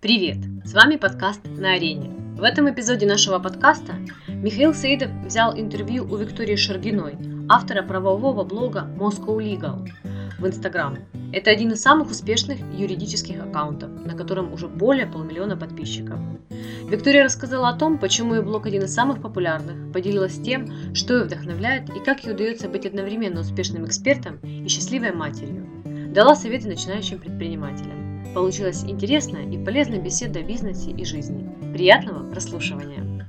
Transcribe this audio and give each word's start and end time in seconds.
Привет! 0.00 0.38
С 0.64 0.72
вами 0.72 0.96
подкаст 0.96 1.42
«На 1.44 1.74
арене». 1.74 2.08
В 2.38 2.42
этом 2.42 2.70
эпизоде 2.70 3.04
нашего 3.04 3.38
подкаста 3.38 3.96
Михаил 4.28 4.72
Саидов 4.72 5.10
взял 5.26 5.54
интервью 5.54 6.04
у 6.04 6.16
Виктории 6.16 6.56
Шаргиной, 6.56 7.18
автора 7.50 7.82
правового 7.82 8.42
блога 8.42 8.88
Moscow 8.98 9.36
Legal 9.36 9.86
в 10.38 10.46
Инстаграм. 10.46 10.96
Это 11.34 11.50
один 11.50 11.72
из 11.72 11.82
самых 11.82 12.10
успешных 12.10 12.58
юридических 12.74 13.42
аккаунтов, 13.42 13.90
на 14.06 14.14
котором 14.14 14.54
уже 14.54 14.68
более 14.68 15.06
полмиллиона 15.06 15.58
подписчиков. 15.58 16.18
Виктория 16.88 17.22
рассказала 17.22 17.68
о 17.68 17.76
том, 17.76 17.98
почему 17.98 18.36
ее 18.36 18.40
блог 18.40 18.64
один 18.64 18.84
из 18.84 18.94
самых 18.94 19.20
популярных, 19.20 19.92
поделилась 19.92 20.40
тем, 20.40 20.94
что 20.94 21.18
ее 21.18 21.24
вдохновляет 21.24 21.90
и 21.94 22.02
как 22.02 22.24
ей 22.24 22.32
удается 22.32 22.70
быть 22.70 22.86
одновременно 22.86 23.40
успешным 23.40 23.84
экспертом 23.84 24.38
и 24.38 24.66
счастливой 24.66 25.12
матерью. 25.12 25.68
Дала 26.14 26.34
советы 26.34 26.68
начинающим 26.68 27.18
предпринимателям. 27.18 28.09
Получилась 28.32 28.84
интересная 28.84 29.50
и 29.50 29.62
полезная 29.64 30.00
беседа 30.00 30.38
о 30.38 30.44
бизнесе 30.44 30.92
и 30.92 31.04
жизни. 31.04 31.50
Приятного 31.72 32.30
прослушивания! 32.30 33.26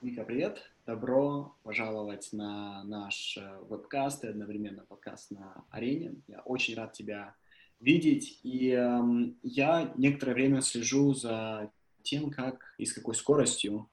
Вика, 0.00 0.22
привет! 0.22 0.70
Добро 0.86 1.56
пожаловать 1.64 2.28
на 2.32 2.84
наш 2.84 3.36
э, 3.38 3.58
вебкаст 3.68 4.22
и 4.22 4.28
одновременно 4.28 4.84
подкаст 4.84 5.32
на 5.32 5.64
арене. 5.70 6.14
Я 6.28 6.42
очень 6.42 6.76
рад 6.76 6.92
тебя 6.92 7.34
видеть. 7.80 8.38
И 8.44 8.70
э, 8.70 9.00
я 9.42 9.92
некоторое 9.96 10.34
время 10.34 10.60
слежу 10.60 11.12
за 11.12 11.72
тем, 12.04 12.30
как 12.30 12.72
и 12.78 12.86
с 12.86 12.92
какой 12.92 13.16
скоростью 13.16 13.90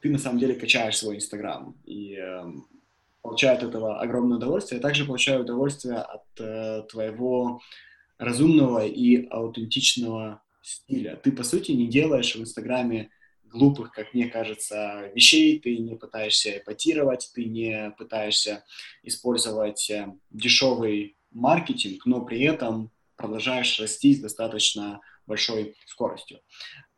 ты 0.00 0.10
на 0.10 0.18
самом 0.18 0.38
деле 0.38 0.54
качаешь 0.54 0.96
свой 0.96 1.16
Инстаграм. 1.16 1.76
И 1.84 2.16
э, 2.16 2.44
получаю 3.22 3.56
от 3.56 3.62
этого 3.62 4.00
огромное 4.00 4.36
удовольствие. 4.36 4.78
Я 4.78 4.82
также 4.82 5.04
получаю 5.04 5.42
удовольствие 5.42 5.98
от 5.98 6.24
э, 6.38 6.82
твоего 6.90 7.60
разумного 8.18 8.84
и 8.84 9.26
аутентичного 9.28 10.42
стиля. 10.62 11.16
Ты, 11.16 11.32
по 11.32 11.42
сути, 11.42 11.72
не 11.72 11.88
делаешь 11.88 12.34
в 12.34 12.40
Инстаграме 12.40 13.10
глупых, 13.44 13.92
как 13.92 14.14
мне 14.14 14.28
кажется, 14.28 15.10
вещей, 15.14 15.58
ты 15.60 15.76
не 15.78 15.96
пытаешься 15.96 16.58
эпатировать, 16.58 17.30
ты 17.34 17.44
не 17.44 17.94
пытаешься 17.98 18.64
использовать 19.02 19.88
э, 19.90 20.12
дешевый 20.30 21.16
маркетинг, 21.30 22.06
но 22.06 22.24
при 22.24 22.42
этом 22.42 22.90
продолжаешь 23.16 23.78
расти 23.78 24.14
с 24.14 24.20
достаточно 24.20 25.00
большой 25.26 25.76
скоростью. 25.86 26.40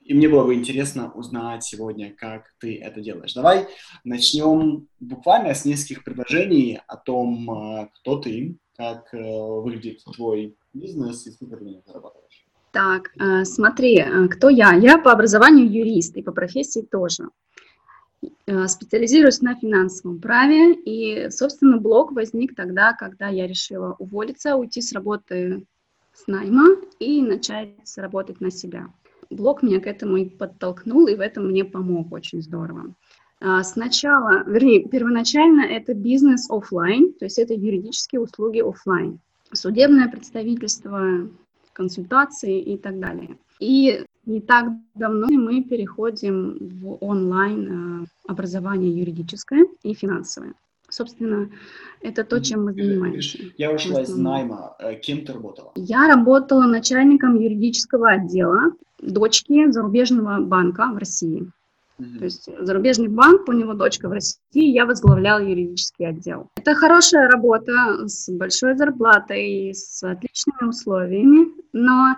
И 0.05 0.13
мне 0.13 0.29
было 0.29 0.45
бы 0.45 0.55
интересно 0.55 1.11
узнать 1.13 1.65
сегодня, 1.65 2.15
как 2.15 2.53
ты 2.61 2.77
это 2.79 3.01
делаешь. 3.01 3.33
Давай 3.33 3.67
начнем 4.05 4.87
буквально 5.01 5.55
с 5.55 5.65
нескольких 5.65 6.05
предложений 6.05 6.81
о 6.87 6.97
том, 6.97 7.51
э, 7.51 7.89
кто 7.95 8.19
ты, 8.19 8.59
как 8.77 9.15
э, 9.15 9.19
выглядит 9.19 10.05
твой 10.05 10.57
бизнес 10.75 11.27
и 11.27 11.31
сколько 11.31 11.57
ты 11.57 11.83
зарабатываешь. 11.87 12.45
Так, 12.73 13.13
э, 13.19 13.45
смотри, 13.47 14.05
кто 14.31 14.51
я? 14.51 14.75
Я 14.75 14.99
по 14.99 15.11
образованию 15.11 15.73
юрист 15.73 16.17
и 16.17 16.23
по 16.23 16.33
профессии 16.33 16.83
тоже. 16.83 17.31
Специализируюсь 18.67 19.43
на 19.43 19.55
финансовом 19.55 20.19
праве, 20.19 20.75
и, 20.75 21.31
собственно, 21.31 21.79
блог 21.79 22.13
возник 22.13 22.55
тогда, 22.55 22.95
когда 22.95 23.29
я 23.29 23.47
решила 23.47 23.97
уволиться, 23.99 24.57
уйти 24.57 24.81
с 24.81 24.93
работы 24.93 25.67
с 26.15 26.27
найма 26.27 26.77
и 26.99 27.21
начать 27.21 27.77
работать 27.99 28.41
на 28.41 28.51
себя 28.51 28.89
блог 29.31 29.63
меня 29.63 29.81
к 29.81 29.87
этому 29.87 30.17
и 30.17 30.25
подтолкнул, 30.29 31.07
и 31.07 31.15
в 31.15 31.21
этом 31.21 31.49
мне 31.49 31.65
помог 31.65 32.13
очень 32.13 32.43
здорово. 32.43 32.95
А, 33.41 33.63
сначала, 33.63 34.43
вернее, 34.47 34.89
первоначально 34.89 35.63
это 35.63 35.95
бизнес 35.95 36.51
офлайн, 36.51 37.13
то 37.13 37.27
есть 37.27 37.39
это 37.39 37.55
юридические 37.55 38.21
услуги 38.21 38.61
офлайн, 38.61 39.19
судебное 39.53 40.09
представительство, 40.09 41.29
консультации 41.73 42.61
и 42.61 42.79
так 42.79 42.99
далее. 43.01 43.37
И 43.61 44.05
не 44.27 44.41
так 44.41 44.69
давно 44.95 45.27
мы 45.27 45.63
переходим 45.63 46.57
в 46.81 47.05
онлайн 47.05 48.07
а, 48.27 48.33
образование 48.33 48.91
юридическое 48.91 49.67
и 49.83 49.93
финансовое. 49.95 50.55
Собственно, 50.89 51.51
это 52.01 52.25
то, 52.25 52.41
чем 52.41 52.67
мы 52.67 52.73
занимаемся. 52.73 53.39
Я 53.59 53.73
ушла 53.73 54.03
из 54.03 54.17
найма. 54.17 54.77
Э, 54.79 54.95
кем 54.95 55.25
ты 55.25 55.33
работала? 55.33 55.73
Я 55.75 56.07
работала 56.07 56.67
начальником 56.67 57.35
юридического 57.41 58.11
отдела 58.11 58.73
дочки 59.05 59.71
зарубежного 59.71 60.41
банка 60.41 60.91
в 60.93 60.97
России. 60.97 61.51
Mm-hmm. 61.99 62.19
То 62.19 62.25
есть 62.25 62.49
зарубежный 62.59 63.09
банк, 63.09 63.49
у 63.49 63.53
него 63.53 63.75
дочка 63.75 64.09
в 64.09 64.13
России, 64.13 64.73
я 64.73 64.85
возглавляла 64.85 65.41
юридический 65.41 66.09
отдел. 66.09 66.49
Это 66.57 66.75
хорошая 66.75 67.29
работа 67.29 68.09
с 68.09 68.29
большой 68.33 68.77
зарплатой, 68.77 69.73
с 69.75 70.03
отличными 70.03 70.69
условиями, 70.69 71.53
но 71.73 72.17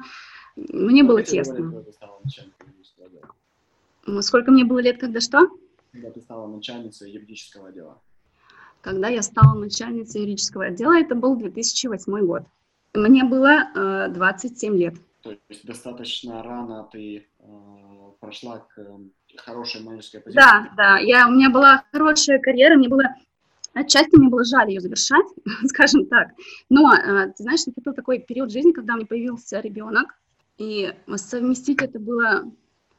мне 0.56 1.02
было 1.02 1.22
тесно. 1.22 1.84
Сколько 4.20 4.50
мне 4.50 4.64
было 4.64 4.78
лет, 4.78 4.98
когда 4.98 5.20
что? 5.20 5.48
Когда 5.92 6.10
ты 6.10 6.20
стала 6.20 6.46
начальницей 6.46 7.10
юридического 7.10 7.68
отдела. 7.68 8.00
Когда 8.80 9.08
я 9.08 9.22
стала 9.22 9.58
начальницей 9.58 10.20
юридического 10.22 10.66
отдела, 10.66 10.96
это 10.98 11.14
был 11.14 11.36
2008 11.36 12.24
год. 12.24 12.44
Мне 12.94 13.24
было 13.24 13.68
э, 13.74 14.08
27 14.10 14.76
лет. 14.76 14.94
То 15.34 15.40
есть 15.48 15.66
достаточно 15.66 16.42
рано 16.42 16.88
ты 16.92 17.26
э, 17.38 17.44
прошла 18.20 18.58
к 18.58 18.78
э, 18.78 18.98
хорошей 19.36 19.82
менеджерской 19.82 20.20
позиции. 20.20 20.40
Да, 20.40 20.72
да. 20.76 20.98
Я, 20.98 21.28
у 21.28 21.32
меня 21.32 21.50
была 21.50 21.84
хорошая 21.92 22.38
карьера, 22.38 22.76
мне 22.76 22.88
было 22.88 23.04
Отчасти 23.74 24.16
мне 24.16 24.30
было 24.30 24.42
жаль 24.42 24.70
ее 24.70 24.80
завершать, 24.80 25.26
скажем 25.66 26.06
так. 26.06 26.28
Но, 26.70 26.94
э, 26.94 27.32
ты 27.36 27.42
знаешь, 27.42 27.66
наступил 27.66 27.92
такой 27.92 28.20
период 28.20 28.50
жизни, 28.50 28.72
когда 28.72 28.94
у 28.94 28.96
меня 28.96 29.06
появился 29.06 29.60
ребенок, 29.60 30.14
и 30.56 30.94
совместить 31.16 31.82
это 31.82 31.98
было 31.98 32.50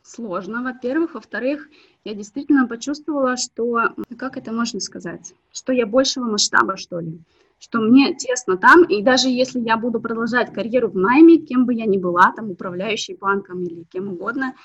сложно, 0.03 0.61
во-первых. 0.61 1.15
Во-вторых, 1.15 1.67
я 2.03 2.13
действительно 2.13 2.67
почувствовала, 2.67 3.37
что, 3.37 3.95
как 4.17 4.37
это 4.37 4.51
можно 4.51 4.79
сказать, 4.79 5.33
что 5.51 5.73
я 5.73 5.87
большего 5.87 6.25
масштаба, 6.25 6.77
что 6.77 6.99
ли 6.99 7.19
что 7.59 7.79
мне 7.79 8.13
тесно 8.15 8.57
там, 8.57 8.83
и 8.83 9.01
даже 9.01 9.29
если 9.29 9.59
я 9.59 9.77
буду 9.77 9.99
продолжать 9.99 10.53
карьеру 10.53 10.89
в 10.89 10.95
найме, 10.95 11.37
кем 11.37 11.65
бы 11.65 11.73
я 11.73 11.85
ни 11.85 11.97
была, 11.97 12.31
там, 12.33 12.51
управляющей 12.51 13.15
банком 13.15 13.63
или 13.63 13.83
кем 13.83 14.09
угодно, 14.09 14.55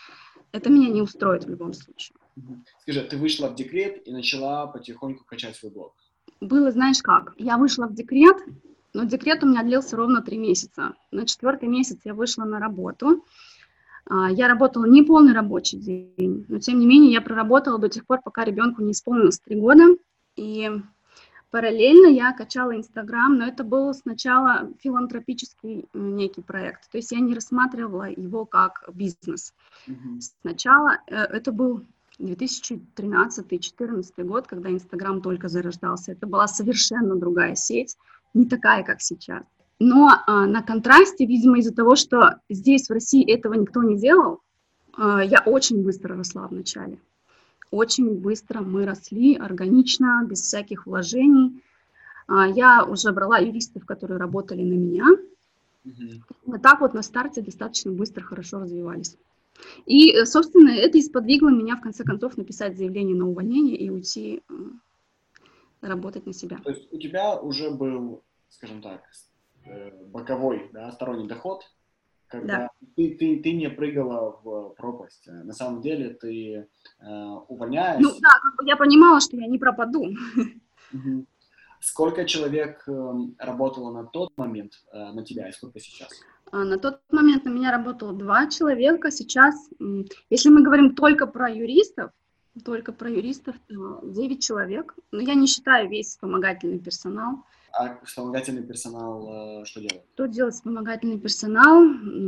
это 0.52 0.70
меня 0.70 0.88
не 0.88 1.00
устроит 1.00 1.44
в 1.44 1.50
любом 1.50 1.72
случае. 1.72 2.16
Скажи, 2.80 3.00
ты 3.02 3.16
вышла 3.16 3.48
в 3.48 3.54
декрет 3.54 4.06
и 4.06 4.12
начала 4.12 4.66
потихоньку 4.66 5.24
качать 5.24 5.56
свой 5.56 5.72
блог? 5.72 5.94
Было, 6.40 6.70
знаешь 6.70 7.02
как, 7.02 7.34
я 7.38 7.56
вышла 7.56 7.86
в 7.86 7.94
декрет, 7.94 8.36
но 8.94 9.04
декрет 9.04 9.42
у 9.42 9.46
меня 9.46 9.62
длился 9.62 9.96
ровно 9.96 10.22
три 10.22 10.38
месяца. 10.38 10.94
На 11.10 11.26
четвертый 11.26 11.68
месяц 11.68 12.00
я 12.04 12.14
вышла 12.14 12.44
на 12.44 12.58
работу. 12.58 13.24
А, 14.04 14.30
я 14.30 14.48
работала 14.48 14.84
не 14.84 15.02
полный 15.02 15.32
рабочий 15.32 15.78
день, 15.78 16.44
но 16.48 16.58
тем 16.58 16.78
не 16.78 16.86
менее 16.86 17.12
я 17.12 17.22
проработала 17.22 17.78
до 17.78 17.88
тех 17.88 18.06
пор, 18.06 18.20
пока 18.22 18.44
ребенку 18.44 18.82
не 18.82 18.92
исполнилось 18.92 19.38
три 19.38 19.58
года. 19.58 19.96
И 20.36 20.70
Параллельно 21.52 22.06
я 22.06 22.32
качала 22.32 22.74
Инстаграм, 22.74 23.36
но 23.36 23.46
это 23.46 23.62
был 23.62 23.92
сначала 23.92 24.70
филантропический 24.80 25.84
некий 25.92 26.40
проект, 26.40 26.90
то 26.90 26.96
есть 26.96 27.12
я 27.12 27.20
не 27.20 27.34
рассматривала 27.34 28.08
его 28.08 28.46
как 28.46 28.88
бизнес. 28.94 29.52
Mm-hmm. 29.86 30.20
Сначала 30.40 31.00
э, 31.06 31.14
это 31.14 31.52
был 31.52 31.82
2013-2014 32.18 34.24
год, 34.24 34.46
когда 34.46 34.70
Инстаграм 34.70 35.20
только 35.20 35.48
зарождался. 35.48 36.12
Это 36.12 36.26
была 36.26 36.48
совершенно 36.48 37.16
другая 37.16 37.54
сеть, 37.54 37.98
не 38.32 38.46
такая, 38.46 38.82
как 38.82 39.02
сейчас. 39.02 39.42
Но 39.78 40.10
а, 40.26 40.46
на 40.46 40.62
контрасте, 40.62 41.26
видимо, 41.26 41.58
из-за 41.58 41.74
того, 41.74 41.96
что 41.96 42.36
здесь, 42.48 42.88
в 42.88 42.92
России, 42.92 43.30
этого 43.30 43.52
никто 43.54 43.82
не 43.82 43.98
делал, 43.98 44.40
а, 44.96 45.22
я 45.22 45.42
очень 45.44 45.84
быстро 45.84 46.16
росла 46.16 46.46
вначале 46.46 46.98
очень 47.72 48.20
быстро 48.20 48.60
мы 48.60 48.84
росли, 48.84 49.36
органично, 49.36 50.24
без 50.28 50.42
всяких 50.42 50.86
вложений. 50.86 51.62
А, 52.28 52.46
я 52.46 52.84
уже 52.84 53.10
брала 53.12 53.38
юристов, 53.38 53.84
которые 53.86 54.18
работали 54.18 54.62
на 54.62 54.74
меня. 54.74 55.06
Вот 56.44 56.62
так 56.62 56.80
вот 56.80 56.94
на 56.94 57.02
старте 57.02 57.42
достаточно 57.42 57.90
быстро, 57.90 58.22
хорошо 58.22 58.60
развивались. 58.60 59.16
И, 59.86 60.12
э, 60.12 60.26
собственно, 60.26 60.70
это 60.70 60.98
и 60.98 61.02
сподвигло 61.02 61.48
меня, 61.48 61.76
в 61.76 61.80
конце 61.80 62.04
концов, 62.04 62.36
написать 62.36 62.76
заявление 62.76 63.16
на 63.16 63.28
увольнение 63.28 63.76
и 63.76 63.90
уйти 63.90 64.42
э, 64.48 64.54
работать 65.80 66.26
на 66.26 66.32
себя. 66.32 66.58
То 66.62 66.70
есть 66.70 66.92
у 66.92 66.98
тебя 66.98 67.40
уже 67.40 67.70
был, 67.70 68.22
скажем 68.48 68.82
так, 68.82 69.02
э, 69.64 69.90
боковой, 70.06 70.70
да, 70.72 70.92
сторонний 70.92 71.26
доход, 71.26 71.64
когда 72.32 72.56
да. 72.56 72.68
ты, 72.96 73.14
ты, 73.18 73.42
ты 73.42 73.52
не 73.52 73.68
прыгала 73.68 74.40
в 74.42 74.74
пропасть. 74.76 75.26
На 75.26 75.52
самом 75.52 75.82
деле 75.82 76.10
ты 76.10 76.66
э, 77.00 77.24
увольняешь. 77.48 78.00
Ну 78.00 78.10
да, 78.20 78.30
как 78.42 78.56
бы 78.56 78.66
я 78.66 78.76
понимала, 78.76 79.20
что 79.20 79.36
я 79.36 79.46
не 79.46 79.58
пропаду. 79.58 80.06
Сколько 81.80 82.24
человек 82.24 82.84
э, 82.88 83.12
работало 83.38 83.92
на 83.92 84.04
тот 84.04 84.30
момент 84.36 84.72
э, 84.92 85.12
на 85.12 85.24
тебя 85.24 85.48
и 85.48 85.52
сколько 85.52 85.78
сейчас? 85.78 86.08
А, 86.50 86.64
на 86.64 86.78
тот 86.78 87.00
момент 87.10 87.44
на 87.44 87.50
меня 87.50 87.70
работало 87.70 88.12
два 88.12 88.48
человека. 88.48 89.10
Сейчас, 89.10 89.68
если 90.30 90.48
мы 90.48 90.62
говорим 90.62 90.94
только 90.94 91.26
про 91.26 91.50
юристов, 91.50 92.12
только 92.64 92.92
про 92.92 93.10
юристов, 93.10 93.56
9 93.68 94.42
человек. 94.42 94.94
Но 95.10 95.20
я 95.20 95.34
не 95.34 95.46
считаю 95.46 95.88
весь 95.88 96.08
вспомогательный 96.08 96.78
персонал. 96.78 97.44
А 97.72 98.04
вспомогательный 98.04 98.62
персонал 98.62 99.62
э, 99.62 99.64
что 99.64 99.80
делает? 99.80 100.04
Что 100.14 100.26
делает 100.26 100.54
вспомогательный 100.54 101.18
персонал? 101.18 101.82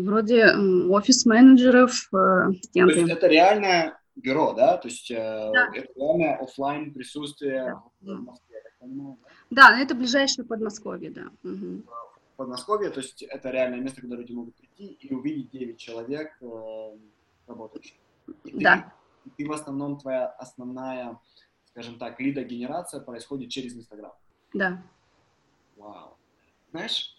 Вроде 0.05 0.47
офис-менеджеров, 0.89 2.09
э, 2.13 2.49
ассистенты. 2.49 2.95
То 2.95 3.01
есть 3.01 3.13
это 3.13 3.27
реальное 3.27 4.01
бюро, 4.17 4.55
да? 4.55 4.77
То 4.79 4.89
есть 4.89 5.11
э, 5.11 5.17
да. 5.17 5.71
это 5.75 5.89
реальное 5.97 6.37
офлайн 6.37 6.95
присутствие 6.95 7.79
да. 8.01 8.15
в 8.15 8.21
Москве, 8.23 8.57
я 8.57 8.63
так 8.63 8.79
понимаю, 8.79 9.19
да? 9.51 9.71
Да, 9.71 9.81
это 9.81 9.95
ближайшее 9.95 10.47
Подмосковье, 10.47 11.11
да. 11.11 11.31
Угу. 11.43 11.83
Подмосковье, 12.37 12.91
то 12.91 13.01
есть 13.01 13.23
это 13.23 13.51
реальное 13.51 13.81
место, 13.81 14.01
куда 14.01 14.17
люди 14.17 14.33
могут 14.33 14.55
прийти 14.57 14.87
и 14.87 15.15
увидеть 15.15 15.51
9 15.51 15.77
человек 15.79 16.33
э, 16.41 16.97
работающих. 17.47 17.97
И 18.27 18.51
ты, 18.51 18.61
да. 18.61 18.93
И 19.25 19.31
ты 19.31 19.49
в 19.49 19.53
основном, 19.53 19.99
твоя 19.99 20.27
основная, 20.27 21.19
скажем 21.67 21.99
так, 21.99 22.19
лидогенерация 22.19 23.01
происходит 23.01 23.51
через 23.51 23.75
Инстаграм. 23.77 24.13
Да. 24.53 24.83
Вау. 25.77 26.17
Знаешь, 26.71 27.17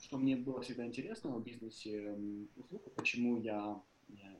что 0.00 0.18
мне 0.18 0.36
было 0.36 0.60
всегда 0.62 0.86
интересно 0.86 1.30
в 1.30 1.42
бизнесе 1.42 2.16
услуг, 2.56 2.82
почему 2.94 3.38
я, 3.38 3.80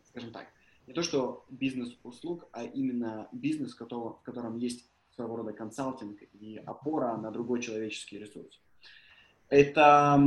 скажем 0.04 0.32
так, 0.32 0.46
не 0.86 0.92
то 0.92 1.02
что 1.02 1.44
бизнес 1.50 1.96
услуг, 2.04 2.46
а 2.52 2.64
именно 2.64 3.28
бизнес, 3.32 3.74
в 3.74 4.22
котором 4.22 4.58
есть 4.58 4.88
своего 5.14 5.36
рода 5.36 5.52
консалтинг 5.52 6.20
и 6.34 6.62
опора 6.64 7.16
на 7.16 7.30
другой 7.30 7.60
человеческий 7.60 8.18
ресурс. 8.18 8.60
Это 9.48 10.20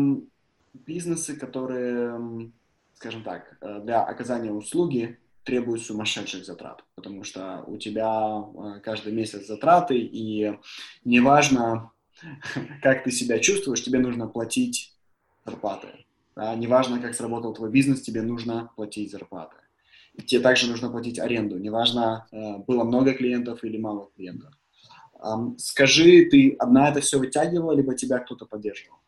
бизнесы, 0.74 1.36
которые, 1.36 2.52
скажем 2.94 3.24
так, 3.24 3.58
э, 3.62 3.82
для 3.82 4.04
оказания 4.04 4.52
услуги 4.52 5.20
требуют 5.44 5.82
сумасшедших 5.82 6.46
затрат, 6.46 6.84
потому 6.96 7.24
что 7.24 7.64
у 7.68 7.78
тебя 7.78 8.44
э, 8.78 8.80
каждый 8.82 9.14
месяц 9.14 9.48
затраты, 9.48 9.98
и 9.98 10.58
неважно, 11.04 11.92
как 12.82 13.04
ты 13.04 13.12
себя 13.12 13.40
чувствуешь, 13.40 13.84
тебе 13.84 14.00
нужно 14.00 14.28
платить 14.28 14.94
зарплаты. 15.46 15.88
Да? 16.36 16.56
Неважно, 16.56 17.00
как 17.00 17.16
сработал 17.16 17.54
твой 17.54 17.70
бизнес, 17.70 18.02
тебе 18.02 18.22
нужно 18.22 18.72
платить 18.76 19.12
зарплаты. 19.12 19.58
И 20.14 20.22
тебе 20.22 20.42
также 20.42 20.68
нужно 20.68 20.90
платить 20.90 21.20
аренду. 21.20 21.58
Неважно, 21.58 22.28
э, 22.32 22.58
было 22.58 22.84
много 22.84 23.14
клиентов 23.14 23.64
или 23.64 23.78
мало 23.78 24.10
клиентов. 24.16 24.54
Скажи, 25.58 26.26
ты 26.32 26.56
одна 26.60 26.90
это 26.90 27.02
все 27.02 27.20
вытягивала, 27.20 27.74
либо 27.74 27.94
тебя 27.94 28.20
кто-то 28.20 28.46
поддерживал? 28.46 29.00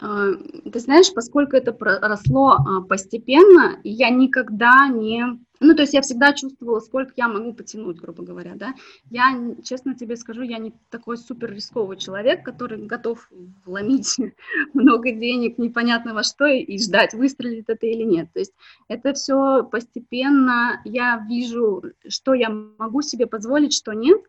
А, 0.00 0.32
ты 0.72 0.80
знаешь, 0.80 1.12
поскольку 1.14 1.56
это 1.56 1.76
росло 1.78 2.52
а, 2.52 2.80
постепенно, 2.82 3.78
я 3.84 4.10
никогда 4.10 4.88
не... 4.88 5.38
Ну, 5.60 5.74
то 5.74 5.82
есть 5.82 5.94
я 5.94 6.02
всегда 6.02 6.32
чувствовала, 6.32 6.80
сколько 6.80 7.12
я 7.16 7.28
могу 7.28 7.54
потянуть, 7.54 7.98
грубо 7.98 8.24
говоря, 8.24 8.54
да. 8.56 8.74
Я, 9.10 9.54
честно 9.62 9.94
тебе 9.94 10.16
скажу, 10.16 10.42
я 10.42 10.58
не 10.58 10.74
такой 10.90 11.16
супер 11.16 11.52
рисковый 11.52 11.96
человек, 11.96 12.44
который 12.44 12.84
готов 12.84 13.30
вломить 13.64 14.16
много 14.74 15.12
денег, 15.12 15.58
непонятно 15.58 16.12
во 16.12 16.24
что, 16.24 16.46
и 16.46 16.76
ждать, 16.78 17.14
выстрелит 17.14 17.70
это 17.70 17.86
или 17.86 18.02
нет. 18.02 18.28
То 18.32 18.40
есть 18.40 18.52
это 18.88 19.14
все 19.14 19.62
постепенно, 19.62 20.82
я 20.84 21.24
вижу, 21.28 21.84
что 22.08 22.34
я 22.34 22.50
могу 22.50 23.00
себе 23.00 23.26
позволить, 23.26 23.72
что 23.72 23.92
нет, 23.92 24.20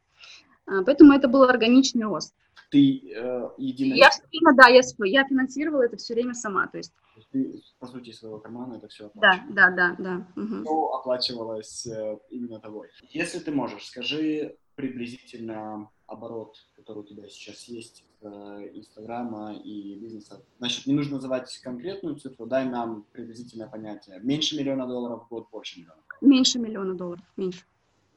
а, 0.68 0.84
поэтому 0.84 1.14
это 1.14 1.28
был 1.28 1.44
органичный 1.44 2.06
рост 2.06 2.34
ты 2.70 3.14
э, 3.14 3.50
едино... 3.58 3.96
Я 3.96 4.10
все 4.10 4.24
время, 4.32 4.56
да, 4.56 4.68
я, 4.68 4.82
я 5.06 5.28
финансировала 5.28 5.84
это 5.84 5.98
все 5.98 6.14
время 6.14 6.34
сама, 6.34 6.68
то 6.68 6.78
есть... 6.78 6.94
Ты, 7.32 7.62
по 7.80 7.88
сути, 7.88 8.12
своего 8.12 8.40
кармана 8.40 8.76
это 8.76 8.88
все 8.88 9.08
оплачивала? 9.08 9.54
Да, 9.54 9.70
да, 9.70 9.96
да, 9.98 10.28
да. 10.36 10.42
Угу. 10.42 10.62
Что 10.64 10.94
оплачивалось 10.96 11.88
э, 11.88 12.18
именно 12.30 12.60
тобой? 12.60 12.90
Если 13.10 13.40
ты 13.40 13.52
можешь, 13.52 13.88
скажи 13.88 14.58
приблизительно 14.76 15.90
оборот, 16.08 16.58
который 16.76 17.00
у 17.00 17.04
тебя 17.04 17.28
сейчас 17.30 17.64
есть 17.64 18.04
э, 18.22 18.28
Инстаграма 18.74 19.56
и 19.56 19.96
бизнеса. 19.96 20.44
Значит, 20.60 20.86
не 20.86 20.94
нужно 20.94 21.16
называть 21.16 21.58
конкретную 21.64 22.18
цифру, 22.18 22.46
дай 22.46 22.66
нам 22.66 23.06
приблизительное 23.12 23.68
понятие. 23.68 24.20
Меньше 24.22 24.58
миллиона 24.58 24.86
долларов 24.86 25.26
в 25.26 25.30
год, 25.30 25.48
больше 25.52 25.80
миллиона? 25.80 26.02
Меньше 26.22 26.60
миллиона 26.60 26.94
долларов, 26.94 27.24
меньше. 27.38 27.64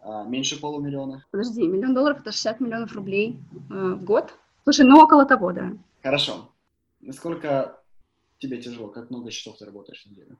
А, 0.00 0.24
меньше 0.24 0.60
полумиллиона? 0.60 1.24
Подожди, 1.30 1.66
миллион 1.66 1.94
долларов 1.94 2.20
это 2.20 2.32
60 2.32 2.60
миллионов 2.60 2.92
рублей 2.92 3.38
э, 3.70 3.94
в 3.94 4.04
год? 4.04 4.34
Слушай, 4.64 4.86
ну 4.86 5.00
около 5.00 5.24
того, 5.24 5.52
да. 5.52 5.72
Хорошо. 6.02 6.50
Насколько 7.00 7.80
тебе 8.38 8.60
тяжело? 8.60 8.88
Как 8.88 9.10
много 9.10 9.30
часов 9.30 9.58
ты 9.58 9.64
работаешь 9.64 10.04
в 10.04 10.10
неделю? 10.10 10.38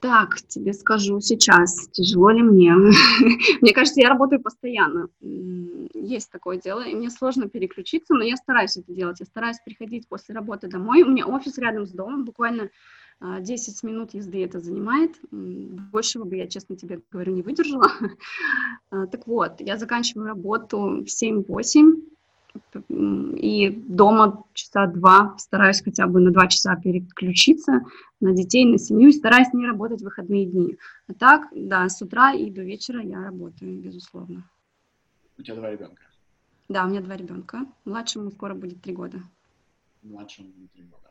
Так, 0.00 0.40
тебе 0.48 0.72
скажу 0.72 1.20
сейчас, 1.20 1.88
тяжело 1.88 2.30
ли 2.30 2.42
мне. 2.42 2.72
мне 3.60 3.74
кажется, 3.74 4.00
я 4.00 4.08
работаю 4.08 4.40
постоянно. 4.40 5.08
Есть 5.20 6.30
такое 6.30 6.58
дело, 6.58 6.80
и 6.80 6.94
мне 6.94 7.10
сложно 7.10 7.48
переключиться, 7.48 8.14
но 8.14 8.22
я 8.24 8.36
стараюсь 8.36 8.76
это 8.76 8.92
делать. 8.92 9.20
Я 9.20 9.26
стараюсь 9.26 9.58
приходить 9.64 10.08
после 10.08 10.34
работы 10.34 10.68
домой. 10.68 11.02
У 11.02 11.10
меня 11.10 11.26
офис 11.26 11.58
рядом 11.58 11.86
с 11.86 11.90
домом, 11.90 12.24
буквально 12.24 12.70
10 13.20 13.84
а, 13.84 13.86
минут 13.86 14.14
езды 14.14 14.44
это 14.44 14.60
занимает. 14.60 15.16
Большего 15.30 16.24
бы 16.24 16.36
я, 16.36 16.46
честно 16.46 16.76
тебе 16.76 17.00
говорю, 17.10 17.34
не 17.34 17.42
выдержала. 17.42 17.90
А, 18.92 19.06
так 19.06 19.28
вот, 19.28 19.60
я 19.60 19.76
заканчиваю 19.76 20.26
работу 20.26 21.04
в 21.04 21.04
7-8 21.04 22.02
и 22.88 23.70
дома 23.70 24.44
часа 24.54 24.86
два 24.86 25.36
стараюсь 25.38 25.82
хотя 25.82 26.06
бы 26.06 26.20
на 26.20 26.32
два 26.32 26.48
часа 26.48 26.74
переключиться 26.76 27.84
на 28.20 28.32
детей, 28.32 28.64
на 28.64 28.78
семью, 28.78 29.08
и 29.08 29.12
стараюсь 29.12 29.52
не 29.52 29.66
работать 29.66 30.00
в 30.00 30.04
выходные 30.04 30.46
дни. 30.46 30.76
А 31.06 31.14
так, 31.14 31.48
да, 31.54 31.88
с 31.88 32.02
утра 32.02 32.32
и 32.32 32.50
до 32.50 32.62
вечера 32.62 33.00
я 33.02 33.22
работаю, 33.22 33.80
безусловно. 33.80 34.42
У 35.38 35.42
тебя 35.42 35.56
два 35.56 35.70
ребенка? 35.70 36.02
Да, 36.68 36.84
у 36.84 36.88
меня 36.88 37.00
два 37.00 37.16
ребенка. 37.16 37.66
Младшему 37.84 38.30
скоро 38.30 38.54
будет 38.54 38.82
три 38.82 38.94
года. 38.94 39.22
Младшему 40.02 40.48
будет 40.48 40.72
три 40.72 40.82
года. 40.82 41.10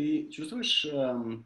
Ты 0.00 0.30
чувствуешь, 0.30 0.86
эм, 0.90 1.44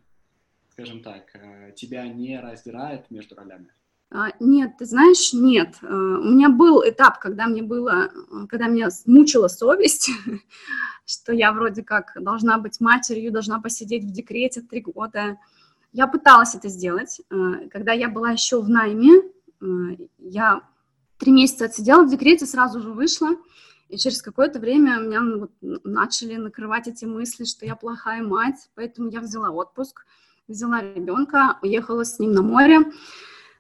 скажем 0.71 1.03
так, 1.03 1.25
э, 1.35 1.73
тебя 1.75 2.07
не 2.07 2.39
раздирает 2.39 3.11
между 3.11 3.35
ролями? 3.35 3.67
А, 4.13 4.29
нет, 4.39 4.77
ты 4.79 4.85
знаешь, 4.85 5.33
нет. 5.33 5.75
Э, 5.83 5.87
у 5.87 6.31
меня 6.31 6.51
был 6.51 6.81
этап, 6.89 7.19
когда 7.19 7.49
мне 7.49 7.65
было, 7.65 8.13
когда 8.49 8.69
меня 8.69 8.91
мучила 9.07 9.49
совесть, 9.49 10.09
что 11.05 11.33
я 11.33 11.53
вроде 11.53 11.83
как 11.83 12.13
должна 12.21 12.59
быть 12.59 12.81
матерью, 12.81 13.33
должна 13.33 13.61
посидеть 13.61 14.05
в 14.05 14.13
декрете 14.13 14.61
три 14.61 14.83
года. 14.83 15.37
Я 15.93 16.07
пыталась 16.07 16.55
это 16.55 16.69
сделать. 16.69 17.23
Э, 17.31 17.69
когда 17.73 17.93
я 17.93 18.09
была 18.09 18.31
еще 18.31 18.63
в 18.63 18.69
найме, 18.69 19.21
я 20.19 20.63
три 21.19 21.33
месяца 21.33 21.65
отсидела 21.65 22.05
в 22.05 22.09
декрете, 22.09 22.47
сразу 22.47 22.81
же 22.81 22.93
вышла, 22.93 23.31
и 23.95 23.99
через 23.99 24.23
какое-то 24.23 24.59
время 24.59 24.99
меня 24.99 25.23
вот 25.23 25.53
начали 25.61 26.35
накрывать 26.35 26.89
эти 26.89 27.05
мысли, 27.05 27.45
что 27.45 27.65
я 27.65 27.77
плохая 27.77 28.25
мать, 28.25 28.69
поэтому 28.75 29.09
я 29.09 29.21
взяла 29.21 29.51
отпуск, 29.51 30.05
взяла 30.49 30.83
ребенка, 30.83 31.59
уехала 31.63 32.05
с 32.05 32.19
ним 32.19 32.33
на 32.33 32.43
море, 32.43 32.81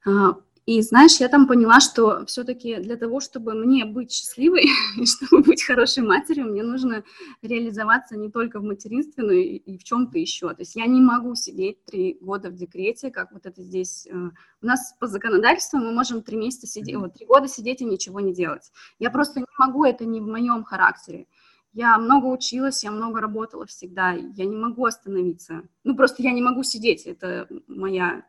а, 0.04 0.36
и 0.66 0.80
знаешь, 0.80 1.16
я 1.20 1.28
там 1.28 1.46
поняла, 1.46 1.78
что 1.78 2.24
все-таки 2.24 2.76
для 2.76 2.96
того, 2.96 3.20
чтобы 3.20 3.52
мне 3.52 3.84
быть 3.84 4.10
счастливой 4.10 4.64
и 4.96 5.04
чтобы 5.04 5.42
быть 5.42 5.62
хорошей 5.62 6.02
матерью, 6.02 6.46
мне 6.46 6.62
нужно 6.62 7.04
реализоваться 7.42 8.16
не 8.16 8.30
только 8.30 8.60
в 8.60 8.64
материнстве, 8.64 9.24
но 9.24 9.32
и, 9.32 9.56
и 9.56 9.76
в 9.76 9.84
чем-то 9.84 10.18
еще. 10.18 10.48
То 10.48 10.60
есть 10.60 10.74
я 10.74 10.86
не 10.86 11.02
могу 11.02 11.34
сидеть 11.34 11.84
три 11.84 12.16
года 12.18 12.48
в 12.48 12.54
декрете, 12.54 13.10
как 13.10 13.32
вот 13.32 13.44
это 13.44 13.62
здесь. 13.62 14.06
Э, 14.06 14.14
у 14.14 14.66
нас 14.66 14.94
по 14.98 15.06
законодательству 15.06 15.78
мы 15.78 15.92
можем 15.92 16.22
три 16.22 16.38
месяца 16.38 16.66
сидеть, 16.66 16.96
вот 16.96 17.12
три 17.12 17.26
года 17.26 17.46
сидеть 17.46 17.82
и 17.82 17.84
ничего 17.84 18.20
не 18.20 18.32
делать. 18.32 18.72
Я 18.98 19.10
просто 19.10 19.40
не 19.40 19.46
могу, 19.58 19.84
это 19.84 20.06
не 20.06 20.20
в 20.20 20.26
моем 20.26 20.64
характере. 20.64 21.26
Я 21.74 21.98
много 21.98 22.26
училась, 22.26 22.84
я 22.84 22.90
много 22.90 23.20
работала 23.20 23.66
всегда, 23.66 24.12
я 24.12 24.46
не 24.46 24.56
могу 24.56 24.86
остановиться. 24.86 25.68
Ну, 25.82 25.94
просто 25.94 26.22
я 26.22 26.32
не 26.32 26.40
могу 26.40 26.62
сидеть, 26.62 27.04
это 27.04 27.48
моя 27.66 28.24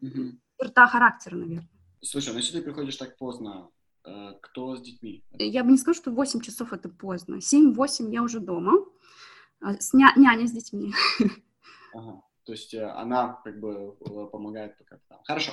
mm-hmm 0.00 0.34
черта 0.64 0.86
характера, 0.86 1.36
наверное. 1.36 1.68
Слушай, 2.00 2.32
ну 2.32 2.38
если 2.38 2.58
ты 2.58 2.62
приходишь 2.64 2.96
так 2.96 3.16
поздно, 3.16 3.70
э, 4.04 4.32
кто 4.40 4.76
с 4.76 4.82
детьми? 4.82 5.22
Я 5.32 5.62
бы 5.62 5.70
не 5.70 5.78
сказала, 5.78 5.94
что 5.94 6.10
8 6.10 6.40
часов 6.40 6.72
это 6.72 6.88
поздно. 6.88 7.40
7-8 7.40 8.12
я 8.12 8.22
уже 8.22 8.40
дома, 8.40 8.72
а, 9.60 9.74
с 9.74 9.92
ня- 9.94 10.14
няня 10.16 10.46
с 10.46 10.52
детьми. 10.52 10.92
Ага. 11.96 12.22
То 12.44 12.52
есть 12.52 12.74
э, 12.74 12.84
она 12.84 13.40
как 13.44 13.60
бы 13.60 13.96
э, 14.00 14.26
помогает 14.32 14.76
пока 14.78 14.98
там. 15.08 15.20
Хорошо. 15.24 15.52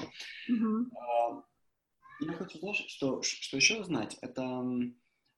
Угу. 0.49 0.91
Я 2.21 2.33
хочу, 2.33 2.57
знаешь, 2.59 2.83
что, 2.87 3.21
что 3.21 3.57
еще 3.57 3.83
знать, 3.83 4.17
это, 4.21 4.43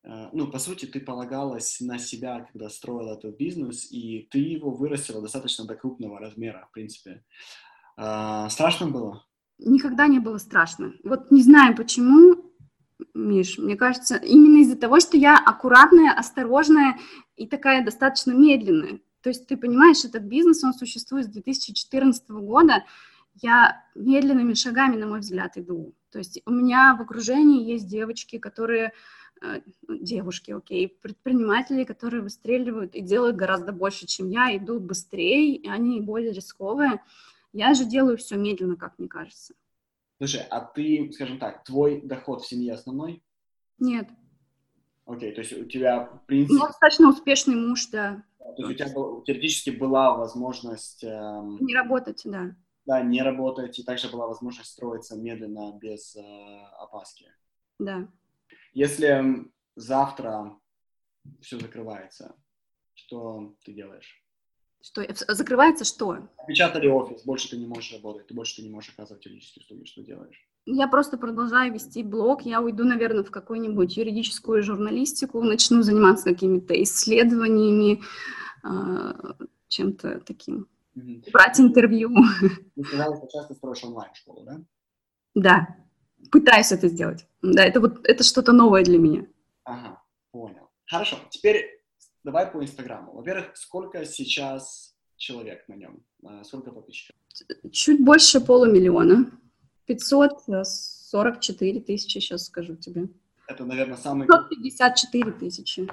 ну, 0.04 0.52
по 0.52 0.60
сути, 0.60 0.86
ты 0.86 1.00
полагалась 1.00 1.80
на 1.80 1.98
себя, 1.98 2.42
когда 2.52 2.70
строила 2.70 3.14
этот 3.14 3.38
бизнес, 3.38 3.90
и 3.90 4.28
ты 4.32 4.40
его 4.40 4.72
вырастила 4.72 5.22
достаточно 5.22 5.66
до 5.66 5.76
крупного 5.76 6.20
размера, 6.20 6.68
в 6.70 6.74
принципе. 6.74 7.24
Страшно 7.96 8.88
было? 8.88 9.26
Никогда 9.60 10.08
не 10.08 10.20
было 10.20 10.38
страшно. 10.38 10.94
Вот 11.04 11.32
не 11.32 11.42
знаю 11.42 11.76
почему, 11.76 12.54
Миш, 13.14 13.58
мне 13.58 13.76
кажется, 13.76 14.16
именно 14.18 14.62
из-за 14.62 14.76
того, 14.76 15.00
что 15.00 15.18
я 15.18 15.38
аккуратная, 15.38 16.14
осторожная 16.14 16.98
и 17.36 17.48
такая 17.48 17.84
достаточно 17.84 18.32
медленная. 18.32 19.00
То 19.22 19.30
есть 19.30 19.48
ты 19.48 19.56
понимаешь, 19.56 20.04
этот 20.04 20.24
бизнес, 20.24 20.64
он 20.64 20.74
существует 20.74 21.26
с 21.26 21.30
2014 21.30 22.30
года, 22.30 22.84
я 23.42 23.84
медленными 23.96 24.54
шагами, 24.54 24.96
на 24.96 25.08
мой 25.08 25.20
взгляд, 25.20 25.58
иду. 25.58 25.96
То 26.12 26.20
есть 26.20 26.42
у 26.46 26.52
меня 26.52 26.96
в 26.96 27.02
окружении 27.02 27.68
есть 27.72 27.88
девочки, 27.88 28.38
которые 28.38 28.94
э, 29.42 29.62
девушки, 29.88 30.52
окей, 30.52 30.88
предприниматели, 30.88 31.86
которые 31.86 32.22
выстреливают 32.22 32.96
и 32.96 33.02
делают 33.02 33.36
гораздо 33.36 33.72
больше, 33.72 34.06
чем 34.06 34.30
я, 34.30 34.56
идут 34.56 34.84
быстрее, 34.84 35.62
они 35.70 36.02
более 36.02 36.34
рисковые. 36.34 37.02
Я 37.54 37.74
же 37.76 37.86
делаю 37.86 38.18
все 38.18 38.36
медленно, 38.36 38.76
как 38.76 38.98
мне 38.98 39.08
кажется. 39.08 39.54
Слушай, 40.18 40.42
а 40.50 40.62
ты, 40.62 41.12
скажем 41.14 41.38
так, 41.40 41.64
твой 41.64 42.02
доход 42.02 42.42
в 42.42 42.48
семье 42.48 42.74
основной? 42.74 43.24
Нет. 43.78 44.10
Окей, 45.06 45.34
то 45.34 45.42
есть 45.42 45.54
у 45.54 45.66
тебя, 45.66 46.06
в 46.06 46.16
У 46.16 46.26
принципе, 46.26 46.56
меня 46.56 46.68
достаточно 46.68 47.10
успешный 47.10 47.56
муж, 47.56 47.88
да. 47.88 48.24
то 48.40 48.56
есть 48.58 48.70
у 48.72 48.74
тебя 48.74 48.94
был- 48.94 49.22
теоретически 49.24 49.70
была 49.72 50.16
возможность 50.16 51.04
эм, 51.04 51.58
Не 51.60 51.76
работать, 51.76 52.22
да. 52.24 52.56
да, 52.86 53.02
не 53.02 53.22
работать, 53.22 53.78
и 53.80 53.84
также 53.84 54.10
была 54.10 54.28
возможность 54.28 54.72
строиться 54.72 55.18
медленно, 55.18 55.78
без 55.78 56.16
э, 56.16 56.22
опаски. 56.80 57.26
Да. 57.80 58.08
Если 58.74 59.08
м, 59.08 59.54
завтра 59.76 60.58
все 61.42 61.60
закрывается, 61.60 62.36
что 62.94 63.56
ты 63.66 63.74
делаешь? 63.74 64.23
Что, 64.84 65.02
э, 65.02 65.14
закрывается 65.30 65.86
что? 65.86 66.18
Опечатали 66.38 66.88
офис, 66.88 67.24
больше 67.24 67.50
ты 67.50 67.58
не 67.58 67.66
можешь 67.66 67.94
работать, 67.94 68.28
ты 68.28 68.34
больше 68.34 68.58
ты 68.58 68.64
не 68.64 68.70
можешь 68.70 68.94
оказывать 68.94 69.26
юридические 69.26 69.64
услуги, 69.64 69.86
что 69.86 70.04
делаешь? 70.04 70.46
Я 70.66 70.90
просто 70.90 71.18
продолжаю 71.18 71.74
вести 71.74 72.04
блог. 72.04 72.42
Я 72.42 72.62
уйду, 72.62 72.84
наверное, 72.84 73.24
в 73.24 73.32
какую-нибудь 73.32 73.96
юридическую 73.96 74.62
журналистику, 74.62 75.42
начну 75.42 75.84
заниматься 75.84 76.26
какими-то 76.26 76.74
исследованиями, 76.84 78.02
а, 78.62 79.36
чем-то 79.70 80.20
таким. 80.26 80.68
Мгм. 80.96 81.24
Брать 81.32 81.60
интервью. 81.60 82.12
Ты 82.76 82.84
сказала, 82.84 83.16
что 83.16 83.28
часто 83.28 83.54
строишь 83.56 83.84
онлайн-школу, 83.86 84.44
да? 84.44 84.62
Да, 85.34 85.78
пытаюсь 86.30 86.72
это 86.74 86.90
сделать. 86.90 87.26
Да, 87.42 87.64
это 87.64 87.80
вот 87.80 88.06
это 88.06 88.24
что-то 88.24 88.52
новое 88.52 88.84
для 88.84 89.00
меня. 89.00 89.28
Ага, 89.64 90.02
понял. 90.32 90.70
Хорошо, 90.86 91.18
теперь 91.30 91.73
давай 92.24 92.52
по 92.52 92.62
Инстаграму. 92.62 93.14
Во-первых, 93.14 93.56
сколько 93.56 94.06
сейчас 94.06 94.96
человек 95.18 95.68
на 95.68 95.76
нем? 95.76 96.04
А, 96.24 96.44
Сколько 96.44 96.72
подписчиков? 96.72 97.16
Чуть 97.72 98.04
больше 98.04 98.42
полумиллиона. 98.42 99.32
544 99.86 101.82
тысячи, 101.82 102.20
сейчас 102.20 102.46
скажу 102.46 102.76
тебе. 102.76 103.10
Это, 103.48 103.66
наверное, 103.66 103.98
самый... 103.98 104.28
554 104.28 105.32
тысячи. 105.32 105.88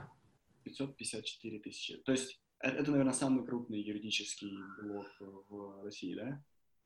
554 0.65 1.59
тысячи. 1.59 1.97
То 1.99 2.13
есть 2.13 2.41
э- 2.63 2.69
это, 2.69 2.91
наверное, 2.91 3.13
самый 3.13 3.45
крупный 3.45 3.81
юридический 3.83 4.53
блог 4.83 5.07
в 5.49 5.83
России, 5.83 6.15
да? 6.15 6.43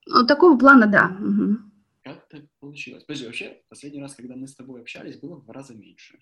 Ну, 0.07 0.27
такого 0.27 0.59
плана, 0.59 0.87
да. 0.87 1.09
Мгм. 1.09 1.73
Как 2.03 2.29
так 2.29 2.43
получилось? 2.61 3.05
Подожди, 3.05 3.27
вообще, 3.27 3.63
последний 3.69 4.01
раз, 4.01 4.15
когда 4.15 4.37
мы 4.37 4.47
с 4.47 4.55
тобой 4.55 4.81
общались, 4.81 5.17
было 5.19 5.37
в 5.37 5.45
два 5.45 5.55
раза 5.55 5.75
меньше. 5.75 6.19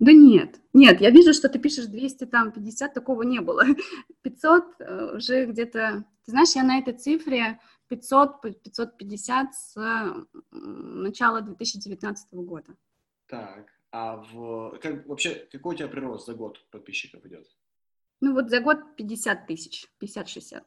Да 0.00 0.12
нет, 0.12 0.60
нет, 0.72 1.02
я 1.02 1.10
вижу, 1.10 1.34
что 1.34 1.50
ты 1.50 1.58
пишешь 1.58 1.84
200, 1.84 2.24
там, 2.24 2.52
50, 2.52 2.94
такого 2.94 3.22
не 3.22 3.40
было. 3.40 3.64
500 4.22 4.64
э, 4.78 5.16
уже 5.16 5.44
где-то... 5.44 6.04
Ты 6.24 6.30
знаешь, 6.30 6.56
я 6.56 6.64
на 6.64 6.78
этой 6.78 6.94
цифре 6.94 7.60
500, 7.88 8.40
п- 8.40 8.52
550 8.52 9.54
с 9.54 10.26
начала 10.50 11.42
2019 11.42 12.32
года. 12.32 12.74
Так, 13.26 13.66
а 13.92 14.16
в... 14.16 14.78
Как, 14.80 15.06
вообще, 15.06 15.46
какой 15.52 15.74
у 15.74 15.78
тебя 15.78 15.88
прирост 15.88 16.26
за 16.26 16.34
год 16.34 16.64
подписчиков 16.70 17.24
идет? 17.26 17.46
Ну 18.22 18.32
вот 18.32 18.48
за 18.48 18.60
год 18.60 18.78
50 18.96 19.46
тысяч, 19.46 19.86
50-60. 20.00 20.62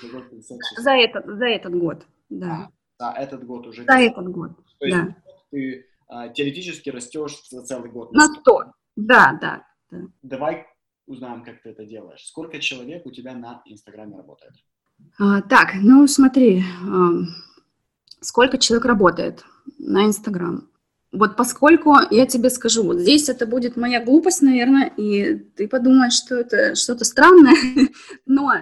За 0.00 0.08
год 0.08 0.30
56. 0.30 0.82
За 0.82 0.92
этот, 0.92 1.26
за 1.26 1.46
этот 1.46 1.74
год, 1.74 2.06
да. 2.30 2.70
За 2.98 3.10
этот 3.10 3.44
год 3.44 3.66
уже... 3.66 3.84
За 3.84 3.98
этот 3.98 4.28
год, 4.28 4.52
То 4.78 4.86
есть 4.86 4.96
да. 4.96 5.16
ты 5.50 5.86
а, 6.06 6.28
теоретически 6.28 6.88
растешь 6.88 7.48
за 7.50 7.62
целый 7.62 7.90
год. 7.90 8.12
На 8.12 8.26
100. 8.26 8.72
Да, 8.98 9.38
да. 9.40 9.64
Давай 10.22 10.66
узнаем, 11.06 11.44
как 11.44 11.62
ты 11.62 11.70
это 11.70 11.86
делаешь. 11.86 12.26
Сколько 12.26 12.58
человек 12.58 13.06
у 13.06 13.12
тебя 13.12 13.32
на 13.34 13.62
Инстаграме 13.64 14.16
работает? 14.16 14.54
А, 15.20 15.40
так, 15.42 15.74
ну 15.80 16.04
смотри, 16.08 16.64
сколько 18.20 18.58
человек 18.58 18.84
работает 18.86 19.44
на 19.78 20.04
Инстаграм. 20.04 20.68
Вот 21.12 21.36
поскольку 21.36 21.94
я 22.10 22.26
тебе 22.26 22.50
скажу, 22.50 22.82
вот 22.82 22.98
здесь 22.98 23.28
это 23.28 23.46
будет 23.46 23.76
моя 23.76 24.04
глупость, 24.04 24.42
наверное, 24.42 24.92
и 24.96 25.36
ты 25.36 25.68
подумаешь, 25.68 26.14
что 26.14 26.34
это 26.34 26.74
что-то 26.74 27.04
странное, 27.04 27.54
но 28.26 28.52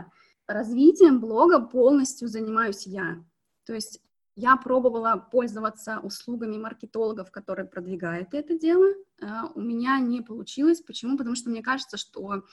развитием 0.47 1.19
блога 1.19 1.61
полностью 1.61 2.29
занимаюсь 2.29 2.87
я. 2.87 3.25
То 3.65 3.73
есть 3.73 4.01
я 4.37 4.55
пробовала 4.57 5.17
пользоваться 5.17 5.99
услугами 6.01 6.59
маркетологов, 6.59 7.31
которые 7.31 7.67
продвигают 7.67 8.35
это 8.35 8.59
дело. 8.59 8.87
А, 9.23 9.51
У 9.55 9.61
меня 9.61 9.99
не 9.99 10.21
получилось. 10.21 10.83
Почему? 10.83 11.17
Потому 11.17 11.37
что 11.37 11.49
мне 11.49 11.63
кажется, 11.63 11.97
что 11.97 12.45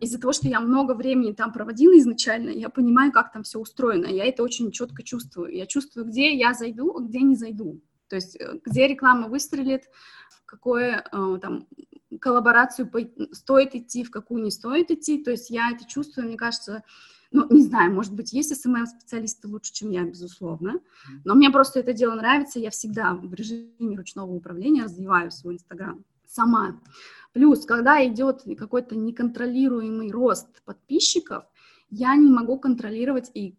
из-за 0.00 0.20
того, 0.20 0.32
что 0.32 0.46
я 0.46 0.60
много 0.60 0.94
времени 0.94 1.32
там 1.32 1.52
проводила 1.52 1.98
изначально, 1.98 2.50
я 2.50 2.68
понимаю, 2.68 3.10
как 3.10 3.32
там 3.32 3.42
все 3.42 3.58
устроено. 3.58 4.06
Я 4.06 4.26
это 4.26 4.44
очень 4.44 4.70
четко 4.70 5.02
чувствую. 5.02 5.52
Я 5.52 5.66
чувствую, 5.66 6.06
где 6.06 6.36
я 6.36 6.54
зайду, 6.54 6.96
а 6.96 7.00
где 7.00 7.20
не 7.20 7.34
зайду. 7.34 7.80
То 8.08 8.14
есть 8.14 8.36
э, 8.36 8.60
где 8.64 8.86
реклама 8.86 9.26
выстрелит, 9.28 9.90
в 10.30 10.44
какую 10.46 10.84
э, 10.84 11.38
там 11.42 11.66
коллаборацию 12.20 12.88
стоит 13.32 13.74
идти, 13.74 14.04
в 14.04 14.12
какую 14.12 14.44
не 14.44 14.52
стоит 14.52 14.92
идти. 14.92 15.22
То 15.22 15.32
есть 15.32 15.50
я 15.50 15.72
это 15.72 15.84
чувствую, 15.84 16.28
мне 16.28 16.36
кажется, 16.36 16.84
ну, 17.30 17.46
не 17.50 17.62
знаю, 17.62 17.92
может 17.92 18.14
быть, 18.14 18.32
есть 18.32 18.52
SMM-специалисты 18.52 19.48
лучше, 19.48 19.72
чем 19.72 19.90
я, 19.90 20.04
безусловно, 20.04 20.80
но 21.24 21.34
мне 21.34 21.50
просто 21.50 21.80
это 21.80 21.92
дело 21.92 22.14
нравится, 22.14 22.58
я 22.58 22.70
всегда 22.70 23.14
в 23.14 23.34
режиме 23.34 23.96
ручного 23.96 24.32
управления 24.32 24.84
развиваю 24.84 25.30
свой 25.30 25.54
Инстаграм 25.54 26.04
сама. 26.26 26.80
Плюс, 27.32 27.64
когда 27.64 28.06
идет 28.06 28.42
какой-то 28.58 28.96
неконтролируемый 28.96 30.10
рост 30.10 30.62
подписчиков, 30.64 31.44
я 31.90 32.14
не 32.16 32.30
могу 32.30 32.58
контролировать 32.58 33.30
и, 33.34 33.54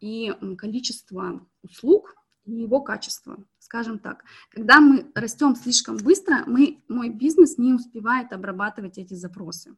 и 0.00 0.32
количество 0.56 1.46
услуг, 1.62 2.14
и 2.44 2.52
его 2.52 2.80
качество, 2.80 3.36
скажем 3.58 3.98
так. 3.98 4.24
Когда 4.50 4.80
мы 4.80 5.10
растем 5.14 5.54
слишком 5.54 5.96
быстро, 5.96 6.44
мы, 6.46 6.82
мой 6.88 7.08
бизнес 7.08 7.58
не 7.58 7.72
успевает 7.72 8.32
обрабатывать 8.32 8.98
эти 8.98 9.14
запросы. 9.14 9.76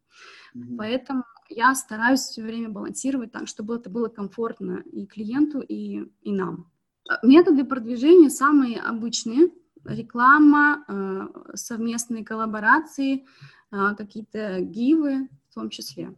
Мгм. 0.54 0.76
Поэтому 0.76 1.24
я 1.48 1.74
стараюсь 1.74 2.20
все 2.20 2.42
время 2.42 2.70
балансировать 2.70 3.32
так, 3.32 3.48
чтобы 3.48 3.76
это 3.76 3.90
было 3.90 4.08
комфортно 4.08 4.82
и 4.92 5.06
клиенту, 5.06 5.60
и, 5.60 6.10
и 6.22 6.32
нам. 6.32 6.70
А, 7.08 7.24
Методы 7.26 7.64
продвижения 7.64 8.30
самые 8.30 8.80
обычные. 8.80 9.50
Реклама, 9.84 10.84
э, 10.88 11.56
совместные 11.56 12.24
коллаборации, 12.24 13.26
э, 13.70 13.94
какие-то 13.98 14.60
гивы 14.60 15.28
в 15.50 15.54
том 15.54 15.68
числе. 15.68 16.14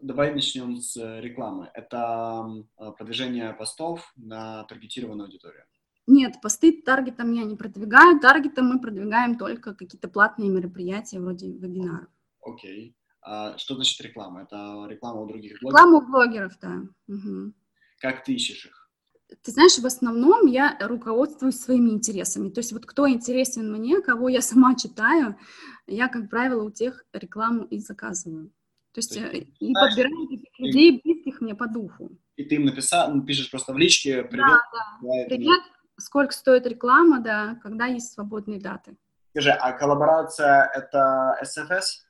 Давай 0.00 0.32
начнем 0.32 0.76
с 0.76 0.96
э, 0.96 1.20
рекламы. 1.20 1.70
Это 1.74 2.64
продвижение 2.96 3.52
постов 3.52 4.12
на 4.16 4.62
таргетированную 4.64 5.26
аудиторию. 5.26 5.64
Нет, 6.10 6.40
посты 6.42 6.72
таргетом 6.72 7.32
я 7.32 7.44
не 7.44 7.54
продвигаю. 7.54 8.18
Таргетом 8.18 8.66
мы 8.66 8.80
продвигаем 8.80 9.38
только 9.38 9.74
какие-то 9.74 10.08
платные 10.08 10.50
мероприятия 10.50 11.20
вроде 11.20 11.46
вебинаров. 11.46 12.08
Окей. 12.42 12.96
А 13.22 13.56
что 13.58 13.76
значит 13.76 14.00
реклама? 14.00 14.42
Это 14.42 14.86
реклама 14.88 15.20
у 15.20 15.28
других 15.28 15.60
блогеров? 15.60 15.80
Рекламу 15.80 16.00
блогеров, 16.10 16.58
да. 16.60 16.82
Мгм. 17.06 17.54
Как 18.00 18.24
ты 18.24 18.32
ищешь 18.34 18.66
их? 18.66 18.90
Ты 19.42 19.52
знаешь, 19.52 19.78
в 19.78 19.86
основном 19.86 20.46
я 20.46 20.76
руководствуюсь 20.80 21.60
своими 21.60 21.90
интересами. 21.90 22.48
То 22.50 22.58
есть 22.58 22.72
вот 22.72 22.86
кто 22.86 23.08
интересен 23.08 23.70
мне, 23.70 24.00
кого 24.00 24.28
я 24.28 24.42
сама 24.50 24.74
читаю, 24.74 25.36
я, 25.86 26.08
как 26.08 26.28
правило, 26.28 26.64
у 26.64 26.70
тех 26.72 27.04
рекламу 27.12 27.62
и 27.64 27.78
заказываю. 27.78 28.50
То 28.92 28.98
есть 28.98 29.14
То 29.14 29.20
есть 29.20 29.32
э, 29.32 29.46
и 29.60 29.70
знаешь, 29.70 29.90
подбираю 29.94 30.26
таких 30.26 30.58
людей, 30.58 31.00
близких 31.04 31.40
мне 31.40 31.54
по 31.54 31.68
духу. 31.68 32.10
И 32.34 32.44
ты 32.44 32.56
им 32.56 32.64
написал, 32.64 33.14
ну, 33.14 33.22
пишешь 33.22 33.48
просто 33.48 33.72
в 33.72 33.78
личке, 33.78 34.24
привет. 34.24 34.46
это 34.48 35.36
не- 35.36 35.44
Привет, 35.44 35.62
сколько 36.00 36.32
стоит 36.32 36.66
реклама, 36.66 37.20
да, 37.20 37.56
когда 37.62 37.86
есть 37.86 38.12
свободные 38.12 38.60
даты. 38.60 38.96
Скажи, 39.30 39.50
а 39.50 39.72
коллаборация 39.72 40.64
это 40.74 41.38
SFS? 41.42 42.04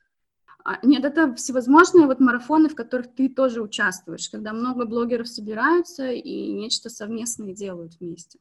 А, 0.63 0.79
Нет, 0.85 1.05
это 1.05 1.33
всевозможные 1.35 2.05
вот 2.07 2.19
марафоны, 2.19 2.69
в 2.69 2.75
которых 2.75 3.13
ты 3.15 3.29
тоже 3.29 3.61
участвуешь, 3.61 4.29
когда 4.29 4.53
много 4.53 4.85
блогеров 4.85 5.27
собираются 5.27 6.11
и 6.11 6.51
нечто 6.51 6.89
совместное 6.89 7.53
делают 7.53 7.99
вместе. 7.99 8.39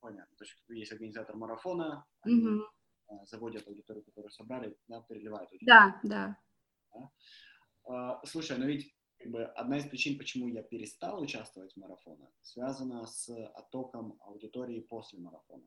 Понятно. 0.00 0.34
То 0.36 0.44
есть 0.44 0.56
есть 0.68 0.92
организатор 0.92 1.36
марафона, 1.36 2.04
они 2.22 2.34
Мгм. 2.40 2.62
э, 3.08 3.12
заводят 3.26 3.66
аудиторию, 3.68 4.04
которую 4.04 4.30
собрали, 4.30 4.76
да, 4.88 5.00
переливают. 5.08 5.50
Да, 5.60 6.00
да. 6.02 6.36
А, 7.88 8.20
Слушай, 8.24 8.58
но 8.58 8.66
ведь 8.66 8.94
как 9.20 9.30
бы 9.32 9.44
одна 9.44 9.78
из 9.78 9.84
причин, 9.86 10.18
почему 10.18 10.48
я 10.48 10.62
перестал 10.62 11.20
участвовать 11.20 11.74
в 11.74 11.76
марафонах, 11.76 12.28
связана 12.42 13.06
с 13.06 13.28
оттоком 13.54 14.18
аудитории 14.20 14.80
после 14.80 15.18
марафона. 15.20 15.62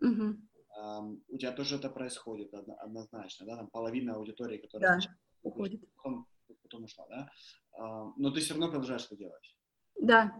Мгм. 0.00 0.48
Ам, 0.78 1.20
У 1.28 1.38
тебя 1.38 1.52
тоже 1.52 1.76
это 1.76 1.88
происходит 1.88 2.52
одно- 2.52 2.76
однозначно, 2.80 3.46
да? 3.46 3.56
Там 3.56 3.68
половина 3.68 4.14
аудитории, 4.16 4.56
Да, 4.58 4.62
которая 4.62 4.92
сначала 5.00 5.16
уходит. 5.42 5.80
потом, 5.96 6.26
потом 6.62 6.84
ушла, 6.84 7.06
да? 7.08 7.30
А, 7.78 8.12
Но 8.16 8.30
ты 8.30 8.40
все 8.40 8.54
равно 8.54 8.68
продолжаешь 8.68 9.06
это 9.06 9.16
делать, 9.16 9.56
Да. 10.00 10.32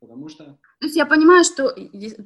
потому 0.00 0.28
что 0.28 0.44
То 0.80 0.86
есть 0.86 0.96
я 0.96 1.04
понимаю, 1.06 1.44
что 1.44 1.70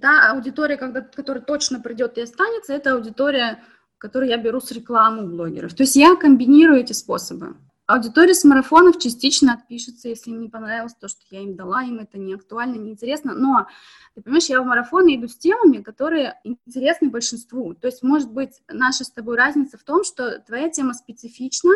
та 0.00 0.30
аудитория, 0.32 0.76
когда, 0.76 1.00
которая 1.00 1.42
точно 1.42 1.80
придет 1.80 2.18
и 2.18 2.22
останется, 2.22 2.74
это 2.74 2.92
аудитория 2.94 3.62
которые 3.98 4.30
я 4.30 4.36
беру 4.36 4.60
с 4.60 4.70
рекламы 4.72 5.26
блогеров. 5.26 5.72
То 5.74 5.82
есть 5.82 5.96
я 5.96 6.16
комбинирую 6.16 6.78
эти 6.80 6.92
способы. 6.92 7.56
Аудитория 7.86 8.34
с 8.34 8.42
марафонов 8.42 8.98
частично 8.98 9.54
отпишется, 9.54 10.08
если 10.08 10.32
им 10.32 10.40
не 10.40 10.48
понравилось 10.48 10.94
то, 10.94 11.06
что 11.06 11.20
я 11.30 11.42
им 11.42 11.54
дала, 11.54 11.84
им 11.84 12.00
это 12.00 12.18
не 12.18 12.34
актуально, 12.34 12.74
не 12.74 12.90
интересно. 12.90 13.32
Но, 13.32 13.68
ты 14.16 14.22
понимаешь, 14.22 14.46
я 14.46 14.60
в 14.60 14.66
марафоны 14.66 15.14
иду 15.14 15.28
с 15.28 15.36
темами, 15.36 15.82
которые 15.82 16.40
интересны 16.42 17.10
большинству. 17.10 17.74
То 17.74 17.86
есть, 17.86 18.02
может 18.02 18.32
быть, 18.32 18.60
наша 18.66 19.04
с 19.04 19.10
тобой 19.10 19.36
разница 19.36 19.78
в 19.78 19.84
том, 19.84 20.02
что 20.02 20.40
твоя 20.40 20.68
тема 20.68 20.94
специфична, 20.94 21.74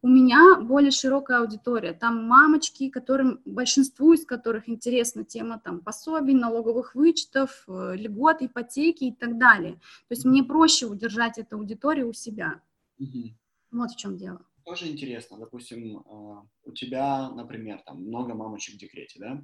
у 0.00 0.08
меня 0.08 0.56
более 0.58 0.90
широкая 0.90 1.40
аудитория. 1.40 1.92
Там 1.92 2.24
мамочки, 2.26 2.88
которым, 2.88 3.42
большинству 3.44 4.14
из 4.14 4.24
которых 4.24 4.70
интересна 4.70 5.24
тема 5.24 5.60
там, 5.62 5.80
пособий, 5.80 6.32
налоговых 6.32 6.94
вычетов, 6.94 7.64
э, 7.68 7.96
льгот, 7.96 8.40
ипотеки 8.40 9.04
и 9.04 9.14
так 9.14 9.36
далее. 9.36 9.74
То 10.08 10.14
есть 10.14 10.24
мне 10.24 10.42
проще 10.42 10.86
удержать 10.86 11.36
эту 11.36 11.56
аудиторию 11.56 12.08
у 12.08 12.14
себя. 12.14 12.62
Угу. 12.98 13.34
Вот 13.72 13.90
в 13.90 13.96
чем 13.98 14.16
дело 14.16 14.46
тоже 14.64 14.88
интересно, 14.88 15.38
допустим, 15.38 15.98
а, 15.98 16.46
у 16.64 16.72
тебя, 16.72 17.30
например, 17.30 17.82
там 17.84 18.02
много 18.02 18.34
мамочек 18.34 18.74
в 18.74 18.78
декрете, 18.78 19.18
да, 19.18 19.42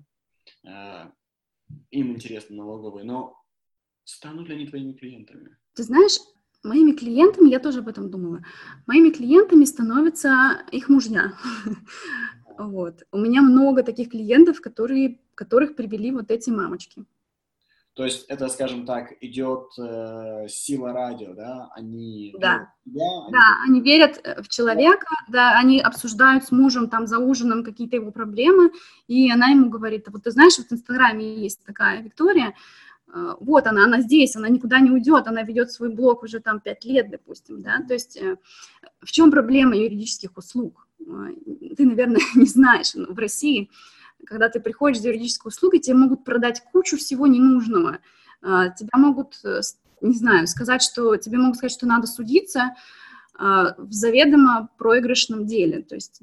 а, 0.67 1.13
им 1.91 2.13
интересны 2.13 2.57
налоговые, 2.57 3.05
но 3.05 3.37
станут 4.05 4.49
ли 4.49 4.55
они 4.55 4.67
твоими 4.67 4.93
клиентами? 4.93 5.57
Ты 5.75 5.83
знаешь, 5.83 6.19
моими 6.63 6.93
клиентами, 6.93 7.49
я 7.49 7.59
тоже 7.59 7.81
об 7.81 7.89
этом 7.89 8.11
думала, 8.11 8.43
моими 8.87 9.11
клиентами 9.11 9.65
становятся 9.65 10.65
их 10.73 10.89
мужья. 10.89 11.35
Вот. 12.59 13.03
У 13.13 13.19
меня 13.19 13.43
много 13.43 13.83
таких 13.83 14.09
клиентов, 14.09 14.63
которые, 14.63 15.21
которых 15.35 15.77
привели 15.77 16.11
вот 16.11 16.31
эти 16.31 16.49
мамочки. 16.49 17.05
То 17.97 18.05
есть 18.05 18.27
это, 18.29 18.49
скажем 18.49 18.85
так, 18.85 19.15
идет 19.23 19.71
э, 19.79 20.49
сила 20.51 20.93
радио, 20.93 21.33
да? 21.33 21.71
Они 21.75 22.35
да. 22.39 22.71
Тебя, 22.85 23.03
они... 23.23 23.33
да, 23.33 23.39
они 23.65 23.81
верят 23.81 24.21
э, 24.23 24.43
в 24.43 24.49
человека, 24.49 25.07
да, 25.29 25.59
они 25.59 25.81
обсуждают 25.81 26.45
с 26.45 26.53
мужем 26.53 26.91
там 26.91 27.07
за 27.07 27.19
ужином 27.19 27.65
какие-то 27.65 27.97
его 27.97 28.11
проблемы, 28.11 28.71
и 29.09 29.33
она 29.33 29.47
ему 29.47 29.71
говорит, 29.71 30.09
вот 30.09 30.25
ты 30.25 30.31
знаешь, 30.31 30.59
вот 30.59 30.67
в 30.67 30.73
Инстаграме 30.73 31.37
есть 31.37 31.65
такая 31.65 32.03
Виктория, 32.03 32.53
э, 33.09 33.35
вот 33.41 33.67
она, 33.67 33.85
она 33.85 34.03
здесь, 34.03 34.37
она 34.37 34.51
никуда 34.51 34.79
не 34.81 34.91
уйдет, 34.91 35.27
она 35.27 35.43
ведет 35.43 35.73
свой 35.73 35.89
блог 35.89 36.23
уже 36.23 36.41
там 36.41 36.61
пять 36.61 36.85
лет, 36.85 37.11
допустим, 37.11 37.63
да, 37.63 37.83
то 37.89 37.95
есть 37.95 38.19
э, 38.19 38.37
в 39.01 39.11
чем 39.11 39.31
проблема 39.31 39.75
юридических 39.75 40.37
услуг? 40.37 40.87
Э, 41.01 41.29
ты, 41.75 41.87
наверное, 41.87 42.21
не 42.35 42.45
знаешь, 42.47 42.95
но 42.95 43.07
в 43.15 43.19
России 43.19 43.71
когда 44.25 44.49
ты 44.49 44.61
приходишь 44.61 45.01
за 45.01 45.09
юридической 45.09 45.49
услугой, 45.49 45.81
тебе 45.81 45.97
могут 45.97 46.25
продать 46.25 46.63
кучу 46.73 46.97
всего 46.97 47.27
ненужного. 47.27 47.99
А, 48.43 48.69
тебя 48.71 48.99
могут, 48.99 49.39
э, 49.45 49.61
не 50.01 50.15
знаю, 50.15 50.47
сказать, 50.47 50.83
что 50.83 51.17
тебе 51.17 51.39
могут 51.39 51.57
сказать, 51.57 51.73
что 51.73 51.87
надо 51.87 52.07
судиться 52.07 52.75
а, 53.35 53.75
в 53.79 53.93
заведомо 53.93 54.69
проигрышном 54.79 55.47
деле. 55.47 55.83
То 55.83 55.95
есть 55.95 56.21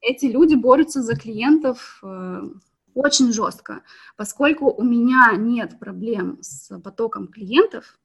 эти 0.00 0.26
люди 0.26 0.54
борются 0.54 1.02
за 1.02 1.16
клиентов 1.16 2.00
э, 2.02 2.50
очень 2.94 3.32
жестко. 3.32 3.82
Поскольку 4.16 4.70
у 4.70 4.82
меня 4.82 5.32
нет 5.36 5.78
проблем 5.78 6.38
с 6.40 6.78
потоком 6.80 7.28
клиентов, 7.28 7.98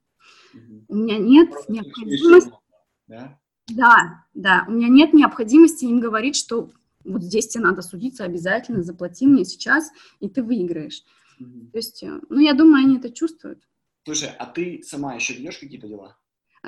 у 0.88 0.94
меня 0.94 1.18
нет 1.18 1.50
необходимости... 1.68 2.52
Да? 3.08 3.38
да, 3.68 4.24
да, 4.34 4.64
у 4.66 4.72
меня 4.72 4.88
нет 4.88 5.12
необходимости 5.12 5.84
им 5.84 6.00
говорить, 6.00 6.36
что 6.36 6.70
вот 7.06 7.22
здесь 7.22 7.48
тебе 7.48 7.64
надо 7.64 7.82
судиться 7.82 8.24
обязательно, 8.24 8.82
заплати 8.82 9.26
мне 9.26 9.44
сейчас, 9.44 9.90
и 10.20 10.28
ты 10.28 10.42
выиграешь. 10.42 11.02
Mm-hmm. 11.40 11.70
То 11.70 11.78
есть, 11.78 12.02
э, 12.02 12.20
ну, 12.28 12.40
я 12.40 12.54
думаю, 12.54 12.84
они 12.84 12.98
это 12.98 13.10
чувствуют. 13.10 13.62
Слушай, 14.04 14.30
а 14.38 14.46
ты 14.46 14.82
сама 14.84 15.14
еще 15.14 15.34
ведешь 15.34 15.58
какие-то 15.58 15.88
дела? 15.88 16.16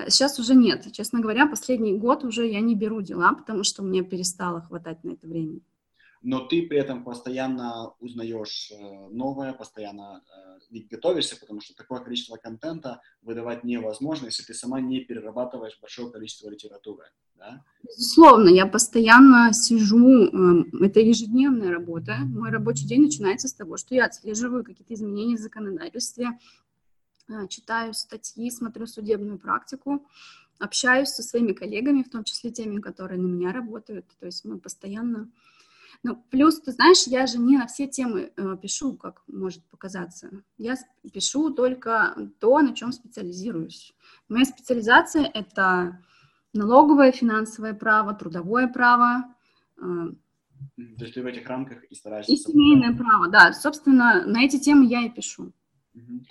Сейчас 0.09 0.39
уже 0.39 0.55
нет. 0.55 0.87
Честно 0.93 1.21
говоря, 1.21 1.47
последний 1.47 1.97
год 1.97 2.25
уже 2.25 2.47
я 2.47 2.61
не 2.61 2.77
беру 2.77 3.01
дела, 3.01 3.33
потому 3.33 3.65
что 3.65 3.83
мне 3.83 4.03
перестало 4.03 4.61
хватать 4.61 5.03
на 5.03 5.13
это 5.13 5.27
времени 5.27 5.63
но 6.23 6.41
ты 6.41 6.63
при 6.63 6.79
этом 6.79 7.05
постоянно 7.05 7.95
узнаешь 8.01 8.73
э, 8.73 9.09
новое, 9.11 9.53
постоянно 9.53 10.23
э, 10.71 10.79
готовишься, 10.91 11.39
потому 11.39 11.61
что 11.61 11.75
такое 11.77 12.01
количество 12.01 12.37
контента 12.37 13.01
выдавать 13.23 13.65
невозможно, 13.65 14.27
если 14.27 14.43
ты 14.43 14.55
сама 14.55 14.81
не 14.81 15.01
перерабатываешь 15.01 15.79
большое 15.81 16.11
количество 16.11 16.49
литературы. 16.49 17.07
Да? 17.37 17.65
Безусловно, 17.85 18.49
я 18.49 18.67
постоянно 18.67 19.53
сижу, 19.53 20.27
эм, 20.27 20.83
это 20.83 21.01
ежедневная 21.01 21.71
работа. 21.71 22.17
Мой 22.25 22.51
рабочий 22.51 22.87
день 22.87 23.03
начинается 23.03 23.49
с 23.49 23.55
того, 23.55 23.77
что 23.77 23.95
я 23.95 24.07
отслеживаю 24.07 24.65
какие-то 24.65 24.95
изменения 24.95 25.37
в 25.37 25.41
законодательстве, 25.41 26.39
э, 27.29 27.47
читаю 27.49 27.95
статьи, 27.95 28.51
смотрю 28.51 28.87
судебную 28.87 29.39
практику, 29.39 30.05
общаюсь 30.59 31.11
со 31.11 31.23
своими 31.23 31.53
коллегами, 31.53 32.03
в 32.03 32.11
том 32.11 32.25
числе 32.25 32.51
теми, 32.51 32.81
которые 32.81 33.21
на 33.21 33.27
меня 33.27 33.53
работают. 33.53 34.07
То 34.19 34.27
есть 34.27 34.45
мы 34.45 34.59
постоянно 34.59 35.31
ну, 36.05 36.17
плюс, 36.31 36.61
ты 36.61 36.73
знаешь, 36.73 37.07
я 37.07 37.27
же 37.27 37.39
не 37.39 37.59
на 37.59 37.67
все 37.67 37.89
темы 37.89 38.33
э, 38.37 38.57
пишу, 38.63 38.97
как 38.97 39.23
может 39.27 39.65
показаться. 39.65 40.31
Я 40.57 40.77
пишу 41.13 41.51
только 41.51 42.15
то, 42.39 42.61
на 42.61 42.75
чем 42.75 42.93
специализируюсь. 42.93 43.95
Моя 44.29 44.45
специализация— 44.45 45.25
это 45.35 46.05
налоговое, 46.53 47.11
финансовое 47.11 47.75
право, 47.75 48.15
трудовое 48.15 48.69
право. 48.69 49.35
Э, 49.77 50.13
то 50.77 51.05
есть 51.05 51.15
ты 51.15 51.23
в 51.23 51.27
этих 51.27 51.47
рамках 51.49 51.85
и 51.85 51.95
стараешься... 51.95 52.33
И 52.33 52.37
семейное 52.37 52.97
право, 52.97 53.29
да. 53.29 53.53
Собственно, 53.53 54.25
на 54.25 54.45
эти 54.45 54.59
темы 54.59 54.87
я 54.87 55.05
и 55.05 55.11
пишу. 55.11 55.53
Угу. 55.95 56.25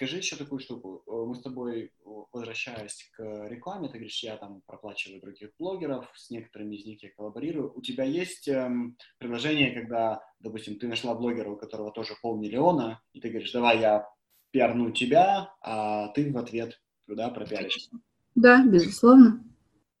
Скажи 0.00 0.16
еще 0.16 0.36
такую 0.36 0.60
штуку. 0.60 1.02
Э, 1.06 1.26
мы 1.28 1.34
с 1.34 1.42
тобой, 1.42 1.92
возвращаясь 2.32 3.10
к 3.14 3.48
рекламе, 3.50 3.88
ты 3.88 3.98
говоришь, 3.98 4.22
я 4.22 4.38
там 4.38 4.62
проплачиваю 4.62 5.20
других 5.20 5.50
блогеров, 5.58 6.10
с 6.14 6.30
некоторыми 6.30 6.76
из 6.76 6.86
них 6.86 7.02
я 7.02 7.10
коллаборирую. 7.10 7.70
У 7.76 7.82
тебя 7.82 8.04
есть 8.04 8.48
эм, 8.48 8.96
предложение, 9.18 9.72
когда, 9.72 10.22
допустим, 10.38 10.78
ты 10.78 10.88
нашла 10.88 11.14
блогера, 11.14 11.50
у 11.50 11.58
которого 11.58 11.92
тоже 11.92 12.14
полмиллиона, 12.22 13.02
и 13.12 13.20
ты 13.20 13.28
говоришь, 13.28 13.52
давай 13.52 13.78
я 13.78 14.08
пиарну 14.52 14.90
тебя, 14.90 15.54
а 15.60 16.08
ты 16.14 16.32
в 16.32 16.38
ответ 16.38 16.80
туда 17.06 17.28
пропиаришь. 17.28 17.90
Да, 18.34 18.64
безусловно. 18.64 19.44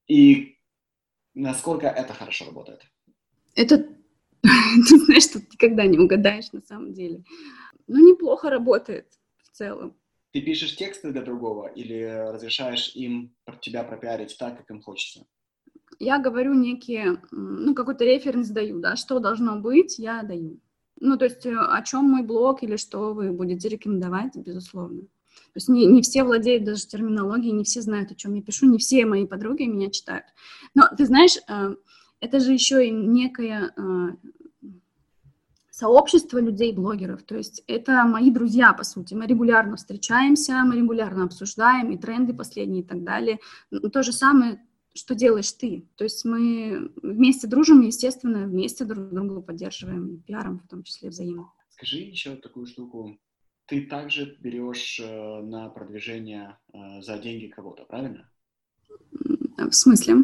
И 0.06 0.56
насколько 1.34 1.88
это 1.88 2.14
хорошо 2.14 2.46
работает? 2.46 2.86
Это, 3.54 3.76
ты 4.40 4.98
знаешь, 4.98 5.26
тут 5.26 5.42
никогда 5.52 5.84
не 5.84 5.98
угадаешь 5.98 6.50
на 6.52 6.62
самом 6.62 6.94
деле. 6.94 7.22
Ну, 7.86 7.98
неплохо 7.98 8.48
работает 8.48 9.19
целом. 9.60 9.94
Ты 10.32 10.40
пишешь 10.40 10.76
тексты 10.76 11.10
для 11.12 11.22
другого 11.22 11.66
или 11.66 12.30
разрешаешь 12.32 12.92
им 12.94 13.34
тебя 13.60 13.82
пропиарить 13.84 14.36
так, 14.38 14.56
как 14.58 14.70
им 14.70 14.80
хочется? 14.80 15.26
Я 15.98 16.18
говорю 16.18 16.54
некие, 16.54 17.20
ну, 17.30 17.74
какой-то 17.74 18.04
референс 18.04 18.48
даю, 18.48 18.80
да, 18.80 18.96
что 18.96 19.18
должно 19.18 19.60
быть, 19.60 19.98
я 19.98 20.22
даю. 20.22 20.60
Ну, 21.00 21.16
то 21.18 21.24
есть 21.24 21.44
э, 21.46 21.54
о 21.56 21.82
чем 21.82 22.04
мой 22.04 22.22
блог 22.22 22.62
или 22.62 22.76
что 22.76 23.12
вы 23.12 23.32
будете 23.32 23.68
рекомендовать, 23.68 24.36
безусловно. 24.36 25.02
То 25.02 25.56
есть 25.56 25.68
не, 25.68 25.86
не 25.86 26.00
все 26.02 26.22
владеют 26.22 26.64
даже 26.64 26.86
терминологией, 26.86 27.52
не 27.52 27.64
все 27.64 27.80
знают, 27.82 28.12
о 28.12 28.14
чем 28.14 28.34
я 28.34 28.42
пишу, 28.42 28.66
не 28.66 28.78
все 28.78 29.04
мои 29.04 29.26
подруги 29.26 29.64
меня 29.64 29.90
читают. 29.90 30.26
Но 30.74 30.84
ты 30.96 31.06
знаешь, 31.06 31.36
э, 31.48 31.74
это 32.20 32.40
же 32.40 32.52
еще 32.52 32.86
и 32.86 32.90
некая 32.90 33.72
э, 33.76 34.08
сообщество 35.80 36.38
людей-блогеров. 36.38 37.22
То 37.22 37.36
есть 37.36 37.62
это 37.66 38.04
мои 38.04 38.30
друзья, 38.30 38.74
по 38.74 38.84
сути. 38.84 39.14
Мы 39.14 39.26
регулярно 39.26 39.76
встречаемся, 39.76 40.62
мы 40.64 40.76
регулярно 40.76 41.24
обсуждаем 41.24 41.90
и 41.90 41.96
тренды 41.96 42.34
последние 42.34 42.82
и 42.82 42.86
так 42.86 43.02
далее. 43.02 43.38
Но 43.70 43.88
то 43.88 44.02
же 44.02 44.12
самое, 44.12 44.62
что 44.94 45.14
делаешь 45.14 45.50
ты. 45.52 45.88
То 45.96 46.04
есть 46.04 46.26
мы 46.26 46.92
вместе 47.02 47.46
дружим, 47.46 47.80
естественно, 47.80 48.46
вместе 48.46 48.84
друг 48.84 49.08
друга 49.08 49.40
поддерживаем, 49.40 50.22
пиаром 50.26 50.60
в 50.60 50.68
том 50.68 50.82
числе 50.82 51.08
взаимно. 51.08 51.50
Скажи 51.70 51.98
еще 51.98 52.36
такую 52.36 52.66
штуку. 52.66 53.18
Ты 53.64 53.86
также 53.86 54.36
берешь 54.40 55.00
э, 55.00 55.40
на 55.42 55.68
продвижение 55.70 56.58
э, 56.74 57.00
за 57.00 57.18
деньги 57.18 57.46
кого-то, 57.46 57.84
правильно? 57.84 58.28
В 59.56 59.72
смысле? 59.72 60.14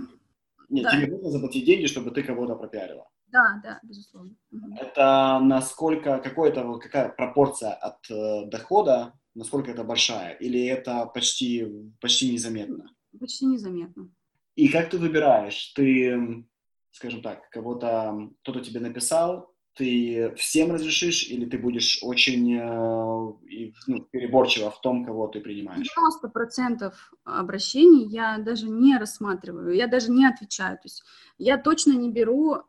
Нет, 0.69 0.85
да. 0.85 0.91
тебе 0.91 1.13
нужно 1.13 1.31
заплатить 1.31 1.65
деньги, 1.65 1.87
чтобы 1.87 2.11
ты 2.11 2.23
кого-то 2.23 2.57
пропиарила. 2.57 3.09
Да, 3.27 3.61
да, 3.63 3.81
безусловно. 3.83 4.35
Это 4.79 5.41
насколько, 5.43 6.19
какой-то, 6.19 6.79
какая 6.79 7.09
пропорция 7.09 7.73
от 7.73 8.11
э, 8.11 8.47
дохода, 8.47 9.13
насколько 9.35 9.71
это 9.71 9.85
большая, 9.85 10.35
или 10.35 10.65
это 10.67 11.07
почти, 11.07 11.67
почти 12.01 12.33
незаметно? 12.33 12.91
Почти 13.19 13.47
незаметно. 13.47 14.11
И 14.55 14.69
как 14.69 14.91
ты 14.91 14.99
выбираешь? 14.99 15.73
Ты, 15.75 16.45
скажем 16.93 17.23
так, 17.23 17.51
кого-то, 17.51 18.31
кто-то 18.43 18.61
тебе 18.61 18.81
написал, 18.81 19.55
ты 19.77 20.35
всем 20.37 20.73
разрешишь, 20.73 21.29
или 21.29 21.45
ты 21.45 21.59
будешь 21.59 21.99
очень 22.03 22.55
э, 22.55 23.75
ну, 23.87 24.01
переборчиво 24.11 24.71
в 24.71 24.81
том, 24.81 25.05
кого 25.05 25.29
ты 25.29 25.41
принимаешь? 25.41 25.87
90% 26.25 26.93
обращений 27.25 28.07
я 28.07 28.39
даже 28.39 28.71
не 28.71 28.97
рассматриваю, 28.97 29.75
я 29.75 29.87
даже 29.87 30.11
не 30.11 30.27
отвечаю. 30.27 30.77
То 30.77 30.85
есть 30.85 31.03
я 31.37 31.59
точно 31.59 31.93
не 31.93 32.11
беру 32.11 32.63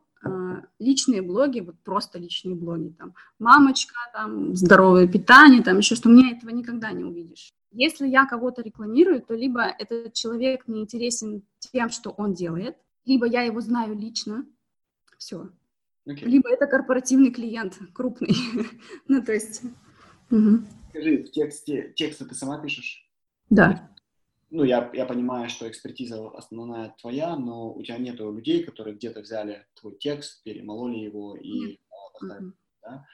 личные 0.78 1.22
блоги, 1.22 1.60
вот 1.60 1.76
просто 1.84 2.18
личные 2.18 2.54
блоги, 2.54 2.94
там, 2.98 3.14
мамочка, 3.38 3.94
там, 4.12 4.54
здоровое 4.54 5.06
питание, 5.06 5.62
там, 5.62 5.78
еще 5.78 5.94
что, 5.94 6.08
у 6.08 6.12
меня 6.12 6.36
этого 6.36 6.50
никогда 6.50 6.92
не 6.92 7.04
увидишь. 7.04 7.52
Если 7.70 8.08
я 8.08 8.26
кого-то 8.26 8.62
рекламирую, 8.62 9.20
то 9.20 9.34
либо 9.34 9.62
этот 9.62 10.14
человек 10.14 10.66
мне 10.66 10.80
интересен 10.82 11.42
тем, 11.58 11.90
что 11.90 12.10
он 12.10 12.34
делает, 12.34 12.76
либо 13.04 13.26
я 13.26 13.42
его 13.42 13.60
знаю 13.60 13.96
лично, 13.96 14.46
все. 15.18 15.50
Okay. 16.06 16.24
Либо 16.24 16.48
это 16.48 16.66
корпоративный 16.66 17.30
клиент, 17.30 17.78
крупный. 17.92 18.34
ну, 19.08 19.22
то 19.22 19.32
есть... 19.32 19.62
Угу. 20.30 20.60
Скажи, 20.90 21.22
в 21.22 21.30
тексте, 21.30 21.92
тексты 21.94 22.24
ты 22.24 22.34
сама 22.34 22.58
пишешь? 22.58 23.06
Да. 23.50 23.90
Ну, 24.50 24.64
я, 24.64 24.90
я 24.94 25.04
понимаю, 25.04 25.50
что 25.50 25.68
экспертиза 25.68 26.30
основная 26.30 26.94
твоя, 27.00 27.36
но 27.36 27.72
у 27.72 27.82
тебя 27.82 27.98
нету 27.98 28.32
людей, 28.32 28.64
которые 28.64 28.96
где-то 28.96 29.20
взяли 29.20 29.66
твой 29.74 29.96
текст, 29.96 30.42
перемололи 30.42 30.98
его 30.98 31.36
и 31.36 31.74
mm 31.74 31.78
поставили, 32.20 32.52
да? 32.82 33.04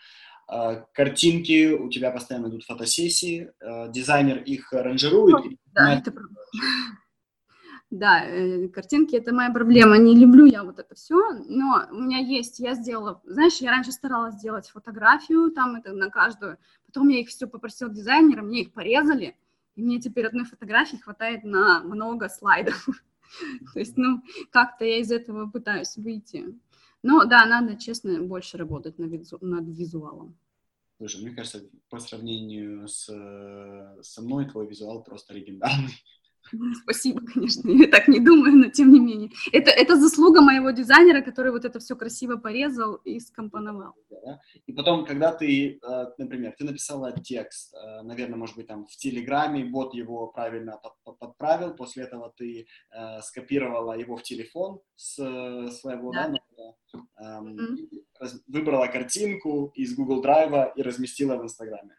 а, 0.46 0.74
картинки, 0.92 1.72
у 1.72 1.90
тебя 1.90 2.10
постоянно 2.10 2.48
идут 2.48 2.64
фотосессии, 2.64 3.50
а, 3.60 3.88
дизайнер 3.88 4.38
их 4.38 4.72
ранжирует. 4.72 5.44
Ну, 5.44 5.58
да, 5.72 5.94
это 5.94 6.12
да, 7.90 8.24
э, 8.24 8.68
картинки 8.68 9.16
это 9.16 9.34
моя 9.34 9.50
проблема. 9.50 9.98
Не 9.98 10.16
люблю 10.16 10.44
я 10.46 10.62
вот 10.62 10.78
это 10.78 10.94
все, 10.94 11.16
но 11.48 11.86
у 11.90 12.00
меня 12.00 12.18
есть, 12.18 12.60
я 12.60 12.74
сделала, 12.74 13.20
знаешь, 13.24 13.56
я 13.58 13.70
раньше 13.70 13.92
старалась 13.92 14.36
сделать 14.36 14.68
фотографию, 14.68 15.50
там 15.50 15.76
это 15.76 15.92
на 15.92 16.10
каждую, 16.10 16.58
потом 16.86 17.08
я 17.08 17.20
их 17.20 17.28
все 17.28 17.46
попросил 17.46 17.90
дизайнера, 17.90 18.42
мне 18.42 18.62
их 18.62 18.72
порезали, 18.72 19.36
и 19.76 19.82
мне 19.82 20.00
теперь 20.00 20.26
одной 20.26 20.44
фотографии 20.44 20.96
хватает 20.96 21.44
на 21.44 21.82
много 21.82 22.28
слайдов. 22.28 22.86
То 23.72 23.78
есть, 23.78 23.96
ну, 23.96 24.22
как-то 24.50 24.84
я 24.84 24.98
из 24.98 25.10
этого 25.10 25.50
пытаюсь 25.50 25.96
выйти. 25.96 26.58
Но 27.02 27.24
да, 27.24 27.44
надо, 27.46 27.76
честно, 27.76 28.22
больше 28.22 28.56
работать 28.56 28.98
над, 28.98 29.12
визу, 29.12 29.38
над 29.40 29.66
визуалом. 29.66 30.38
Слушай, 30.96 31.22
мне 31.22 31.34
кажется, 31.34 31.68
по 31.90 31.98
сравнению 31.98 32.88
с, 32.88 33.04
со 34.02 34.22
мной 34.22 34.48
твой 34.48 34.66
визуал 34.68 35.02
просто 35.02 35.34
легендарный. 35.34 35.92
Спасибо, 36.82 37.20
конечно, 37.20 37.70
я 37.70 37.88
так 37.88 38.08
не 38.08 38.20
думаю, 38.20 38.56
но 38.56 38.68
тем 38.68 38.92
не 38.92 39.00
менее. 39.00 39.30
Это, 39.52 39.70
это 39.70 39.96
заслуга 39.96 40.40
моего 40.40 40.70
дизайнера, 40.70 41.22
который 41.22 41.52
вот 41.52 41.64
это 41.64 41.78
все 41.78 41.96
красиво 41.96 42.36
порезал 42.36 42.96
и 42.96 43.20
скомпоновал. 43.20 43.94
Да? 44.10 44.40
И 44.66 44.72
потом, 44.72 45.04
когда 45.04 45.32
ты, 45.32 45.78
э, 45.82 46.06
например, 46.18 46.54
ты 46.58 46.64
написала 46.64 47.12
текст, 47.12 47.74
э, 47.74 48.02
наверное, 48.02 48.36
может 48.36 48.56
быть, 48.56 48.66
там 48.66 48.86
в 48.86 48.96
Телеграме, 48.96 49.64
бот 49.64 49.94
его 49.94 50.26
правильно 50.28 50.80
подправил, 51.04 51.74
после 51.74 52.04
этого 52.04 52.32
ты 52.36 52.66
э, 52.90 53.20
скопировала 53.22 53.94
его 53.98 54.16
в 54.16 54.22
телефон 54.22 54.80
с 54.96 55.14
своего 55.14 56.12
да. 56.12 56.28
номера, 56.28 56.74
эм, 57.20 57.56
mm-hmm. 57.56 58.40
выбрала 58.46 58.86
картинку 58.86 59.72
из 59.74 59.94
Google 59.94 60.22
Drive 60.22 60.72
и 60.76 60.82
разместила 60.82 61.36
в 61.36 61.42
Инстаграме. 61.42 61.96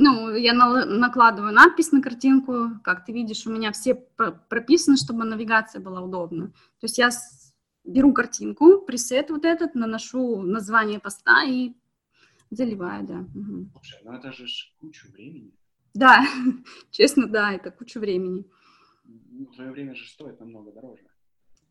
Ну, 0.00 0.32
я 0.32 0.54
накладываю 0.54 1.52
надпись 1.52 1.90
на 1.90 2.00
картинку, 2.00 2.70
как 2.84 3.04
ты 3.04 3.12
видишь, 3.12 3.48
у 3.48 3.50
меня 3.50 3.72
все 3.72 3.96
прописаны, 3.96 4.96
чтобы 4.96 5.24
навигация 5.24 5.80
была 5.80 6.00
удобна. 6.00 6.52
То 6.78 6.84
есть 6.84 6.98
я 6.98 7.10
беру 7.82 8.12
картинку, 8.12 8.80
пресет 8.82 9.30
вот 9.30 9.44
этот, 9.44 9.74
наношу 9.74 10.42
название 10.42 11.00
поста 11.00 11.42
и 11.42 11.72
заливаю, 12.50 13.06
да. 13.08 13.18
Угу. 13.34 13.70
Слушай, 13.72 14.00
ну 14.04 14.12
это 14.12 14.32
же 14.32 14.46
кучу 14.80 15.10
времени. 15.10 15.52
Да, 15.94 16.24
честно, 16.92 17.26
да, 17.26 17.52
это 17.52 17.72
кучу 17.72 17.98
времени. 17.98 18.44
Ну, 19.04 19.46
твое 19.46 19.72
время 19.72 19.96
же 19.96 20.08
стоит 20.08 20.38
намного 20.38 20.70
дороже. 20.70 21.02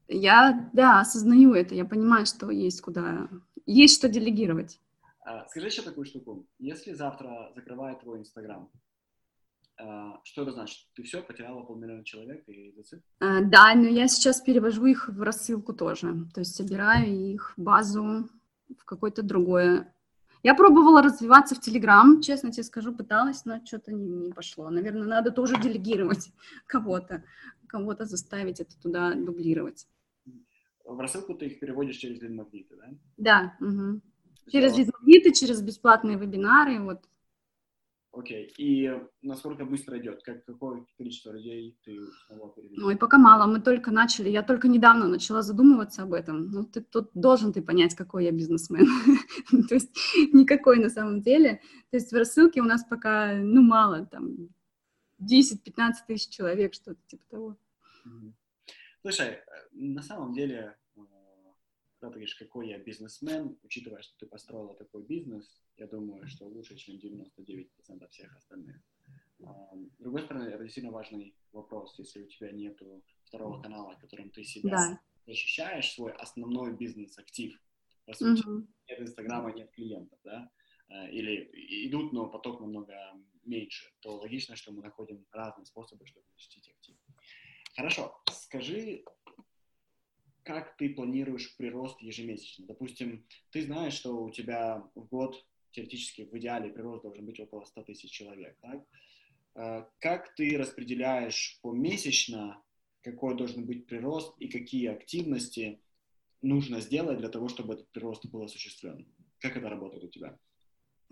Я, 0.09 0.69
да, 0.73 0.99
осознаю 0.99 1.53
это, 1.53 1.75
я 1.75 1.85
понимаю, 1.85 2.25
что 2.25 2.51
есть 2.51 2.81
куда, 2.81 3.29
есть 3.65 3.95
что 3.95 4.09
делегировать. 4.09 4.81
А, 5.27 5.45
скажи 5.49 5.67
еще 5.67 5.81
такую 5.81 6.05
штуку. 6.05 6.47
Если 6.57 6.93
завтра 6.93 7.51
закрывает 7.53 7.99
твой 7.99 8.19
Инстаграм, 8.19 8.71
а, 9.77 10.21
что 10.23 10.43
это 10.43 10.53
значит? 10.53 10.87
Ты 10.95 11.03
все, 11.03 11.21
потеряла 11.21 11.63
полмиллиона 11.63 12.05
человек 12.05 12.47
и 12.47 12.71
зацеп? 12.71 13.01
А, 13.19 13.41
да, 13.41 13.75
но 13.75 13.89
я 13.89 14.07
сейчас 14.07 14.39
перевожу 14.39 14.85
их 14.85 15.09
в 15.09 15.21
рассылку 15.21 15.73
тоже. 15.73 16.13
То 16.33 16.39
есть 16.39 16.55
собираю 16.55 17.13
их 17.13 17.53
базу, 17.57 18.29
в 18.69 18.85
какое-то 18.85 19.21
другое. 19.21 19.93
Я 20.43 20.55
пробовала 20.55 21.01
развиваться 21.01 21.55
в 21.55 21.59
Телеграм, 21.59 22.21
честно 22.21 22.53
тебе 22.53 22.63
скажу, 22.63 22.95
пыталась, 22.95 23.43
но 23.43 23.65
что-то 23.65 23.91
не, 23.91 24.07
не 24.07 24.31
пошло. 24.31 24.69
Наверное, 24.69 25.07
надо 25.07 25.31
тоже 25.31 25.59
делегировать 25.61 26.31
кого-то, 26.67 27.25
кого-то 27.67 28.05
заставить 28.05 28.61
это 28.61 28.79
туда 28.79 29.13
дублировать. 29.13 29.87
В 30.85 30.97
рассылку 31.01 31.33
ты 31.33 31.47
их 31.47 31.59
переводишь 31.59 31.97
через 31.97 32.21
лид-магниты, 32.21 32.77
да? 32.77 32.87
Да. 33.17 33.57
Угу. 33.59 34.01
Через 34.51 34.77
лид 34.77 35.35
через 35.35 35.61
бесплатные 35.61 36.17
вебинары, 36.17 36.79
вот. 36.79 37.07
Окей. 38.17 38.47
Okay. 38.47 38.53
И 38.57 39.01
насколько 39.21 39.63
быстро 39.65 39.99
идет? 39.99 40.23
Как, 40.23 40.43
какое 40.45 40.85
количество 40.97 41.31
людей 41.31 41.77
ты 41.83 41.99
снова 42.25 42.51
переведешь? 42.51 42.83
Ой, 42.83 42.97
пока 42.97 43.17
мало. 43.19 43.45
Мы 43.45 43.61
только 43.61 43.91
начали. 43.91 44.29
Я 44.29 44.41
только 44.41 44.67
недавно 44.67 45.07
начала 45.07 45.43
задумываться 45.43 46.03
об 46.03 46.13
этом. 46.13 46.49
Ну, 46.49 46.63
ты 46.63 46.81
тут 46.81 47.11
должен 47.13 47.53
ты 47.53 47.61
понять, 47.61 47.93
какой 47.93 48.25
я 48.25 48.31
бизнесмен. 48.31 48.87
То 49.69 49.75
есть 49.75 49.95
никакой 50.33 50.79
на 50.79 50.89
самом 50.89 51.21
деле. 51.21 51.61
То 51.91 51.97
есть 51.97 52.11
в 52.11 52.15
рассылке 52.15 52.61
у 52.61 52.65
нас 52.65 52.83
пока, 52.89 53.35
ну, 53.35 53.61
мало, 53.61 54.07
там, 54.07 54.49
10-15 55.21 55.93
тысяч 56.07 56.29
человек, 56.29 56.73
что-то 56.73 56.99
типа 57.07 57.23
того. 57.29 57.57
Слушай, 59.01 59.27
э, 59.27 59.41
на 59.73 60.01
самом 60.01 60.33
деле 60.33 60.75
когда 61.99 62.11
ты 62.11 62.19
говоришь, 62.19 62.35
какой 62.35 62.69
я 62.69 62.77
бизнесмен, 62.77 63.57
учитывая, 63.63 64.01
что 64.01 64.17
ты 64.17 64.27
построила 64.27 64.75
такой 64.75 65.03
бизнес, 65.03 65.61
я 65.77 65.87
думаю, 65.87 66.27
что 66.27 66.45
лучше, 66.45 66.75
чем 66.75 66.95
99% 66.95 68.07
всех 68.09 68.35
остальных. 68.35 68.77
С 69.39 69.99
другой 69.99 70.23
стороны, 70.23 70.49
это 70.49 70.63
действительно 70.63 70.93
важный 70.93 71.35
вопрос, 71.51 71.97
если 71.99 72.23
у 72.23 72.27
тебя 72.27 72.51
нет 72.51 72.81
второго 73.25 73.61
канала, 73.61 73.95
которым 73.95 74.29
ты 74.29 74.43
себя 74.43 74.69
да. 74.69 75.01
защищаешь, 75.25 75.91
свой 75.91 76.11
основной 76.13 76.75
бизнес-актив. 76.75 77.59
По 78.05 78.13
сути, 78.13 78.47
угу. 78.47 78.67
нет 78.89 79.01
Инстаграма, 79.01 79.51
нет 79.51 79.71
клиентов, 79.71 80.19
да, 80.23 80.49
а, 80.89 81.09
или 81.09 81.49
идут, 81.87 82.13
но 82.13 82.29
поток 82.29 82.61
намного 82.61 82.95
меньше, 83.43 83.91
то 83.99 84.17
логично, 84.17 84.55
что 84.55 84.71
мы 84.71 84.81
находим 84.81 85.25
разные 85.31 85.65
способы, 85.65 86.05
чтобы 86.05 86.25
защитить 86.33 86.69
актив. 86.69 86.95
Хорошо, 87.75 88.19
скажи, 88.31 89.03
как 90.47 90.77
ты 90.77 90.89
планируешь 90.89 91.57
прирост 91.57 92.01
ежемесячно? 92.01 92.67
Допустим, 92.67 93.25
ты 93.51 93.63
знаешь, 93.63 93.93
что 93.93 94.23
у 94.23 94.31
тебя 94.31 94.81
в 94.95 95.05
год 95.07 95.45
теоретически 95.71 96.21
в 96.21 96.37
идеале 96.37 96.69
прирост 96.69 97.03
должен 97.03 97.25
быть 97.25 97.39
около 97.41 97.65
100 97.65 97.83
тысяч 97.83 98.11
человек, 98.11 98.57
так? 98.61 98.81
Э, 99.55 99.85
как 99.99 100.33
ты 100.35 100.57
распределяешь 100.57 101.59
помесячно, 101.61 102.63
какой 103.01 103.35
должен 103.35 103.65
быть 103.65 103.87
прирост 103.87 104.35
и 104.39 104.47
какие 104.47 104.87
активности 104.87 105.81
нужно 106.41 106.79
сделать 106.79 107.17
для 107.17 107.29
того, 107.29 107.49
чтобы 107.49 107.73
этот 107.73 107.89
прирост 107.89 108.25
был 108.27 108.43
осуществлен? 108.43 109.05
Как 109.39 109.57
это 109.57 109.69
работает 109.69 110.05
у 110.05 110.07
тебя? 110.07 110.39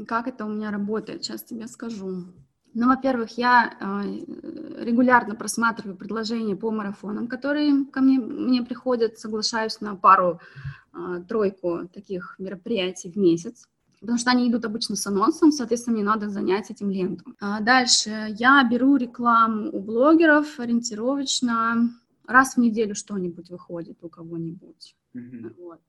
Как 0.08 0.28
это 0.30 0.46
у 0.46 0.50
меня 0.50 0.72
работает? 0.72 1.26
Сейчас 1.26 1.44
тебе 1.44 1.68
скажу. 1.68 2.34
Ну, 2.76 2.88
во-первых, 2.88 3.38
я 3.38 3.74
э, 3.80 4.84
регулярно 4.84 5.34
просматриваю 5.36 5.96
предложения 5.96 6.58
по 6.58 6.72
марафонам, 6.72 7.28
которые 7.28 7.86
ко 7.86 8.02
мне, 8.02 8.20
мне 8.20 8.64
приходят, 8.64 9.18
соглашаюсь 9.18 9.80
на 9.80 9.96
пару-тройку 9.96 11.78
э, 11.78 11.88
таких 11.88 12.36
мероприятий 12.38 13.10
в 13.10 13.16
месяц 13.16 13.68
потому 14.02 14.20
что 14.20 14.30
они 14.30 14.48
идут 14.48 14.66
обычно 14.66 14.96
с 14.96 15.08
анонсом, 15.08 15.52
соответственно, 15.52 15.96
мне 15.96 16.06
надо 16.06 16.30
занять 16.30 16.70
этим 16.70 16.92
ленту. 16.92 17.24
А 17.40 17.60
дальше 17.60 18.28
я 18.38 18.64
беру 18.70 18.98
рекламу 18.98 19.72
у 19.72 19.80
блогеров 19.80 20.60
ориентировочно 20.60 21.90
раз 22.28 22.54
в 22.54 22.60
неделю 22.60 22.94
что-нибудь 22.94 23.50
выходит 23.50 23.98
у 24.04 24.10
кого-нибудь. 24.10 24.96
Mm-hmm. 25.16 25.56
Вот. 25.58 25.80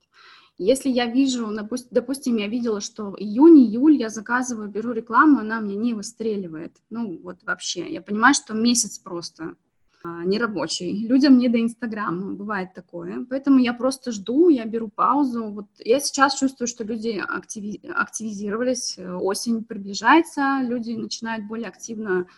Если 0.58 0.88
я 0.88 1.06
вижу, 1.06 1.48
допустим, 1.90 2.36
я 2.36 2.48
видела, 2.48 2.80
что 2.80 3.14
июнь-июль 3.18 3.96
я 3.96 4.08
заказываю, 4.08 4.68
беру 4.70 4.92
рекламу, 4.92 5.40
она 5.40 5.60
мне 5.60 5.76
не 5.76 5.92
выстреливает. 5.92 6.76
Ну, 6.88 7.20
вот 7.22 7.42
вообще. 7.42 7.92
Я 7.92 8.00
понимаю, 8.00 8.34
что 8.34 8.54
месяц 8.54 8.98
просто 8.98 9.56
а, 10.02 10.24
нерабочий. 10.24 11.06
Людям 11.06 11.36
не 11.36 11.50
до 11.50 11.60
Инстаграма, 11.60 12.32
бывает 12.32 12.72
такое. 12.72 13.26
Поэтому 13.28 13.58
я 13.58 13.74
просто 13.74 14.12
жду, 14.12 14.48
я 14.48 14.64
беру 14.64 14.88
паузу. 14.88 15.50
Вот 15.50 15.66
я 15.78 16.00
сейчас 16.00 16.38
чувствую, 16.38 16.68
что 16.68 16.84
люди 16.84 17.22
активи- 17.22 17.86
активизировались, 17.90 18.98
осень 18.98 19.62
приближается, 19.62 20.60
люди 20.62 20.92
начинают 20.92 21.46
более 21.46 21.68
активно 21.68 22.28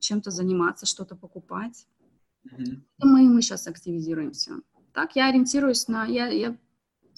чем-то 0.00 0.32
заниматься, 0.32 0.86
что-то 0.86 1.14
покупать. 1.14 1.86
Mm-hmm. 2.46 2.80
Мы, 3.02 3.28
мы 3.28 3.42
сейчас 3.42 3.68
активизируемся. 3.68 4.54
Так, 4.92 5.14
я 5.14 5.28
ориентируюсь 5.28 5.88
на... 5.88 6.06
Я, 6.06 6.28
я 6.28 6.56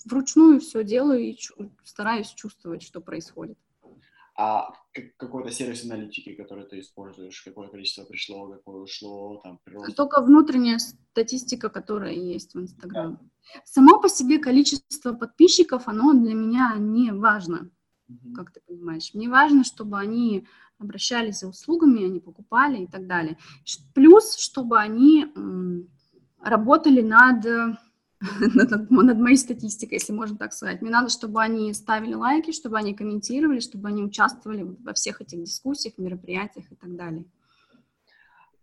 вручную 0.07 0.61
все 0.61 0.85
делаю 0.85 1.21
и 1.21 1.37
чу- 1.37 1.71
стараюсь 1.85 2.29
чувствовать, 2.29 2.83
что 2.83 3.01
происходит. 3.01 3.59
А 4.39 4.71
какой-то 5.17 5.51
сервис 5.51 5.85
аналитики, 5.85 6.35
который 6.35 6.67
ты 6.67 6.81
используешь, 6.81 7.41
какое 7.43 7.69
количество 7.69 8.05
пришло, 8.05 8.49
какое 8.49 8.83
ушло, 8.83 9.41
там, 9.43 9.59
прирост? 9.65 9.97
Только 9.97 10.21
внутренняя 10.21 10.79
статистика, 10.79 11.71
которая 11.71 12.13
есть 12.13 12.55
в 12.55 12.61
Инстаграме. 12.61 13.17
Да. 13.19 13.61
Само 13.65 13.99
по 13.99 14.11
себе 14.11 14.39
количество 14.39 15.15
подписчиков, 15.15 15.89
оно 15.89 16.13
для 16.13 16.35
меня 16.35 16.75
не 16.79 17.13
важно. 17.13 17.71
mm-hmm. 18.11 18.35
как 18.35 18.53
ты 18.53 18.61
понимаешь. 18.67 19.15
Мне 19.15 19.29
важно, 19.29 19.65
чтобы 19.65 19.99
они 19.99 20.47
обращались 20.79 21.41
за 21.41 21.49
услугами, 21.49 22.05
они 22.05 22.21
покупали 22.21 22.83
и 22.83 22.87
так 22.87 23.07
далее. 23.07 23.39
Плюс, 23.95 24.37
чтобы 24.37 24.79
они 24.79 25.27
работали 26.41 27.01
над, 27.01 27.79
над, 28.55 28.91
над 28.91 29.19
моей 29.19 29.37
статистикой, 29.37 29.99
если 29.99 30.13
можно 30.13 30.37
так 30.37 30.53
сказать. 30.53 30.81
Мне 30.81 30.91
надо, 30.91 31.09
чтобы 31.09 31.43
они 31.43 31.73
ставили 31.75 32.15
лайки, 32.15 32.53
чтобы 32.53 32.79
они 32.79 32.95
комментировали, 32.95 33.61
чтобы 33.61 33.89
они 33.89 34.03
участвовали 34.03 34.63
во 34.63 34.95
всех 34.95 35.21
этих 35.21 35.43
дискуссиях, 35.43 35.99
мероприятиях 35.99 36.71
и 36.71 36.75
так 36.75 36.97
далее. 36.97 37.25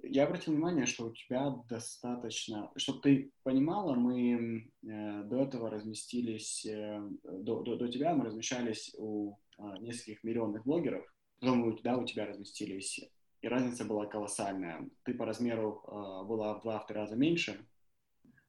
Я 0.06 0.26
обратил 0.26 0.54
внимание, 0.54 0.86
что 0.86 1.06
у 1.06 1.12
тебя 1.12 1.56
достаточно, 1.70 2.72
чтобы 2.76 3.00
ты 3.00 3.32
понимала, 3.44 3.94
мы 3.96 4.70
э, 4.84 5.24
до 5.24 5.44
этого 5.44 5.70
разместились, 5.70 6.66
э, 6.66 7.02
до, 7.24 7.62
до, 7.62 7.78
до 7.78 7.88
тебя 7.88 8.14
мы 8.14 8.26
размещались 8.26 8.94
у 8.98 9.38
э, 9.58 9.64
нескольких 9.80 10.22
миллионных 10.26 10.66
блогеров, 10.66 11.06
потом 11.40 11.80
да, 11.84 11.98
у 11.98 12.06
тебя 12.06 12.26
разместились, 12.26 13.00
и 13.42 13.48
разница 13.48 13.86
была 13.86 14.06
колоссальная. 14.06 14.90
Ты 15.04 15.14
по 15.14 15.26
размеру 15.26 15.82
э, 15.88 16.28
была 16.28 16.56
в 16.56 16.64
два-три 16.64 16.98
раза 16.98 17.16
меньше, 17.16 17.66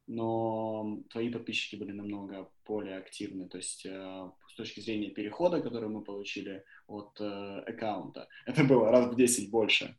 но 0.07 0.99
твои 1.11 1.31
подписчики 1.31 1.77
были 1.77 1.93
намного 1.93 2.51
более 2.67 2.99
активны. 2.99 3.49
То 3.49 3.59
есть 3.59 3.87
э, 3.87 4.31
с 4.49 4.55
точки 4.55 4.81
зрения 4.81 5.11
перехода, 5.11 5.61
который 5.61 5.89
мы 5.89 6.03
получили 6.03 6.65
от 6.87 7.19
э, 7.21 7.61
аккаунта, 7.67 8.29
это 8.47 8.65
было 8.65 8.91
раз 8.91 9.13
в 9.13 9.17
10 9.17 9.51
больше. 9.51 9.97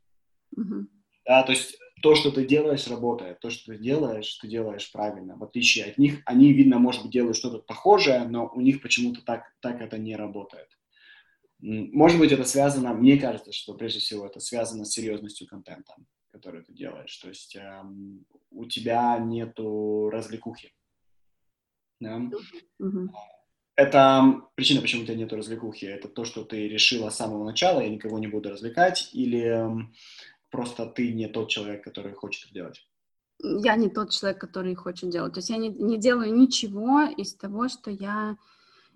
Mm-hmm. 0.58 0.86
Да, 1.26 1.44
то 1.44 1.52
есть 1.52 1.78
то, 2.02 2.14
что 2.14 2.32
ты 2.32 2.46
делаешь, 2.46 2.88
работает. 2.88 3.40
То, 3.40 3.50
что 3.50 3.72
ты 3.72 3.80
делаешь, 3.80 4.36
ты 4.36 4.48
делаешь 4.48 4.92
правильно. 4.92 5.36
В 5.38 5.44
отличие 5.44 5.86
от 5.86 5.98
них, 5.98 6.22
они, 6.26 6.54
видно, 6.54 6.78
может 6.78 7.02
быть, 7.02 7.12
делают 7.12 7.38
что-то 7.38 7.60
похожее, 7.60 8.26
но 8.26 8.52
у 8.54 8.62
них 8.62 8.82
почему-то 8.82 9.22
так, 9.24 9.44
так 9.60 9.82
это 9.82 9.98
не 9.98 10.16
работает. 10.16 10.68
Может 11.60 12.20
быть, 12.20 12.32
это 12.32 12.44
связано, 12.44 12.94
мне 12.94 13.18
кажется, 13.18 13.52
что 13.52 13.74
прежде 13.74 14.00
всего 14.00 14.28
это 14.28 14.40
связано 14.40 14.86
с 14.86 14.92
серьезностью 14.92 15.48
контента, 15.48 15.96
который 16.36 16.64
ты 16.64 16.74
делаешь. 16.74 17.16
То 17.18 17.30
есть 17.30 17.56
эм, 17.56 18.26
у 18.52 18.66
тебя 18.66 19.18
нету 19.20 20.10
развлекухи. 20.12 20.74
Да? 22.02 22.18
Mm-hmm. 22.82 23.08
Это 23.78 24.42
причина, 24.56 24.82
почему 24.82 25.04
у 25.04 25.06
тебя 25.06 25.16
нету 25.16 25.38
развлекухи. 25.38 25.86
Это 25.86 26.10
то, 26.10 26.26
что 26.26 26.44
ты 26.44 26.68
решила 26.68 27.10
с 27.10 27.16
самого 27.16 27.46
начала, 27.46 27.82
я 27.82 27.90
никого 27.90 28.20
не 28.20 28.28
буду 28.28 28.50
развлекать, 28.50 29.10
или 29.14 29.70
просто 30.50 30.86
ты 30.86 31.14
не 31.14 31.28
тот 31.28 31.50
человек, 31.50 31.84
который 31.84 32.14
хочет 32.14 32.46
это 32.46 32.54
делать? 32.54 32.88
Я 33.40 33.76
не 33.76 33.90
тот 33.90 34.12
человек, 34.12 34.40
который 34.40 34.76
хочет 34.76 35.10
делать. 35.10 35.34
То 35.34 35.40
есть 35.40 35.50
я 35.50 35.58
не, 35.58 35.70
не 35.70 35.98
делаю 35.98 36.34
ничего 36.34 37.04
из 37.04 37.36
того, 37.36 37.68
что 37.68 37.92
я 37.92 38.38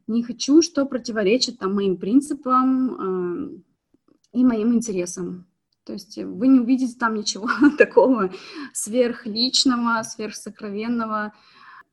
не 0.07 0.23
хочу, 0.23 0.61
что 0.61 0.85
противоречит 0.85 1.59
там, 1.59 1.75
моим 1.75 1.97
принципам 1.97 3.53
э, 3.53 4.37
и 4.39 4.43
моим 4.43 4.73
интересам. 4.73 5.48
То 5.89 5.93
есть 5.93 6.19
вы 6.19 6.49
не 6.49 6.59
увидите 6.59 6.95
там 6.99 7.15
ничего 7.15 7.49
такого 7.79 8.31
сверхличного, 8.73 10.03
сверхсокровенного 10.03 11.33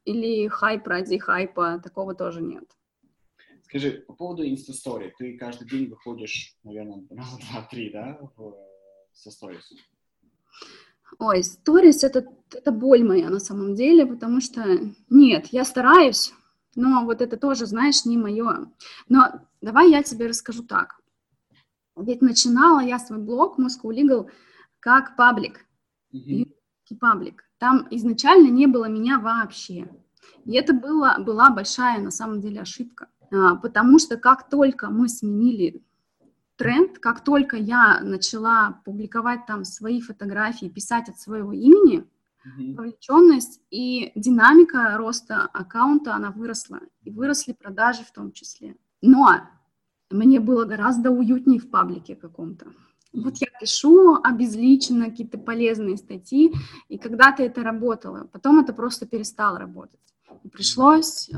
или 0.05 0.49
хайп 0.49 0.87
ради 0.87 1.17
хайпа, 1.17 1.81
такого 1.83 2.15
тоже 2.15 2.43
нет. 2.43 2.65
Скажи, 3.63 4.05
по 4.07 4.13
поводу 4.13 4.47
инстастори, 4.47 5.15
ты 5.17 5.39
каждый 5.39 5.67
день 5.67 5.89
выходишь, 5.89 6.59
наверное, 6.63 7.07
раза 7.11 7.39
два-три, 7.39 7.91
да, 7.91 8.19
в 8.37 8.55
со 9.15 9.31
сторис? 9.31 9.73
Ой, 11.19 11.43
сторис 11.43 12.05
это, 12.05 12.27
это 12.53 12.73
боль 12.73 13.03
моя 13.03 13.31
на 13.31 13.41
самом 13.41 13.75
деле, 13.75 14.05
потому 14.05 14.43
что 14.43 14.63
нет, 15.09 15.47
я 15.53 15.65
стараюсь, 15.65 16.35
но 16.75 17.07
вот 17.07 17.23
это 17.23 17.39
тоже, 17.39 17.65
знаешь, 17.65 18.05
не 18.05 18.19
мое. 18.19 18.71
Но 19.09 19.41
давай 19.63 19.91
я 19.91 20.03
тебе 20.03 20.27
расскажу 20.27 20.65
так. 20.65 21.01
Ведь 21.97 22.21
начинала 22.21 22.81
я 22.81 22.99
свой 22.99 23.19
блог 23.19 23.59
Moscow 23.59 23.91
Legal 23.91 24.31
как 24.81 25.17
паблик, 25.17 25.67
mm-hmm. 26.13 26.47
паблик. 27.01 27.45
Там 27.59 27.89
изначально 27.91 28.49
не 28.49 28.67
было 28.67 28.87
меня 28.87 29.19
вообще. 29.19 29.89
И 30.45 30.53
это 30.55 30.75
была, 30.75 31.19
была 31.19 31.51
большая 31.51 32.01
на 32.01 32.11
самом 32.11 32.41
деле 32.41 32.61
ошибка, 32.61 33.09
а, 33.33 33.57
потому 33.57 33.99
что 33.99 34.17
как 34.17 34.49
только 34.49 34.91
мы 34.91 35.09
сменили 35.09 35.83
тренд, 36.57 36.99
как 36.99 37.25
только 37.25 37.57
я 37.57 38.01
начала 38.01 38.81
публиковать 38.85 39.47
там 39.47 39.65
свои 39.65 40.01
фотографии, 40.01 40.69
писать 40.69 41.09
от 41.09 41.19
своего 41.19 41.53
имени, 41.53 42.05
mm-hmm. 42.45 42.75
вовлеченность 42.75 43.61
и 43.71 44.13
динамика 44.15 44.97
роста 44.99 45.49
аккаунта, 45.53 46.15
она 46.15 46.31
выросла, 46.31 46.81
и 47.03 47.11
выросли 47.11 47.53
продажи 47.53 48.05
в 48.05 48.13
том 48.13 48.33
числе. 48.33 48.77
Но 49.01 49.41
мне 50.11 50.41
было 50.41 50.65
гораздо 50.65 51.11
уютнее 51.11 51.61
в 51.61 51.71
паблике 51.71 52.17
каком-то. 52.17 52.67
Вот 53.13 53.37
я 53.39 53.47
пишу 53.61 54.19
обезличенно 54.23 55.07
какие-то 55.07 55.39
полезные 55.39 55.97
статьи, 55.97 56.53
и 56.89 56.99
когда-то 56.99 57.43
это 57.43 57.63
работало, 57.63 58.29
потом 58.31 58.61
это 58.61 58.73
просто 58.75 59.07
перестало 59.07 59.59
работать. 59.59 60.01
Пришлось 60.53 61.31
э, 61.31 61.37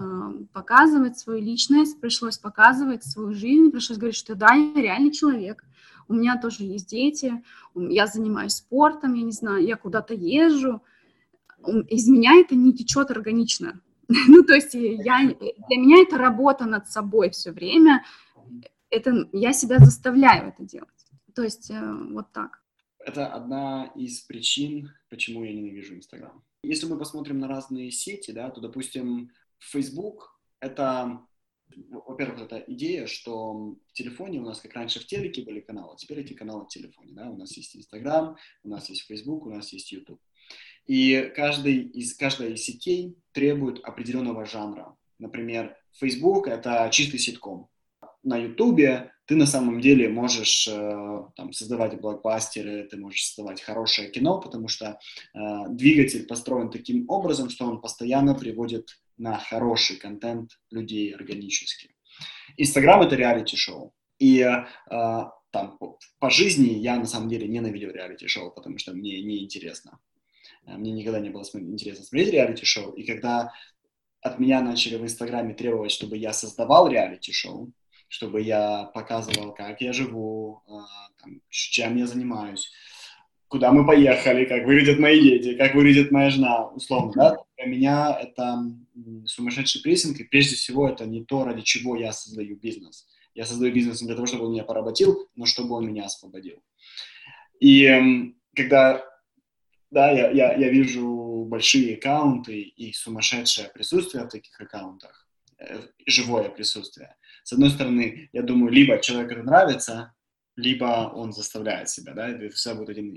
показывать 0.52 1.18
свою 1.18 1.40
личность, 1.40 2.00
пришлось 2.00 2.36
показывать 2.36 3.04
свою 3.04 3.32
жизнь, 3.32 3.70
пришлось 3.70 3.98
говорить, 3.98 4.16
что 4.16 4.34
да, 4.34 4.54
я 4.54 4.74
реальный 4.74 5.12
человек, 5.12 5.64
у 6.08 6.14
меня 6.14 6.36
тоже 6.40 6.64
есть 6.64 6.90
дети, 6.90 7.42
я 7.74 8.06
занимаюсь 8.06 8.54
спортом, 8.54 9.14
я 9.14 9.22
не 9.22 9.32
знаю, 9.32 9.64
я 9.64 9.76
куда-то 9.76 10.14
езжу, 10.14 10.82
из 11.88 12.08
меня 12.08 12.40
это 12.40 12.56
не 12.56 12.72
течет 12.72 13.10
органично. 13.10 13.80
ну, 14.28 14.42
то 14.42 14.54
есть 14.54 14.74
я, 14.74 15.18
для 15.22 15.76
меня 15.76 16.02
это 16.02 16.16
работа 16.16 16.64
над 16.64 16.88
собой 16.88 17.30
все 17.30 17.52
время, 17.52 18.04
это, 18.90 19.28
я 19.32 19.52
себя 19.52 19.78
заставляю 19.78 20.48
это 20.48 20.64
делать. 20.64 20.88
То 21.34 21.42
есть 21.42 21.70
э, 21.70 21.92
вот 22.10 22.32
так. 22.32 22.62
Это 22.98 23.26
одна 23.26 23.92
из 23.94 24.20
причин, 24.20 24.90
почему 25.08 25.44
я 25.44 25.52
ненавижу 25.52 25.94
Инстаграм. 25.94 26.42
Если 26.62 26.86
мы 26.86 26.98
посмотрим 26.98 27.38
на 27.38 27.48
разные 27.48 27.90
сети, 27.90 28.32
да, 28.32 28.50
то, 28.50 28.60
допустим, 28.60 29.30
Facebook— 29.58 30.40
это, 30.60 31.20
во-первых, 31.90 32.40
это 32.42 32.58
идея, 32.66 33.06
что 33.06 33.76
в 33.86 33.92
телефоне 33.92 34.40
у 34.40 34.44
нас, 34.44 34.60
как 34.60 34.74
раньше 34.74 35.00
в 35.00 35.06
телеке 35.06 35.42
были 35.42 35.60
каналы, 35.60 35.96
теперь 35.96 36.20
эти 36.20 36.32
каналы 36.32 36.64
в 36.64 36.68
телефоне, 36.68 37.12
да, 37.12 37.30
у 37.30 37.36
нас 37.36 37.56
есть 37.56 37.76
Instagram, 37.76 38.36
у 38.64 38.68
нас 38.68 38.88
есть 38.88 39.02
Facebook, 39.02 39.46
у 39.46 39.50
нас 39.50 39.72
есть 39.72 39.92
YouTube. 39.92 40.20
И 40.86 41.32
каждый 41.36 41.82
из, 41.82 42.14
каждая 42.16 42.50
из 42.50 42.62
сетей 42.62 43.16
требует 43.32 43.84
определенного 43.84 44.44
жанра. 44.44 44.96
Например, 45.18 45.76
Facebook— 45.92 46.46
это 46.48 46.88
чистый 46.90 47.18
ситком. 47.18 47.68
На 48.22 48.36
YouTube 48.36 49.10
ты 49.26 49.36
на 49.36 49.46
самом 49.46 49.80
деле 49.80 50.08
можешь 50.08 50.66
э, 50.66 51.22
там, 51.36 51.52
создавать 51.52 52.00
блокбастеры, 52.00 52.84
ты 52.84 52.96
можешь 52.96 53.26
создавать 53.26 53.60
хорошее 53.60 54.10
кино, 54.10 54.40
потому 54.40 54.68
что 54.68 54.98
э, 55.34 55.38
двигатель 55.68 56.26
построен 56.26 56.70
таким 56.70 57.04
образом, 57.08 57.50
что 57.50 57.66
он 57.66 57.80
постоянно 57.80 58.34
приводит 58.34 58.88
на 59.18 59.38
хороший 59.38 59.96
контент 59.96 60.52
людей 60.70 61.14
органически. 61.14 61.94
Инстаграм— 62.56 63.02
это 63.02 63.16
реалити-шоу. 63.16 63.92
И 64.18 64.40
э, 64.40 64.64
там, 65.50 65.78
по 66.18 66.30
жизни 66.30 66.78
я 66.78 66.96
на 66.96 67.06
самом 67.06 67.28
деле 67.28 67.46
ненавидел 67.48 67.90
реалити-шоу, 67.90 68.50
потому 68.50 68.78
что 68.78 68.94
мне 68.94 69.22
неинтересно. 69.22 69.98
Э, 70.66 70.76
мне 70.76 70.92
никогда 70.92 71.20
не 71.20 71.30
было 71.30 71.44
интересно 71.52 72.04
смотреть 72.04 72.32
реалити-шоу. 72.32 72.92
И 72.92 73.04
когда 73.04 73.52
от 74.20 74.38
меня 74.38 74.62
начали 74.62 74.96
в 74.96 75.02
Инстаграме 75.02 75.54
требовать, 75.54 75.92
чтобы 75.92 76.16
я 76.16 76.32
создавал 76.32 76.88
реалити-шоу, 76.88 77.72
чтобы 78.08 78.40
я 78.40 78.84
показывал, 78.94 79.52
как 79.52 79.80
я 79.80 79.92
живу, 79.92 80.62
а, 80.66 80.86
там, 81.20 81.40
чем 81.48 81.96
я 81.96 82.06
занимаюсь, 82.06 82.70
куда 83.48 83.72
мы 83.72 83.86
поехали, 83.86 84.44
как 84.44 84.66
выглядят 84.66 84.98
мои 84.98 85.20
дети, 85.20 85.56
как 85.56 85.74
выглядит 85.74 86.10
моя 86.10 86.30
жена, 86.30 86.66
условно, 86.68 87.12
да. 87.14 87.36
Для 87.56 87.66
меня 87.66 88.18
это 88.20 88.64
сумасшедший 89.26 89.82
прессинг, 89.82 90.20
и 90.20 90.24
прежде 90.24 90.56
всего 90.56 90.88
это 90.88 91.06
не 91.06 91.24
то, 91.24 91.44
ради 91.44 91.62
чего 91.62 91.96
я 91.96 92.12
создаю 92.12 92.56
бизнес. 92.56 93.06
Я 93.34 93.44
создаю 93.46 93.72
бизнес 93.72 94.00
не 94.00 94.06
для 94.06 94.16
того, 94.16 94.26
чтобы 94.26 94.46
он 94.46 94.52
меня 94.52 94.64
поработил, 94.64 95.28
но 95.34 95.46
чтобы 95.46 95.74
он 95.74 95.86
меня 95.86 96.04
освободил. 96.04 96.62
И 97.60 98.32
когда 98.54 99.04
да, 99.90 100.10
я, 100.10 100.30
я, 100.30 100.54
я 100.54 100.68
вижу 100.68 101.46
большие 101.48 101.96
аккаунты 101.96 102.60
и 102.60 102.92
сумасшедшее 102.92 103.68
присутствие 103.68 104.24
в 104.24 104.28
таких 104.28 104.60
аккаунтах, 104.60 105.26
э, 105.58 105.80
живое 106.06 106.50
присутствие, 106.50 107.16
с 107.48 107.52
одной 107.54 107.70
стороны, 107.70 108.28
я 108.34 108.42
думаю, 108.42 108.70
либо 108.70 109.00
человеку 109.00 109.32
это 109.32 109.42
нравится, 109.42 110.12
либо 110.54 111.10
он 111.14 111.32
заставляет 111.32 111.88
себя, 111.88 112.12
да, 112.12 112.28
это 112.28 112.54
всегда 112.54 112.76
будет 112.76 112.90
один, 112.90 113.16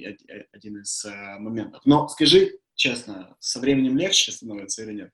один 0.53 0.77
из 0.77 1.03
э, 1.03 1.37
моментов. 1.37 1.81
Но 1.83 2.07
скажи 2.07 2.51
честно, 2.75 3.35
со 3.41 3.59
временем 3.59 3.97
легче 3.97 4.31
становится 4.31 4.83
или 4.83 4.93
нет? 4.93 5.11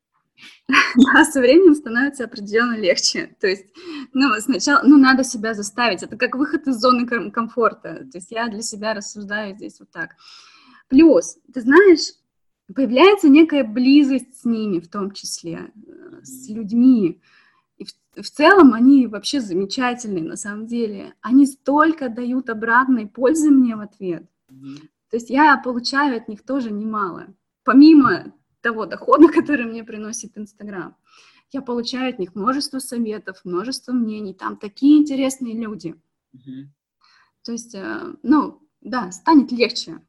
Да, 0.96 1.26
со 1.26 1.42
временем 1.42 1.74
становится 1.74 2.26
определенно 2.26 2.78
легче. 2.78 3.36
То 3.42 3.48
есть, 3.48 3.66
ну, 4.14 4.30
сначала, 4.40 4.84
ну, 4.84 4.98
надо 4.98 5.24
себя 5.24 5.56
заставить. 5.56 6.04
Это 6.04 6.16
как 6.16 6.36
выход 6.36 6.68
из 6.68 6.76
зоны 6.76 7.08
комфорта. 7.32 8.08
То 8.12 8.20
есть 8.20 8.32
я 8.32 8.48
для 8.50 8.62
себя 8.62 8.94
рассуждаю 8.94 9.56
здесь 9.56 9.80
вот 9.80 9.90
так. 9.90 10.12
Плюс, 10.90 11.40
ты 11.52 11.62
знаешь, 11.62 12.14
появляется 12.72 13.30
некая 13.30 13.64
близость 13.64 14.42
с 14.42 14.46
ними, 14.46 14.80
в 14.80 14.90
том 14.90 15.12
числе, 15.12 15.72
э, 15.88 16.24
с 16.24 16.48
людьми. 16.50 17.20
И 17.78 17.86
в, 17.86 18.24
в 18.24 18.30
целом 18.30 18.74
они 18.74 19.08
вообще 19.08 19.40
замечательные 19.40 20.24
на 20.24 20.36
самом 20.36 20.68
деле. 20.68 21.14
Они 21.22 21.46
столько 21.46 22.10
дают 22.10 22.50
обратной 22.50 23.08
пользы 23.08 23.52
мне 23.52 23.76
в 23.76 23.82
ответ. 23.82 24.24
Mm-hmm. 24.50 24.78
То 25.10 25.18
есть 25.18 25.30
я 25.30 25.58
получаю 25.58 26.18
от 26.18 26.28
них 26.28 26.44
тоже 26.44 26.72
немало. 26.72 27.28
Помимо 27.64 28.34
того 28.62 28.86
дохода, 28.86 29.28
который 29.34 29.66
мне 29.66 29.84
приносит 29.84 30.38
Инстаграм, 30.38 30.96
я 31.52 31.62
получаю 31.62 32.10
от 32.10 32.20
них 32.20 32.36
множество 32.36 32.80
советов, 32.80 33.42
множество 33.44 33.94
мнений. 33.94 34.34
Там 34.34 34.58
такие 34.58 34.98
интересные 34.98 35.54
люди. 35.54 35.96
Mm-hmm. 36.36 36.66
То 37.44 37.52
есть, 37.54 37.76
э, 37.76 38.16
ну, 38.24 38.62
да, 38.82 39.12
станет 39.12 39.52
легче. 39.52 40.02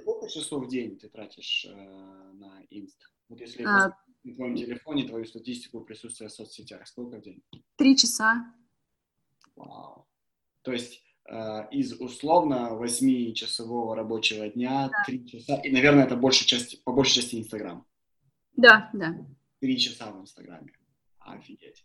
Сколько 0.00 0.28
часов 0.28 0.64
в 0.64 0.68
день 0.68 0.96
ты 0.96 1.08
тратишь 1.08 1.66
э, 1.68 2.32
на 2.34 2.62
Инст? 2.70 3.10
Вот 3.28 3.40
если 3.40 3.64
а, 3.64 3.96
на 4.24 4.34
твоем 4.34 4.56
телефоне 4.56 5.04
твою 5.04 5.24
статистику 5.26 5.80
присутствия 5.82 6.28
в 6.28 6.32
соцсетях, 6.32 6.86
сколько 6.86 7.18
в 7.18 7.22
день? 7.22 7.42
Три 7.76 7.96
часа. 7.96 8.54
Вау. 9.54 10.06
То 10.62 10.72
есть 10.72 11.02
э, 11.28 11.68
из 11.70 12.00
условно 12.00 12.70
8-часового 12.72 13.94
рабочего 13.94 14.48
дня 14.48 14.88
да. 14.88 15.04
3 15.06 15.28
часа, 15.28 15.56
и, 15.56 15.70
наверное, 15.70 16.04
это 16.04 16.16
больше 16.16 16.46
части, 16.46 16.76
по 16.84 16.92
большей 16.92 17.22
части 17.22 17.36
Инстаграм. 17.36 17.86
Да, 18.56 18.90
да. 18.92 19.14
Три 19.60 19.78
часа 19.78 20.10
в 20.10 20.20
Инстаграме. 20.20 20.72
Офигеть. 21.18 21.84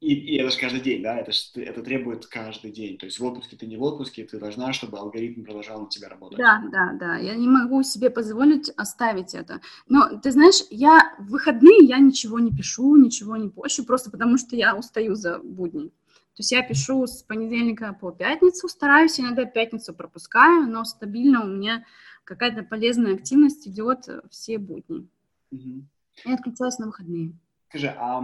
И, 0.00 0.12
и 0.14 0.36
это 0.36 0.50
же 0.50 0.58
каждый 0.58 0.80
день, 0.80 1.02
да, 1.02 1.18
это, 1.18 1.32
ж, 1.32 1.52
это 1.54 1.82
требует 1.82 2.26
каждый 2.26 2.70
день. 2.70 2.98
То 2.98 3.06
есть 3.06 3.18
в 3.18 3.24
отпуске 3.24 3.56
ты 3.56 3.66
не 3.66 3.76
в 3.76 3.82
отпуске, 3.82 4.24
ты 4.24 4.38
должна, 4.38 4.72
чтобы 4.72 4.98
алгоритм 4.98 5.44
продолжал 5.44 5.80
на 5.82 5.88
тебя 5.88 6.08
работать. 6.08 6.38
Да, 6.38 6.62
да, 6.70 6.92
да. 6.92 7.16
Я 7.16 7.34
не 7.34 7.48
могу 7.48 7.82
себе 7.82 8.10
позволить 8.10 8.68
оставить 8.76 9.34
это. 9.34 9.60
Но 9.88 10.18
ты 10.18 10.32
знаешь, 10.32 10.64
я 10.70 11.14
в 11.18 11.30
выходные 11.30 11.84
я 11.84 11.98
ничего 11.98 12.38
не 12.40 12.52
пишу, 12.52 12.96
ничего 12.96 13.36
не 13.36 13.48
пощу, 13.48 13.84
просто 13.84 14.10
потому 14.10 14.36
что 14.36 14.54
я 14.54 14.76
устаю 14.76 15.14
за 15.14 15.38
будни. 15.38 15.88
То 15.88 16.40
есть 16.40 16.52
я 16.52 16.62
пишу 16.62 17.06
с 17.06 17.22
понедельника 17.22 17.96
по 17.98 18.10
пятницу, 18.12 18.68
стараюсь, 18.68 19.18
иногда 19.18 19.46
пятницу 19.46 19.94
пропускаю, 19.94 20.66
но 20.68 20.84
стабильно 20.84 21.42
у 21.42 21.46
меня 21.46 21.86
какая-то 22.24 22.62
полезная 22.62 23.14
активность 23.14 23.66
идет 23.66 24.06
все 24.30 24.58
будни. 24.58 25.08
Угу. 25.50 25.84
Я 26.26 26.34
отключаюсь 26.34 26.78
на 26.78 26.86
выходные. 26.86 27.32
Скажи, 27.70 27.88
а 27.88 28.22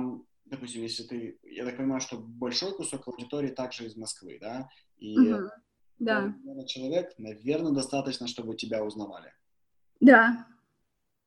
допустим, 0.52 0.82
если 0.82 1.04
ты, 1.04 1.38
я 1.42 1.64
так 1.64 1.78
понимаю, 1.78 2.00
что 2.00 2.18
большой 2.18 2.76
кусок 2.76 3.08
аудитории 3.08 3.48
также 3.48 3.86
из 3.86 3.96
Москвы, 3.96 4.38
да, 4.38 4.68
и 4.98 5.18
угу. 5.18 5.48
да. 5.98 6.34
человек, 6.66 7.12
наверное, 7.18 7.72
достаточно, 7.72 8.26
чтобы 8.28 8.54
тебя 8.54 8.84
узнавали. 8.84 9.32
Да. 10.00 10.46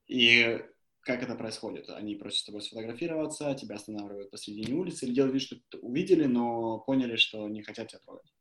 И 0.08 0.64
как 1.02 1.24
это 1.24 1.36
происходит? 1.36 1.90
Они 1.90 2.16
просят 2.16 2.40
с 2.40 2.46
тобой 2.46 2.62
сфотографироваться, 2.62 3.56
тебя 3.56 3.76
останавливают 3.76 4.30
посредине 4.30 4.76
улицы 4.76 5.06
или 5.06 5.16
делают 5.16 5.34
вид, 5.34 5.42
что 5.42 5.58
увидели, 5.80 6.26
но 6.26 6.80
поняли, 6.80 7.16
что 7.16 7.50
не 7.50 7.64
хотят 7.64 7.88
тебя 7.88 8.00
трогать? 8.00 8.32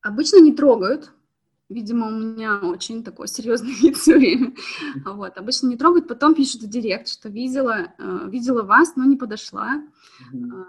Обычно 0.00 0.40
не 0.40 0.54
трогают, 0.54 1.12
Видимо, 1.68 2.06
у 2.06 2.10
меня 2.10 2.60
очень 2.60 3.04
такой 3.04 3.28
серьезный 3.28 3.72
вид 3.74 3.96
все 3.96 4.14
время. 4.18 4.54
Вот. 5.04 5.36
Обычно 5.36 5.68
не 5.68 5.76
трогают, 5.76 6.08
потом 6.08 6.34
пишут 6.34 6.62
в 6.62 6.68
директ, 6.68 7.08
что 7.08 7.28
видела, 7.28 7.92
э, 7.98 8.28
видела 8.30 8.62
вас, 8.62 8.96
но 8.96 9.04
не 9.04 9.16
подошла. 9.16 9.82
А, 10.32 10.64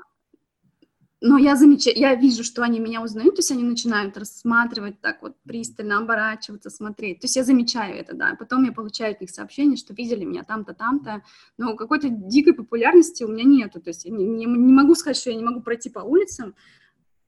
но 1.21 1.37
я 1.37 1.57
замечаю, 1.57 1.97
я 1.97 2.15
вижу, 2.15 2.43
что 2.43 2.63
они 2.63 2.79
меня 2.79 3.01
узнают, 3.01 3.35
то 3.35 3.39
есть 3.39 3.51
они 3.51 3.63
начинают 3.63 4.17
рассматривать 4.17 5.01
так 5.01 5.21
вот 5.21 5.35
пристально, 5.45 5.97
оборачиваться, 5.97 6.69
смотреть. 6.69 7.19
То 7.19 7.25
есть 7.25 7.35
я 7.35 7.43
замечаю 7.43 7.95
это, 7.97 8.15
да. 8.15 8.35
Потом 8.39 8.63
я 8.63 8.71
получаю 8.71 9.13
от 9.13 9.21
них 9.21 9.29
сообщение, 9.29 9.75
что 9.75 9.93
видели 9.93 10.23
меня 10.23 10.43
там-то, 10.43 10.73
там-то. 10.73 11.23
Но 11.57 11.75
какой-то 11.75 12.09
дикой 12.09 12.53
популярности 12.53 13.23
у 13.23 13.27
меня 13.27 13.43
нету. 13.43 13.81
То 13.81 13.89
есть 13.89 14.05
я 14.05 14.11
не, 14.11 14.25
не, 14.25 14.45
не 14.45 14.73
могу 14.73 14.95
сказать, 14.95 15.17
что 15.17 15.29
я 15.29 15.35
не 15.35 15.43
могу 15.43 15.61
пройти 15.61 15.89
по 15.89 15.99
улицам. 15.99 16.55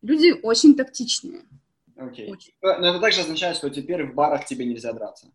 Люди 0.02 0.40
очень 0.42 0.76
тактичные. 0.76 1.44
Окей. 2.02 2.32
Okay. 2.32 2.80
Но 2.80 2.88
это 2.88 3.00
также 3.00 3.22
означает, 3.22 3.58
что 3.58 3.70
теперь 3.70 4.04
в 4.06 4.16
барах 4.16 4.46
тебе 4.46 4.66
нельзя 4.66 4.92
драться. 4.94 5.28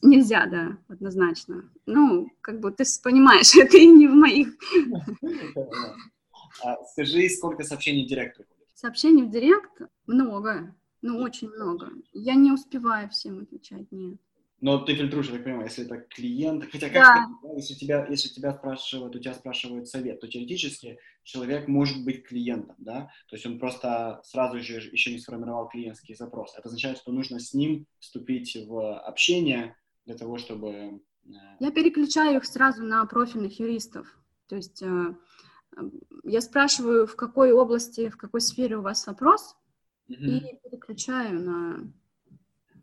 Нельзя, 0.00 0.46
да, 0.46 0.78
однозначно. 0.88 1.68
Ну, 1.86 2.30
как 2.40 2.60
бы 2.60 2.70
ты 2.70 2.84
понимаешь, 3.02 3.54
это 3.60 3.76
и 3.76 3.86
не 3.86 4.06
в 4.06 4.12
моих. 4.12 4.48
А 6.64 6.76
скажи, 6.86 7.28
сколько 7.28 7.62
сообщений 7.62 8.04
в 8.04 8.08
директ 8.08 8.36
приходит? 8.36 8.66
Сообщений 8.74 9.22
в 9.22 9.30
директ 9.30 9.82
много, 10.06 10.74
ну, 11.02 11.18
очень 11.20 11.50
много. 11.50 11.90
Я 12.12 12.34
не 12.34 12.50
успеваю 12.50 13.08
всем 13.10 13.40
отвечать, 13.40 13.86
нет. 13.92 14.18
Но 14.60 14.78
ты 14.78 14.94
фильтруешь, 14.94 15.26
я 15.26 15.34
так 15.34 15.44
понимаю, 15.44 15.66
если 15.66 15.84
это 15.84 15.98
клиент, 15.98 16.64
хотя 16.70 16.88
как 16.88 16.94
да. 17.42 17.54
если 17.54 17.74
тебя, 17.74 18.06
если 18.08 18.28
тебя 18.28 18.52
спрашивают, 18.52 19.14
у 19.14 19.20
тебя 19.20 19.34
спрашивают 19.34 19.88
совет, 19.88 20.20
то 20.20 20.26
теоретически 20.26 20.98
человек 21.22 21.68
может 21.68 22.04
быть 22.04 22.24
клиентом, 22.24 22.74
да, 22.78 23.10
то 23.28 23.36
есть 23.36 23.46
он 23.46 23.60
просто 23.60 24.20
сразу 24.24 24.58
же 24.60 24.80
еще 24.90 25.12
не 25.12 25.20
сформировал 25.20 25.68
клиентский 25.68 26.16
запрос. 26.16 26.54
Это 26.56 26.68
означает, 26.68 26.98
что 26.98 27.12
нужно 27.12 27.38
с 27.38 27.54
ним 27.54 27.86
вступить 28.00 28.56
в 28.66 28.98
общение 28.98 29.76
для 30.06 30.16
того, 30.16 30.38
чтобы... 30.38 31.00
Э, 31.26 31.30
я 31.60 31.70
переключаю 31.70 32.38
их 32.38 32.44
сразу 32.44 32.82
на 32.82 33.06
профильных 33.06 33.60
юристов, 33.60 34.08
то 34.48 34.56
есть 34.56 34.82
э, 34.82 35.14
я 36.24 36.40
спрашиваю, 36.40 37.06
в 37.06 37.14
какой 37.14 37.52
области, 37.52 38.08
в 38.08 38.16
какой 38.16 38.40
сфере 38.40 38.76
у 38.76 38.82
вас 38.82 39.06
вопрос, 39.06 39.56
mm 40.08 40.14
и 40.14 40.58
переключаю 40.64 41.40
на 41.40 41.92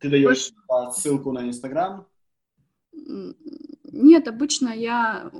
ты 0.05 0.11
даешь 0.11 0.51
ссылку 0.93 1.31
на 1.31 1.47
Инстаграм? 1.47 2.07
Нет, 2.93 4.27
обычно 4.27 4.69
я 4.69 5.31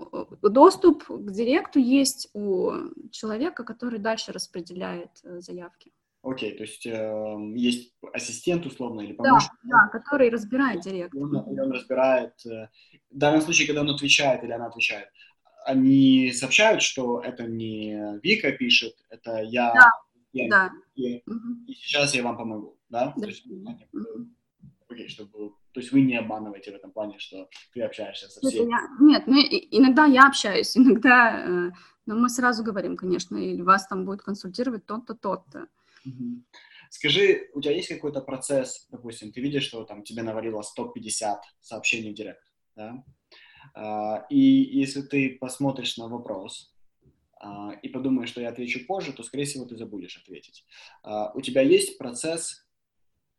доступ 0.42 1.04
к 1.08 1.32
директу 1.32 1.80
есть 1.80 2.30
у 2.34 2.72
человека, 3.12 3.64
который 3.64 4.00
дальше 4.00 4.32
распределяет 4.32 5.12
э, 5.24 5.42
заявки. 5.42 5.92
Окей, 6.24 6.54
okay, 6.54 6.58
то 6.58 6.64
есть 6.64 6.86
э, 6.86 7.52
есть 7.56 7.94
ассистент 8.14 8.66
условно 8.66 9.02
или 9.02 9.14
помощник? 9.14 9.52
Да, 9.64 9.90
да, 9.92 10.00
который 10.00 10.30
разбирает 10.30 10.82
директ. 10.82 11.14
Он, 11.14 11.36
он 11.36 11.72
разбирает, 11.72 12.34
э, 12.46 12.70
в 13.12 13.18
данном 13.18 13.42
случае, 13.42 13.68
когда 13.68 13.82
он 13.82 13.90
отвечает 13.90 14.44
или 14.44 14.52
она 14.52 14.68
отвечает, 14.68 15.10
они 15.66 16.32
сообщают, 16.32 16.82
что 16.82 17.20
это 17.20 17.44
не 17.44 18.20
Вика 18.24 18.52
пишет, 18.54 18.96
это 19.10 19.42
я, 19.42 19.74
да, 19.74 19.92
я 20.32 20.50
да. 20.50 20.72
И, 20.96 21.22
угу. 21.26 21.66
и 21.68 21.74
сейчас 21.74 22.16
я 22.16 22.24
вам 22.24 22.38
помогу, 22.38 22.78
да? 22.90 23.14
да. 23.18 23.22
То 23.22 23.28
есть, 23.28 23.46
угу 23.46 24.30
окей, 24.96 25.10
чтобы... 25.10 25.54
То 25.74 25.80
есть 25.80 25.92
вы 25.92 26.02
не 26.02 26.16
обманываете 26.18 26.72
в 26.72 26.76
этом 26.76 26.92
плане, 26.92 27.20
что 27.20 27.50
ты 27.74 27.82
общаешься 27.82 28.30
со 28.30 28.40
всеми? 28.40 28.70
Я, 28.70 28.80
нет, 29.00 29.28
ну, 29.28 29.36
иногда 29.36 30.06
я 30.06 30.28
общаюсь, 30.28 30.76
иногда... 30.78 31.46
Э, 31.46 31.72
но 32.06 32.16
мы 32.16 32.30
сразу 32.30 32.64
говорим, 32.64 32.98
конечно, 32.98 33.36
или 33.36 33.62
вас 33.62 33.88
там 33.88 34.06
будет 34.06 34.22
консультировать 34.22 34.86
тот-то, 34.86 35.16
тот-то. 35.16 35.68
Угу. 36.06 36.44
Скажи, 36.90 37.50
у 37.54 37.62
тебя 37.62 37.74
есть 37.74 37.90
какой-то 37.90 38.22
процесс, 38.22 38.88
допустим, 38.92 39.32
ты 39.32 39.42
видишь, 39.42 39.64
что 39.64 39.84
там 39.84 40.04
тебе 40.04 40.24
навалило 40.24 40.62
150 40.62 41.42
сообщений 41.62 42.12
в 42.12 42.16
директ, 42.16 42.44
да? 42.76 43.04
Uh, 43.76 44.22
и 44.30 44.40
если 44.40 45.02
ты 45.02 45.38
посмотришь 45.42 45.98
на 45.98 46.08
вопрос 46.08 46.72
uh, 47.44 47.76
и 47.82 47.90
подумаешь, 47.90 48.30
что 48.30 48.40
я 48.40 48.50
отвечу 48.50 48.86
позже, 48.86 49.12
то, 49.12 49.24
скорее 49.24 49.46
всего, 49.46 49.66
ты 49.66 49.76
забудешь 49.76 50.18
ответить. 50.18 50.64
Uh, 51.04 51.32
у 51.34 51.42
тебя 51.42 51.62
есть 51.62 51.98
процесс 51.98 52.65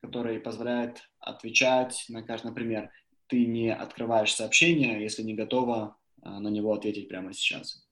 который 0.00 0.38
позволяет 0.40 1.02
отвечать 1.18 2.06
на 2.08 2.22
каждый, 2.22 2.48
например, 2.48 2.90
ты 3.26 3.46
не 3.46 3.74
открываешь 3.74 4.34
сообщение, 4.34 5.02
если 5.02 5.22
не 5.22 5.34
готова 5.34 5.96
а, 6.22 6.40
на 6.40 6.48
него 6.48 6.72
ответить 6.72 7.08
прямо 7.08 7.32
сейчас. 7.32 7.86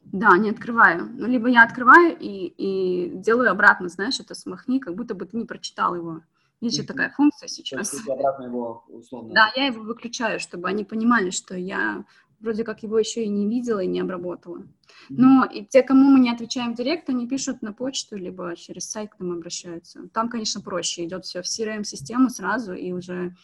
Да, 0.00 0.36
не 0.38 0.50
открываю. 0.50 1.08
Ну, 1.12 1.26
либо 1.26 1.48
я 1.48 1.62
открываю 1.62 2.16
и, 2.18 2.46
и 2.46 3.10
делаю 3.10 3.50
обратно, 3.50 3.88
знаешь, 3.88 4.18
это 4.18 4.34
смахни, 4.34 4.80
как 4.80 4.94
будто 4.94 5.14
бы 5.14 5.26
ты 5.26 5.36
не 5.36 5.44
прочитал 5.44 5.94
его. 5.94 6.22
Есть 6.60 6.76
же 6.76 6.84
такая 6.84 7.10
функция 7.10 7.48
сейчас. 7.48 7.90
То 7.90 7.96
есть 7.96 8.08
обратно 8.08 8.44
его 8.44 8.84
условно. 8.88 9.32
Да, 9.32 9.50
я 9.56 9.66
его 9.66 9.82
выключаю, 9.82 10.40
чтобы 10.40 10.68
они 10.68 10.84
понимали, 10.84 11.30
что 11.30 11.56
я 11.56 12.04
вроде 12.40 12.64
как 12.64 12.82
его 12.82 12.98
еще 12.98 13.24
и 13.24 13.28
не 13.28 13.48
видела 13.48 13.80
и 13.80 13.86
не 13.86 14.00
обработала. 14.00 14.66
Но 15.08 15.44
и 15.44 15.64
те, 15.64 15.82
кому 15.82 16.10
мы 16.10 16.20
не 16.20 16.30
отвечаем 16.30 16.74
в 16.74 16.76
директ, 16.76 17.08
они 17.08 17.28
пишут 17.28 17.62
на 17.62 17.72
почту, 17.72 18.16
либо 18.16 18.54
через 18.56 18.88
сайт 18.88 19.10
к 19.10 19.18
нам 19.20 19.32
обращаются. 19.32 20.08
Там, 20.12 20.28
конечно, 20.28 20.60
проще, 20.60 21.04
идет 21.04 21.24
все 21.24 21.42
в 21.42 21.46
CRM-систему 21.46 22.30
сразу 22.30 22.72
и 22.74 22.92
уже 22.92 23.34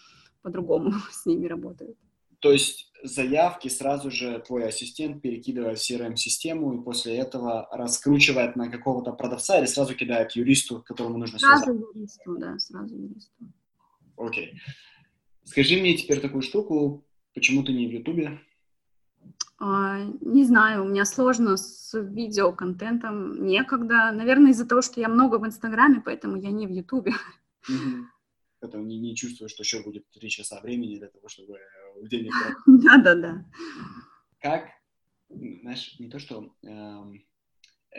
по-другому 0.43 0.93
с 1.11 1.27
ними 1.27 1.47
работают. 1.47 1.97
То 2.41 2.53
есть 2.53 2.93
заявки 3.03 3.69
сразу 3.69 4.11
же 4.11 4.39
твой 4.47 4.69
ассистент 4.69 5.23
перекидывает 5.23 5.79
в 5.79 5.91
CRM-систему 5.91 6.75
и 6.75 6.85
после 6.85 7.17
этого 7.17 7.69
раскручивает 7.73 8.57
на 8.57 8.71
какого-то 8.71 9.13
продавца 9.13 9.59
или 9.59 9.67
сразу 9.67 9.95
кидает 9.95 10.33
юристу, 10.33 10.83
которому 10.83 11.19
нужно 11.19 11.39
сразу 11.39 11.65
связаться? 11.65 11.83
Сразу 11.83 11.99
юристу, 11.99 12.37
да, 12.39 12.59
сразу 12.59 12.97
юристу. 12.97 13.45
Окей. 14.17 14.61
Скажи 15.45 15.81
мне 15.81 15.97
теперь 15.97 16.21
такую 16.21 16.43
штуку, 16.43 17.05
почему 17.35 17.63
ты 17.63 17.73
не 17.73 17.87
в 17.87 17.91
Ютубе? 17.91 18.41
А, 19.59 20.03
не 20.21 20.45
знаю, 20.45 20.85
у 20.85 20.89
меня 20.89 21.05
сложно 21.05 21.57
с 21.57 21.99
видеоконтентом, 21.99 23.47
некогда. 23.47 24.13
Наверное, 24.13 24.51
из-за 24.51 24.67
того, 24.67 24.83
что 24.83 25.01
я 25.01 25.09
много 25.09 25.39
в 25.39 25.47
Инстаграме, 25.47 26.03
поэтому 26.05 26.37
я 26.37 26.51
не 26.51 26.67
в 26.67 26.71
Ютубе. 26.71 27.13
Поэтому 28.61 28.85
не, 28.85 28.99
не 28.99 29.17
чувствую, 29.17 29.49
что 29.49 29.63
еще 29.63 29.83
будет 29.83 30.11
три 30.11 30.29
часа 30.29 30.61
времени 30.61 30.99
для 30.99 31.09
того, 31.09 31.29
чтобы 31.29 31.59
в 31.97 32.09
день 32.09 32.29
Да-да-да. 32.67 33.45
как, 34.41 34.69
знаешь, 35.29 35.99
не 35.99 36.09
то, 36.09 36.19
что... 36.19 36.55
Эм, 36.63 37.25
э, 37.93 37.99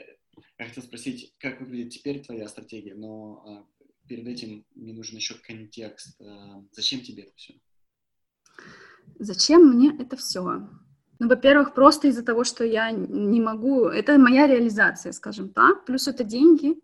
я 0.58 0.66
хотел 0.66 0.84
спросить, 0.84 1.36
как 1.39 1.62
выглядит 1.62 1.93
теперь 1.93 2.24
твоя 2.24 2.47
стратегия, 2.47 2.95
но 2.95 3.68
э, 3.80 3.88
перед 4.08 4.28
этим 4.28 4.66
мне 4.76 4.93
нужен 4.93 5.16
еще 5.16 5.36
контекст. 5.36 6.20
Э, 6.22 6.64
зачем 6.72 7.01
тебе 7.01 7.24
это 7.24 7.36
все? 7.36 7.60
Зачем 9.20 9.76
мне 9.76 9.95
это 9.97 10.18
все? 10.18 10.68
Ну, 11.20 11.28
во-первых, 11.28 11.74
просто 11.74 12.07
из-за 12.07 12.24
того, 12.24 12.43
что 12.43 12.63
я 12.63 12.91
не 12.91 13.41
могу... 13.41 13.86
Это 13.86 14.18
моя 14.18 14.47
реализация, 14.47 15.11
скажем 15.11 15.49
так. 15.49 15.86
Плюс 15.86 16.07
это 16.07 16.24
деньги. 16.24 16.80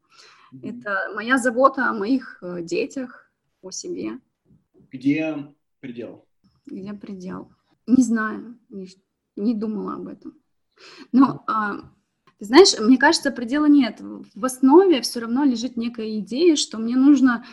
Это 0.62 1.12
моя 1.16 1.38
забота 1.38 1.90
о 1.90 1.94
моих 1.94 2.38
э, 2.42 2.62
детях, 2.62 3.32
о 3.62 3.72
себе. 3.72 4.20
Где 4.92 5.54
предел? 5.80 6.26
Где 6.66 6.94
предел? 6.94 7.52
Не 7.88 8.04
знаю. 8.04 8.60
Не, 8.70 8.88
не 9.36 9.56
думала 9.56 9.96
об 9.96 10.08
этом. 10.08 10.36
Но, 11.12 11.44
а, 11.48 11.92
ты 12.38 12.46
знаешь, 12.46 12.78
мне 12.80 12.98
кажется, 12.98 13.32
предела 13.32 13.66
нет. 13.66 14.00
В 14.36 14.46
основе 14.46 15.02
все 15.02 15.22
равно 15.22 15.44
лежит 15.44 15.76
некая 15.76 16.20
идея, 16.20 16.56
что 16.56 16.78
мне 16.78 16.96
нужно 16.96 17.46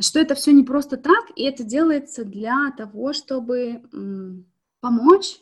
что 0.00 0.18
это 0.18 0.34
все 0.34 0.52
не 0.52 0.64
просто 0.64 0.96
так, 0.96 1.24
и 1.36 1.44
это 1.44 1.62
делается 1.62 2.24
для 2.24 2.72
того, 2.76 3.12
чтобы 3.12 3.82
помочь 4.80 5.38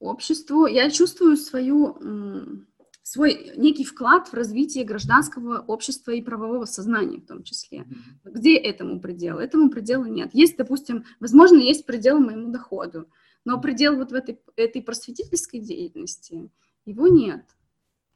обществу. 0.00 0.66
Я 0.66 0.90
чувствую 0.90 1.36
свою, 1.36 2.64
свой 3.02 3.52
некий 3.56 3.84
вклад 3.84 4.28
в 4.28 4.34
развитие 4.34 4.84
гражданского 4.84 5.58
общества 5.58 6.12
и 6.12 6.22
правового 6.22 6.64
сознания 6.64 7.18
в 7.18 7.26
том 7.26 7.42
числе. 7.42 7.86
Где 8.24 8.56
этому 8.56 9.00
предел? 9.00 9.38
Этому 9.38 9.70
предела 9.70 10.04
нет. 10.04 10.30
Есть, 10.32 10.56
допустим, 10.56 11.04
возможно, 11.20 11.58
есть 11.58 11.86
предел 11.86 12.18
моему 12.18 12.50
доходу, 12.50 13.08
но 13.44 13.60
предел 13.60 13.96
вот 13.96 14.10
в 14.10 14.14
этой, 14.14 14.40
этой 14.56 14.82
просветительской 14.82 15.60
деятельности, 15.60 16.50
его 16.86 17.08
нет. 17.08 17.44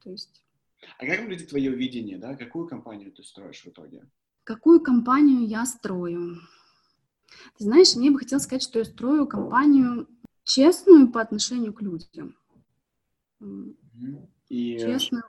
То 0.02 0.10
есть... 0.10 0.42
А 0.98 1.06
как 1.06 1.20
выглядит 1.22 1.48
твое 1.48 1.70
видение, 1.70 2.18
да? 2.18 2.36
Какую 2.36 2.68
компанию 2.68 3.12
ты 3.12 3.22
строишь 3.24 3.62
в 3.62 3.68
итоге? 3.68 4.06
Какую 4.44 4.80
компанию 4.80 5.46
я 5.46 5.66
строю? 5.66 6.38
Ты 7.58 7.64
знаешь, 7.64 7.94
мне 7.96 8.10
бы 8.10 8.18
хотелось 8.18 8.44
сказать, 8.44 8.62
что 8.62 8.78
я 8.78 8.84
строю 8.84 9.26
компанию 9.26 10.08
честную 10.48 11.12
по 11.12 11.20
отношению 11.20 11.72
к 11.72 11.82
людям. 11.82 12.34
И 14.48 14.78
Честную. 14.78 15.24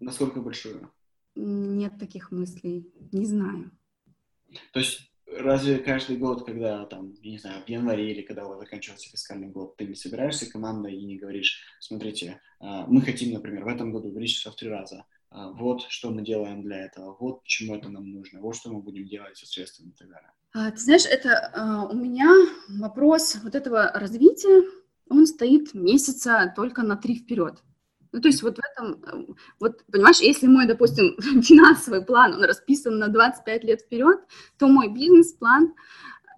насколько 0.00 0.40
большую? 0.40 0.90
Нет 1.36 1.98
таких 1.98 2.32
мыслей, 2.32 2.92
не 3.12 3.24
знаю. 3.24 3.70
То 4.72 4.80
есть 4.80 5.10
разве 5.26 5.78
каждый 5.78 6.16
год, 6.16 6.44
когда 6.44 6.84
там, 6.86 7.14
я 7.22 7.30
не 7.30 7.38
знаю, 7.38 7.64
в 7.64 7.68
январе 7.68 8.10
или 8.10 8.22
когда 8.22 8.46
у 8.46 8.48
вас 8.48 8.58
заканчивается 8.58 9.08
фискальный 9.08 9.48
год, 9.48 9.76
ты 9.76 9.86
не 9.86 9.94
собираешься 9.94 10.50
командой 10.50 10.96
и 10.96 11.04
не 11.04 11.16
говоришь, 11.16 11.62
смотрите, 11.80 12.40
а, 12.58 12.86
мы 12.86 13.00
хотим, 13.02 13.32
например, 13.32 13.64
в 13.64 13.68
этом 13.68 13.92
году 13.92 14.08
увеличиться 14.08 14.50
в 14.50 14.56
три 14.56 14.68
раза, 14.68 15.04
а, 15.30 15.52
вот 15.52 15.82
что 15.82 16.10
мы 16.10 16.22
делаем 16.22 16.62
для 16.62 16.86
этого, 16.86 17.16
вот 17.20 17.42
почему 17.42 17.76
это 17.76 17.88
нам 17.88 18.10
нужно, 18.10 18.40
вот 18.40 18.56
что 18.56 18.72
мы 18.72 18.82
будем 18.82 19.06
делать 19.06 19.36
со 19.36 19.46
средствами 19.46 19.90
и 19.90 19.94
так 19.94 20.08
далее. 20.08 20.32
А, 20.54 20.70
ты 20.70 20.78
знаешь, 20.78 21.04
это 21.06 21.50
а, 21.54 21.84
у 21.86 21.94
меня 21.94 22.32
вопрос 22.68 23.36
вот 23.42 23.54
этого 23.54 23.90
развития, 23.94 24.64
он 25.08 25.26
стоит 25.26 25.74
месяца 25.74 26.52
только 26.56 26.82
на 26.82 26.96
три 26.96 27.16
вперед. 27.16 27.62
Ну, 28.12 28.20
то 28.20 28.28
есть 28.28 28.42
вот 28.42 28.56
в 28.56 28.60
этом, 28.60 29.02
э, 29.02 29.34
вот, 29.60 29.84
понимаешь, 29.92 30.20
если 30.20 30.46
мой, 30.46 30.66
допустим, 30.66 31.16
финансовый 31.42 32.02
план, 32.04 32.34
он 32.34 32.44
расписан 32.44 32.98
на 32.98 33.08
25 33.08 33.64
лет 33.64 33.82
вперед, 33.82 34.20
то 34.58 34.68
мой 34.68 34.88
бизнес-план 34.88 35.74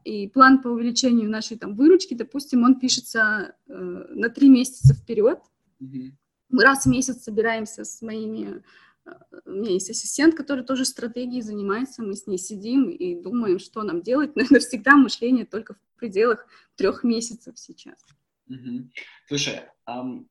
и 0.05 0.29
план 0.29 0.63
по 0.63 0.69
увеличению 0.69 1.31
нашей 1.31 1.59
там 1.59 1.77
выручки, 1.77 2.15
допустим, 2.15 2.65
он 2.65 2.81
пишется 2.81 3.55
э, 3.69 3.73
на 3.75 4.29
три 4.31 4.49
месяца 4.49 4.95
вперед. 4.95 5.39
Mm-hmm. 5.81 6.13
Мы 6.51 6.63
раз 6.65 6.85
в 6.85 6.89
месяц 6.89 7.23
собираемся 7.23 7.85
с 7.85 8.03
моими... 8.03 8.63
Э, 9.07 9.11
у 9.45 9.51
меня 9.51 9.71
есть 9.71 9.91
ассистент, 9.91 10.35
который 10.35 10.65
тоже 10.65 10.85
стратегией 10.85 11.43
занимается, 11.43 12.03
мы 12.03 12.15
с 12.15 12.27
ней 12.27 12.39
сидим 12.39 12.91
и 12.91 13.21
думаем, 13.21 13.59
что 13.59 13.83
нам 13.83 14.03
делать, 14.03 14.35
но 14.37 14.43
это 14.43 14.59
всегда 14.61 14.97
мышление 14.97 15.47
только 15.47 15.75
в 15.75 15.99
пределах 15.99 16.47
трех 16.77 17.05
месяцев 17.05 17.59
сейчас. 17.59 18.05
Угу. 18.49 18.91
Слушай, 19.29 19.61
um, 19.89 20.27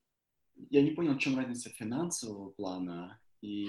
я 0.69 0.81
не 0.81 0.91
понял, 0.91 1.15
в 1.15 1.19
чем 1.19 1.37
разница 1.37 1.69
финансового 1.69 2.49
плана 2.49 3.19
и... 3.41 3.67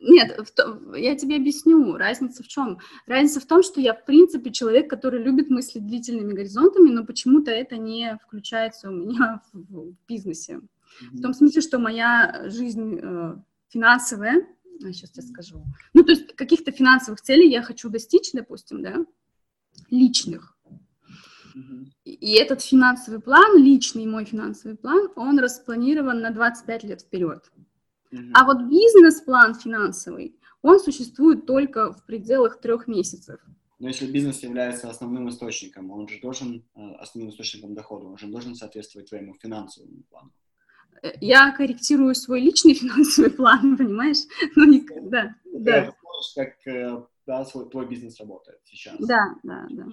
Нет, 0.00 0.52
я 0.96 1.14
тебе 1.14 1.36
объясню. 1.36 1.96
Разница 1.96 2.42
в 2.42 2.48
чем? 2.48 2.78
Разница 3.06 3.40
в 3.40 3.46
том, 3.46 3.62
что 3.62 3.80
я, 3.80 3.94
в 3.94 4.04
принципе, 4.04 4.50
человек, 4.50 4.90
который 4.90 5.22
любит 5.22 5.48
мыслить 5.48 5.86
длительными 5.86 6.32
горизонтами, 6.32 6.90
но 6.90 7.04
почему-то 7.04 7.50
это 7.52 7.76
не 7.76 8.18
включается 8.24 8.90
у 8.90 8.92
меня 8.92 9.42
в, 9.52 9.92
в 9.92 9.94
бизнесе. 10.08 10.60
В 11.12 11.22
том 11.22 11.32
смысле, 11.34 11.62
что 11.62 11.78
моя 11.78 12.48
жизнь 12.48 13.00
финансовая, 13.70 14.46
сейчас 14.80 15.16
я 15.16 15.22
скажу, 15.22 15.64
ну, 15.94 16.02
то 16.02 16.12
есть 16.12 16.34
каких-то 16.36 16.72
финансовых 16.72 17.20
целей 17.20 17.50
я 17.50 17.62
хочу 17.62 17.88
достичь, 17.88 18.32
допустим, 18.32 18.82
да, 18.82 19.04
личных. 19.90 20.56
И 22.04 22.32
этот 22.32 22.62
финансовый 22.62 23.20
план, 23.20 23.58
личный 23.58 24.06
мой 24.06 24.24
финансовый 24.24 24.76
план, 24.76 25.10
он 25.16 25.38
распланирован 25.38 26.20
на 26.20 26.30
25 26.30 26.84
лет 26.84 27.02
вперед. 27.02 27.50
А 28.34 28.44
вот 28.44 28.68
бизнес-план 28.68 29.54
финансовый, 29.54 30.36
он 30.62 30.80
существует 30.80 31.46
только 31.46 31.92
в 31.92 32.04
пределах 32.04 32.60
трех 32.60 32.88
месяцев. 32.88 33.40
Но 33.78 33.88
если 33.88 34.10
бизнес 34.10 34.42
является 34.42 34.90
основным 34.90 35.30
источником, 35.30 35.90
он 35.90 36.06
же 36.06 36.20
должен, 36.20 36.62
э, 36.74 36.92
основным 36.98 37.30
источником 37.30 37.74
дохода, 37.74 38.06
он 38.08 38.18
же 38.18 38.26
должен 38.26 38.54
соответствовать 38.54 39.08
твоему 39.08 39.34
финансовому 39.40 40.02
плану. 40.10 40.32
Я 41.20 41.52
корректирую 41.52 42.14
свой 42.14 42.40
личный 42.40 42.74
финансовый 42.80 43.30
план, 43.30 43.76
понимаешь? 43.76 44.18
Ну, 44.56 44.64
не, 44.64 44.80
да, 45.10 45.34
да. 45.52 45.94
Смотришь, 46.00 46.34
как 46.34 46.66
э, 46.66 47.06
да, 47.26 47.44
свой, 47.44 47.68
твой 47.70 47.86
бизнес 47.88 48.18
работает 48.20 48.60
сейчас. 48.64 48.96
Да, 48.98 49.34
да, 49.42 49.66
да. 49.70 49.86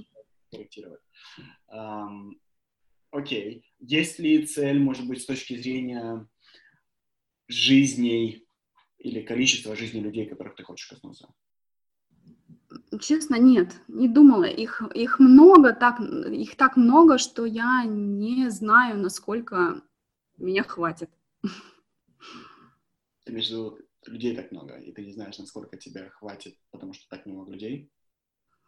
Корректировать. 0.52 1.02
Um, 1.74 2.32
окей. 3.12 3.64
Есть 3.80 4.20
ли 4.20 4.45
цель, 4.45 4.80
может 4.80 5.08
быть, 5.08 5.22
с 5.22 5.26
точки 5.26 5.56
зрения 5.56 6.28
жизней 7.48 8.48
или 8.98 9.22
количества 9.22 9.76
жизней 9.76 10.02
людей, 10.02 10.26
которых 10.26 10.56
ты 10.56 10.64
хочешь 10.64 10.88
коснуться? 10.88 11.34
Честно, 13.00 13.36
нет, 13.36 13.74
не 13.88 14.08
думала. 14.08 14.45
Их, 14.45 14.82
их 14.93 15.20
много, 15.20 15.74
так, 15.74 16.00
их 16.00 16.56
так 16.56 16.76
много, 16.76 17.18
что 17.18 17.45
я 17.45 17.84
не 17.86 18.50
знаю, 18.50 18.98
насколько 18.98 19.82
меня 20.38 20.64
хватит. 20.64 21.10
Ты 23.24 23.32
имеешь 23.32 23.48
в 23.48 23.52
виду, 23.52 23.80
людей 24.06 24.36
так 24.36 24.52
много, 24.52 24.76
и 24.76 24.92
ты 24.92 25.06
не 25.06 25.12
знаешь, 25.12 25.38
насколько 25.38 25.78
тебя 25.78 26.10
хватит, 26.10 26.58
потому 26.72 26.94
что 26.94 27.08
так 27.10 27.26
много 27.26 27.52
людей? 27.52 27.92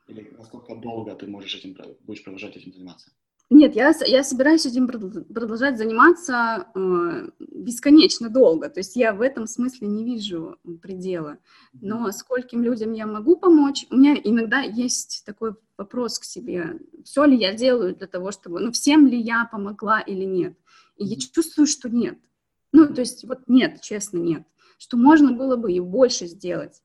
Или 0.07 0.29
насколько 0.37 0.75
долго 0.75 1.15
ты 1.15 1.27
можешь 1.27 1.55
этим, 1.55 1.77
будешь 2.01 2.23
продолжать 2.23 2.57
этим 2.57 2.73
заниматься? 2.73 3.11
Нет, 3.51 3.75
я, 3.75 3.93
я 4.05 4.23
собираюсь 4.23 4.67
этим 4.67 4.87
продолжать 4.87 5.77
заниматься 5.77 6.67
э, 6.75 7.29
бесконечно 7.39 8.29
долго. 8.29 8.69
То 8.69 8.79
есть 8.79 8.95
я 8.95 9.11
в 9.11 9.21
этом 9.21 9.47
смысле 9.47 9.87
не 9.87 10.03
вижу 10.03 10.57
предела. 10.83 11.39
Но 11.73 12.11
скольким 12.11 12.61
людям 12.61 12.93
я 12.93 13.07
могу 13.07 13.37
помочь? 13.37 13.87
У 13.89 13.95
меня 13.95 14.15
иногда 14.23 14.61
есть 14.61 15.23
такой 15.25 15.55
вопрос 15.77 16.19
к 16.19 16.25
себе. 16.25 16.79
Все 17.03 17.25
ли 17.25 17.35
я 17.37 17.53
делаю 17.53 17.95
для 17.95 18.05
того, 18.05 18.31
чтобы... 18.31 18.59
Ну, 18.59 18.71
всем 18.71 19.07
ли 19.07 19.19
я 19.19 19.49
помогла 19.51 19.99
или 19.99 20.25
нет? 20.25 20.55
И 20.99 21.05
я 21.05 21.17
чувствую, 21.17 21.65
что 21.65 21.89
нет. 21.89 22.19
Ну, 22.71 22.93
то 22.93 23.01
есть 23.01 23.23
вот 23.23 23.47
нет, 23.47 23.81
честно, 23.81 24.17
нет. 24.17 24.45
Что 24.77 24.97
можно 24.97 25.31
было 25.31 25.55
бы 25.55 25.71
и 25.73 25.79
больше 25.79 26.27
сделать. 26.27 26.83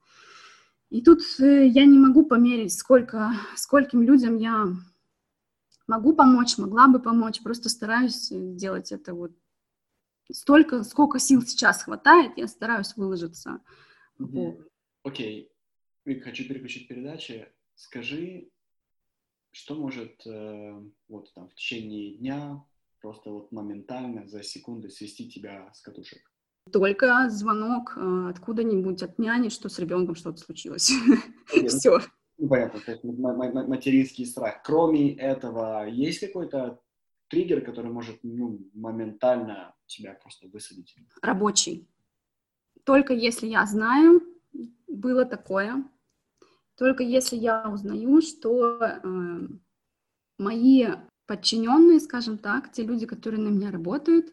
И 0.88 1.02
тут 1.02 1.20
э, 1.40 1.66
я 1.66 1.84
не 1.84 1.98
могу 1.98 2.24
померить, 2.24 2.72
сколько, 2.72 3.32
скольким 3.56 4.02
людям 4.02 4.36
я 4.36 4.68
могу 5.86 6.14
помочь, 6.14 6.56
могла 6.56 6.86
бы 6.86 7.00
помочь. 7.00 7.42
Просто 7.42 7.68
стараюсь 7.68 8.28
делать 8.30 8.92
это 8.92 9.14
вот 9.14 9.32
столько, 10.32 10.84
сколько 10.84 11.18
сил 11.18 11.42
сейчас 11.42 11.82
хватает, 11.82 12.32
я 12.36 12.46
стараюсь 12.46 12.96
выложиться. 12.96 13.60
Окей. 15.02 15.50
Okay. 16.06 16.20
Хочу 16.22 16.46
переключить 16.46 16.86
передачи. 16.86 17.48
Скажи, 17.74 18.48
что 19.50 19.74
может 19.74 20.24
э, 20.26 20.80
вот 21.08 21.32
там 21.34 21.48
в 21.48 21.54
течение 21.54 22.16
дня 22.16 22.64
просто 23.04 23.30
вот 23.30 23.52
моментально 23.52 24.26
за 24.26 24.42
секунды 24.42 24.88
свести 24.88 25.28
тебя 25.28 25.70
с 25.74 25.82
катушек? 25.82 26.22
Только 26.72 27.28
звонок 27.28 27.92
э, 27.98 28.30
откуда-нибудь 28.30 29.02
от 29.02 29.18
няни, 29.18 29.50
что 29.50 29.68
с 29.68 29.78
ребенком 29.78 30.14
что-то 30.14 30.38
случилось. 30.38 30.90
Все. 31.68 31.98
Ну, 32.38 32.48
понятно, 32.48 32.80
то 32.80 32.92
есть 32.92 33.04
материнский 33.04 34.24
страх. 34.24 34.62
Кроме 34.64 35.14
этого, 35.16 35.86
есть 35.86 36.20
какой-то 36.20 36.80
триггер, 37.28 37.60
который 37.60 37.92
может 37.92 38.18
ну, 38.22 38.58
моментально 38.72 39.74
тебя 39.84 40.14
просто 40.14 40.48
высадить? 40.48 40.96
Рабочий. 41.20 41.86
Только 42.84 43.12
если 43.12 43.48
я 43.48 43.66
знаю, 43.66 44.22
было 44.88 45.26
такое, 45.26 45.84
только 46.76 47.02
если 47.02 47.36
я 47.36 47.68
узнаю, 47.68 48.22
что 48.22 48.78
э, 48.82 49.48
мои 50.38 50.86
подчиненные, 51.26 52.00
скажем 52.00 52.38
так, 52.38 52.72
те 52.72 52.82
люди, 52.82 53.06
которые 53.06 53.40
на 53.40 53.48
меня 53.48 53.70
работают, 53.70 54.32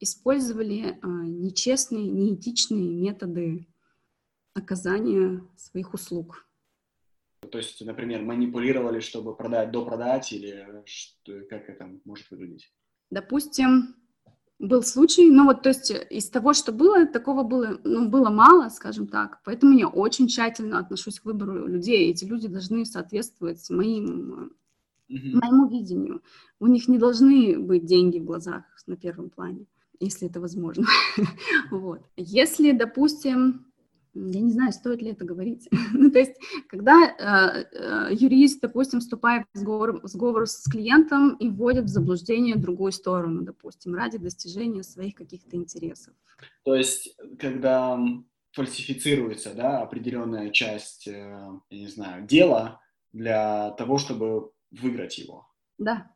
использовали 0.00 0.98
а, 1.02 1.06
нечестные, 1.08 2.08
неэтичные 2.08 2.88
методы 2.88 3.66
оказания 4.54 5.42
своих 5.56 5.94
услуг. 5.94 6.46
То 7.50 7.58
есть, 7.58 7.84
например, 7.84 8.22
манипулировали, 8.22 9.00
чтобы 9.00 9.36
продать, 9.36 9.70
допродать, 9.70 10.32
или 10.32 10.82
что, 10.84 11.40
как 11.48 11.68
это 11.68 11.88
может 12.04 12.30
выглядеть? 12.30 12.72
Допустим, 13.10 13.94
был 14.58 14.82
случай, 14.82 15.30
ну 15.30 15.44
вот, 15.44 15.62
то 15.62 15.68
есть 15.68 15.90
из 15.90 16.30
того, 16.30 16.54
что 16.54 16.72
было, 16.72 17.06
такого 17.06 17.42
было, 17.42 17.78
ну, 17.84 18.08
было 18.08 18.30
мало, 18.30 18.68
скажем 18.70 19.06
так, 19.06 19.40
поэтому 19.44 19.76
я 19.76 19.86
очень 19.86 20.28
тщательно 20.28 20.78
отношусь 20.78 21.20
к 21.20 21.24
выбору 21.26 21.66
людей. 21.66 22.10
Эти 22.10 22.24
люди 22.24 22.48
должны 22.48 22.84
соответствовать 22.86 23.68
моим, 23.68 24.56
mm-hmm. 25.10 25.40
моему 25.40 25.68
видению. 25.68 26.22
У 26.60 26.66
них 26.66 26.88
не 26.88 26.98
должны 26.98 27.58
быть 27.58 27.84
деньги 27.84 28.18
в 28.18 28.24
глазах 28.24 28.64
на 28.86 28.96
первом 28.96 29.30
плане, 29.30 29.66
если 30.00 30.28
это 30.28 30.40
возможно. 30.40 30.86
вот. 31.70 32.02
Если, 32.16 32.72
допустим, 32.72 33.66
я 34.16 34.40
не 34.40 34.50
знаю, 34.50 34.72
стоит 34.72 35.02
ли 35.02 35.10
это 35.10 35.24
говорить. 35.24 35.68
ну, 35.92 36.10
то 36.10 36.18
есть, 36.18 36.34
когда 36.68 37.04
э, 37.04 37.64
э, 37.72 38.14
юрист, 38.14 38.60
допустим, 38.60 39.00
вступает 39.00 39.46
в 39.52 39.58
сговор, 39.58 40.00
в 40.02 40.06
сговор 40.08 40.46
с 40.46 40.64
клиентом 40.64 41.36
и 41.36 41.50
вводит 41.50 41.84
в 41.84 41.88
заблуждение 41.88 42.56
другую 42.56 42.92
сторону, 42.92 43.42
допустим, 43.42 43.94
ради 43.94 44.18
достижения 44.18 44.82
своих 44.82 45.14
каких-то 45.14 45.56
интересов. 45.56 46.14
То 46.64 46.74
есть, 46.74 47.16
когда 47.38 47.98
фальсифицируется, 48.52 49.52
да, 49.54 49.82
определенная 49.82 50.50
часть, 50.50 51.06
э, 51.06 51.12
я 51.70 51.78
не 51.78 51.88
знаю, 51.88 52.26
дела 52.26 52.80
для 53.12 53.70
того, 53.72 53.98
чтобы 53.98 54.50
выиграть 54.80 55.18
его. 55.18 55.48
Да. 55.78 56.10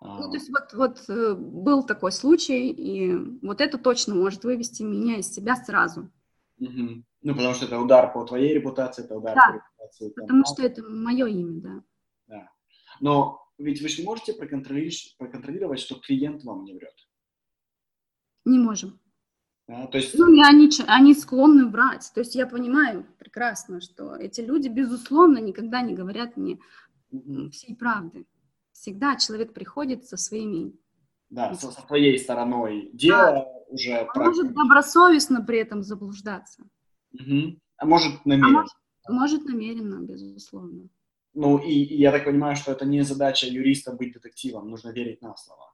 А... 0.00 0.18
Ну, 0.20 0.30
то 0.30 0.34
есть 0.34 0.48
вот, 0.50 0.72
вот 0.74 1.08
э, 1.08 1.34
был 1.34 1.84
такой 1.84 2.12
случай, 2.12 2.70
и 2.70 3.14
вот 3.42 3.60
это 3.60 3.78
точно 3.78 4.14
может 4.14 4.44
вывести 4.44 4.82
меня 4.82 5.18
из 5.18 5.32
себя 5.32 5.56
сразу. 5.56 6.10
Угу. 6.58 7.04
Ну, 7.22 7.34
потому 7.34 7.54
что 7.54 7.66
это 7.66 7.78
удар 7.78 8.12
по 8.12 8.24
твоей 8.24 8.54
репутации, 8.54 9.04
это 9.04 9.16
удар 9.16 9.34
да, 9.34 9.48
по 9.50 9.54
репутации. 9.54 10.10
потому 10.10 10.44
что 10.44 10.62
это 10.62 10.82
мое 10.82 11.26
имя, 11.26 11.60
да. 11.60 11.82
Да. 12.26 12.50
Но 13.00 13.48
ведь 13.58 13.82
вы 13.82 13.88
же 13.88 14.02
не 14.02 14.06
можете 14.06 14.34
проконтролировать, 14.34 15.16
проконтролировать, 15.18 15.80
что 15.80 15.96
клиент 15.96 16.44
вам 16.44 16.64
не 16.64 16.74
врет. 16.74 16.94
Не 18.44 18.58
можем. 18.58 19.00
Да, 19.66 19.86
то 19.86 19.98
есть... 19.98 20.16
Ну, 20.16 20.32
и 20.32 20.40
они, 20.42 20.70
они 20.86 21.14
склонны 21.14 21.66
врать. 21.66 22.10
То 22.14 22.20
есть 22.20 22.34
я 22.34 22.46
понимаю 22.46 23.04
прекрасно, 23.18 23.80
что 23.80 24.14
эти 24.16 24.40
люди, 24.40 24.68
безусловно, 24.68 25.38
никогда 25.38 25.82
не 25.82 25.94
говорят 25.94 26.36
мне 26.36 26.58
всей 27.50 27.74
правды. 27.76 28.26
Всегда 28.72 29.16
человек 29.16 29.52
приходит 29.52 30.06
со 30.06 30.16
своими... 30.16 30.72
Да, 31.30 31.54
со, 31.54 31.70
своей 31.70 32.18
стороной 32.18 32.90
дела, 32.92 33.32
да 33.32 33.58
уже... 33.68 33.92
А 33.92 34.18
может 34.18 34.52
добросовестно 34.54 35.42
при 35.42 35.58
этом 35.58 35.82
заблуждаться. 35.82 36.62
Угу. 37.12 37.58
А 37.76 37.86
может 37.86 38.24
намеренно. 38.24 38.48
А 38.48 38.62
может, 38.62 38.74
может 39.08 39.44
намеренно, 39.44 40.00
безусловно. 40.04 40.88
Ну 41.34 41.58
и, 41.58 41.72
и 41.72 41.98
я 41.98 42.10
так 42.10 42.24
понимаю, 42.24 42.56
что 42.56 42.72
это 42.72 42.84
не 42.84 43.02
задача 43.02 43.46
юриста 43.46 43.92
быть 43.92 44.14
детективом, 44.14 44.70
нужно 44.70 44.90
верить 44.90 45.22
на 45.22 45.36
слово. 45.36 45.72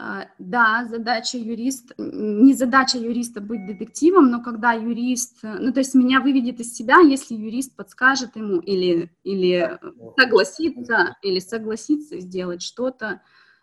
Uh, 0.00 0.28
да, 0.38 0.86
задача 0.88 1.38
юриста, 1.38 1.92
не 1.98 2.54
задача 2.54 2.98
юриста 2.98 3.40
быть 3.40 3.66
детективом, 3.66 4.30
но 4.30 4.40
когда 4.40 4.72
юрист, 4.72 5.38
ну 5.42 5.72
то 5.72 5.80
есть 5.80 5.96
меня 5.96 6.20
выведет 6.20 6.60
из 6.60 6.72
себя, 6.72 7.00
если 7.00 7.34
юрист 7.34 7.74
подскажет 7.74 8.36
ему 8.36 8.60
или, 8.60 9.10
или 9.24 9.76
согласится, 10.16 11.16
или 11.20 11.40
согласится 11.40 12.20
сделать 12.20 12.62
что-то, 12.62 13.22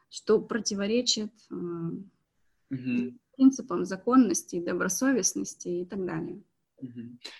что 0.09 0.41
противоречит 0.41 1.31
угу 1.49 3.13
принципам 3.35 3.85
законности, 3.85 4.59
добросовестности 4.59 5.67
и 5.67 5.85
так 5.85 6.05
далее. 6.05 6.41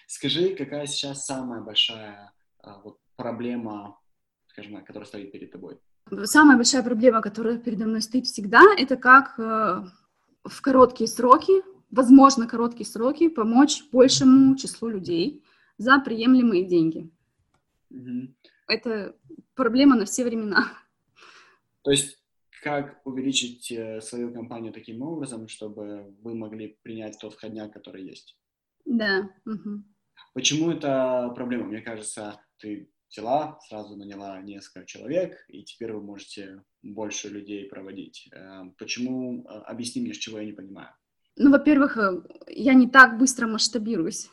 Скажи, 0.08 0.56
какая 0.56 0.88
сейчас 0.88 1.26
самая 1.26 1.62
большая 1.62 2.34
а, 2.60 2.80
вот, 2.80 3.00
проблема, 3.16 4.00
скажем 4.48 4.74
так, 4.76 4.86
которая 4.86 5.08
стоит 5.08 5.32
перед 5.32 5.52
тобой? 5.52 5.80
Самая 6.26 6.56
большая 6.56 6.84
проблема, 6.84 7.22
которая 7.22 7.58
передо 7.58 7.86
мной 7.86 8.02
стоит 8.02 8.28
всегда, 8.28 8.62
это 8.78 8.96
как 8.96 9.40
э, 9.40 9.86
в 10.44 10.62
короткие 10.62 11.08
сроки, 11.08 11.64
возможно, 11.90 12.48
короткие 12.48 12.86
сроки, 12.86 13.28
помочь 13.28 13.84
большему 13.92 14.56
числу 14.56 14.90
людей 14.90 15.44
за 15.78 16.00
приемлемые 16.00 16.66
деньги. 16.66 17.10
Угу. 17.90 18.36
Это 18.68 19.16
проблема 19.56 19.96
на 19.96 20.06
все 20.06 20.24
времена. 20.24 20.68
То 21.82 21.92
есть 21.92 22.20
как 22.62 23.00
увеличить 23.06 23.72
э, 23.72 24.02
свою 24.02 24.34
компанию 24.34 24.74
таким 24.74 25.02
образом, 25.04 25.48
чтобы 25.48 26.16
вы 26.22 26.34
могли 26.34 26.80
принять 26.82 27.18
тот 27.20 27.34
входняк, 27.34 27.72
который 27.72 28.04
есть. 28.04 28.36
Да. 28.86 29.30
Угу. 29.46 29.84
Почему 30.34 30.72
это 30.72 31.32
проблема? 31.36 31.66
Мне 31.66 31.82
кажется, 31.82 32.42
ты 32.58 32.90
взяла, 33.10 33.60
сразу 33.68 33.96
наняла 33.96 34.42
несколько 34.42 34.86
человек, 34.86 35.46
и 35.48 35.64
теперь 35.64 35.94
вы 35.94 36.02
можете 36.02 36.64
больше 36.84 37.30
людей 37.30 37.66
проводить. 37.66 38.30
Э, 38.32 38.64
почему? 38.78 39.44
Э, 39.44 39.62
объясни 39.62 40.02
мне, 40.02 40.14
с 40.14 40.18
чего 40.18 40.40
я 40.40 40.46
не 40.46 40.54
понимаю. 40.54 40.90
Ну, 41.38 41.52
во-первых, 41.52 41.98
я 42.48 42.74
не 42.74 42.88
так 42.88 43.18
быстро 43.18 43.48
масштабируюсь. 43.48 44.30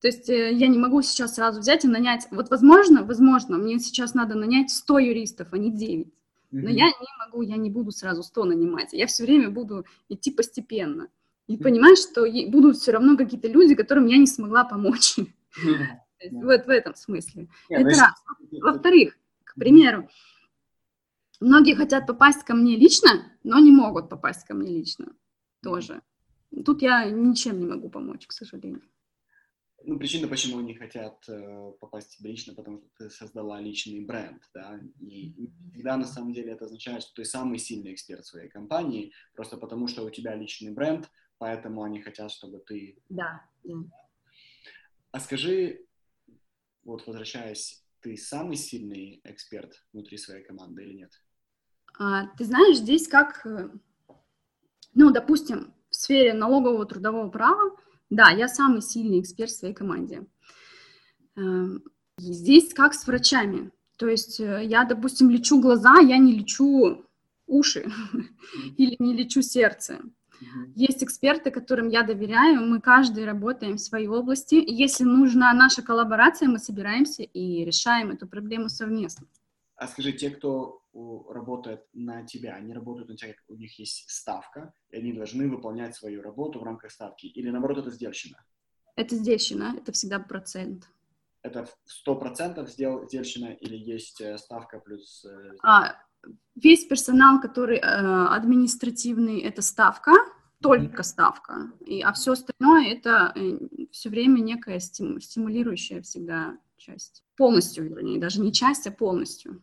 То 0.00 0.08
есть 0.08 0.28
я 0.28 0.66
не 0.66 0.78
могу 0.78 1.02
сейчас 1.02 1.34
сразу 1.34 1.60
взять 1.60 1.84
и 1.84 1.88
нанять... 1.88 2.26
Вот 2.30 2.50
возможно, 2.50 3.04
возможно, 3.04 3.58
мне 3.58 3.78
сейчас 3.78 4.14
надо 4.14 4.34
нанять 4.34 4.70
100 4.70 4.98
юристов, 4.98 5.48
а 5.52 5.58
не 5.58 5.70
9. 5.70 6.08
Но 6.52 6.68
mm-hmm. 6.68 6.72
я 6.72 6.86
не 6.86 7.26
могу, 7.26 7.42
я 7.42 7.56
не 7.56 7.70
буду 7.70 7.90
сразу 7.90 8.22
100 8.22 8.44
нанимать. 8.44 8.92
Я 8.92 9.06
все 9.06 9.24
время 9.24 9.50
буду 9.50 9.84
идти 10.08 10.30
постепенно. 10.30 11.08
И 11.46 11.56
mm-hmm. 11.56 11.62
понимаешь, 11.62 11.98
что 11.98 12.26
будут 12.50 12.76
все 12.76 12.92
равно 12.92 13.16
какие-то 13.16 13.48
люди, 13.48 13.74
которым 13.74 14.06
я 14.06 14.16
не 14.16 14.26
смогла 14.26 14.64
помочь. 14.64 15.18
Mm-hmm. 15.18 15.86
Вот 16.30 16.66
в 16.66 16.68
этом 16.68 16.94
смысле. 16.94 17.48
Это 17.68 17.84
раз. 17.84 18.24
Во-вторых, 18.52 19.16
к 19.44 19.54
примеру, 19.54 20.08
многие 21.40 21.74
хотят 21.74 22.06
попасть 22.06 22.44
ко 22.44 22.54
мне 22.54 22.76
лично, 22.76 23.32
но 23.42 23.58
не 23.58 23.72
могут 23.72 24.08
попасть 24.08 24.46
ко 24.46 24.54
мне 24.54 24.70
лично 24.70 25.14
тоже. 25.62 26.02
Тут 26.64 26.82
я 26.82 27.04
ничем 27.10 27.58
не 27.58 27.66
могу 27.66 27.88
помочь, 27.90 28.26
к 28.26 28.32
сожалению. 28.32 28.82
Ну, 29.82 29.98
причина, 29.98 30.28
почему 30.28 30.58
они 30.58 30.74
хотят 30.74 31.26
э, 31.26 31.72
попасть 31.80 32.12
в 32.12 32.18
тебя 32.18 32.30
лично, 32.30 32.54
потому 32.54 32.78
что 32.78 32.88
ты 32.98 33.10
создала 33.10 33.60
личный 33.60 34.04
бренд, 34.04 34.42
да, 34.52 34.78
и 35.00 35.50
всегда 35.72 35.96
на 35.96 36.04
самом 36.04 36.34
деле 36.34 36.52
это 36.52 36.66
означает, 36.66 37.02
что 37.02 37.14
ты 37.14 37.24
самый 37.24 37.58
сильный 37.58 37.94
эксперт 37.94 38.26
своей 38.26 38.50
компании, 38.50 39.12
просто 39.34 39.56
потому 39.56 39.88
что 39.88 40.04
у 40.04 40.10
тебя 40.10 40.34
личный 40.34 40.70
бренд, 40.70 41.10
поэтому 41.38 41.82
они 41.82 42.02
хотят, 42.02 42.30
чтобы 42.30 42.58
ты... 42.58 42.98
Да, 43.08 43.42
да. 43.64 43.74
А 45.12 45.20
скажи, 45.20 45.86
вот 46.90 47.06
возвращаясь, 47.06 47.82
ты 48.00 48.16
самый 48.16 48.56
сильный 48.56 49.20
эксперт 49.24 49.72
внутри 49.92 50.18
своей 50.18 50.44
команды 50.44 50.82
или 50.82 50.94
нет? 50.94 51.12
А, 51.98 52.26
ты 52.36 52.44
знаешь, 52.44 52.78
здесь 52.78 53.08
как, 53.08 53.44
э, 53.46 53.70
ну, 54.94 55.10
допустим, 55.10 55.74
в 55.90 55.96
сфере 55.96 56.34
налогового 56.34 56.86
трудового 56.86 57.30
права, 57.30 57.76
да, 58.10 58.30
я 58.30 58.48
самый 58.48 58.82
сильный 58.82 59.20
эксперт 59.20 59.50
в 59.50 59.56
своей 59.56 59.74
команде. 59.74 60.26
Эм, 61.36 61.84
здесь 62.18 62.74
как 62.74 62.94
с 62.94 63.06
врачами. 63.06 63.70
То 63.96 64.08
есть 64.08 64.40
э, 64.40 64.64
я, 64.64 64.84
допустим, 64.84 65.30
лечу 65.30 65.60
глаза, 65.60 66.00
я 66.00 66.18
не 66.18 66.32
лечу 66.32 67.04
уши 67.46 67.90
или 68.76 68.96
не 68.98 69.14
лечу 69.14 69.42
сердце. 69.42 70.00
Есть 70.74 71.02
эксперты, 71.02 71.50
которым 71.50 71.88
я 71.88 72.02
доверяю, 72.02 72.62
мы 72.62 72.80
каждый 72.80 73.24
работаем 73.24 73.76
в 73.76 73.80
своей 73.80 74.08
области. 74.08 74.54
И 74.54 74.72
если 74.72 75.04
нужна 75.04 75.52
наша 75.52 75.82
коллаборация, 75.82 76.48
мы 76.48 76.58
собираемся 76.58 77.22
и 77.22 77.64
решаем 77.64 78.10
эту 78.10 78.26
проблему 78.26 78.68
совместно. 78.68 79.26
А 79.76 79.86
скажи, 79.88 80.12
те, 80.12 80.30
кто 80.30 80.82
работает 81.28 81.86
на 81.92 82.24
тебя, 82.26 82.54
они 82.54 82.74
работают 82.74 83.08
на 83.08 83.16
тебя, 83.16 83.34
у 83.48 83.54
них 83.54 83.78
есть 83.78 84.10
ставка, 84.10 84.74
и 84.90 84.96
они 84.96 85.12
должны 85.12 85.48
выполнять 85.48 85.94
свою 85.94 86.22
работу 86.22 86.60
в 86.60 86.64
рамках 86.64 86.90
ставки, 86.90 87.26
или 87.26 87.50
наоборот, 87.50 87.78
это 87.78 87.90
сдельщина? 87.90 88.44
Это 88.96 89.14
сдельщина, 89.14 89.74
это 89.78 89.92
всегда 89.92 90.18
процент. 90.18 90.88
Это 91.42 91.66
сто 91.84 92.16
процентов 92.16 92.68
сдельщина 92.68 93.46
или 93.46 93.76
есть 93.76 94.20
э, 94.20 94.36
ставка 94.36 94.78
плюс... 94.78 95.24
Э, 95.24 95.52
а, 95.62 95.96
весь 96.54 96.84
персонал, 96.86 97.40
который 97.40 97.78
э, 97.78 97.80
административный, 97.80 99.40
это 99.40 99.62
ставка, 99.62 100.12
только 100.62 101.02
ставка, 101.02 101.72
и, 101.86 102.02
а 102.02 102.12
все 102.12 102.32
остальное 102.32 102.92
это 102.92 103.32
э, 103.34 103.58
все 103.92 104.10
время 104.10 104.40
некая 104.40 104.78
стимулирующая 104.78 106.02
всегда 106.02 106.58
часть. 106.76 107.24
Полностью, 107.36 107.88
вернее, 107.88 108.20
даже 108.20 108.40
не 108.40 108.52
часть, 108.52 108.86
а 108.86 108.90
полностью 108.90 109.62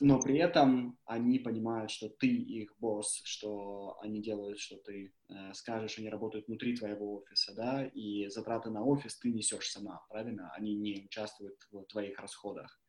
но 0.00 0.20
при 0.20 0.38
этом 0.38 0.98
они 1.04 1.38
понимают, 1.38 1.90
что 1.90 2.08
ты 2.08 2.26
их 2.26 2.76
босс, 2.78 3.20
что 3.24 3.96
они 4.02 4.20
делают, 4.20 4.58
что 4.58 4.76
ты 4.76 5.14
э, 5.28 5.54
скажешь, 5.54 5.98
они 5.98 6.08
работают 6.08 6.48
внутри 6.48 6.76
твоего 6.76 7.14
офиса, 7.14 7.54
да, 7.54 7.86
и 7.86 8.28
затраты 8.28 8.70
на 8.70 8.84
офис 8.84 9.16
ты 9.16 9.32
несешь 9.32 9.70
сама, 9.70 10.04
правильно? 10.08 10.52
Они 10.56 10.74
не 10.74 11.04
участвуют 11.04 11.56
в 11.70 11.84
твоих 11.84 12.18
расходах. 12.18 12.80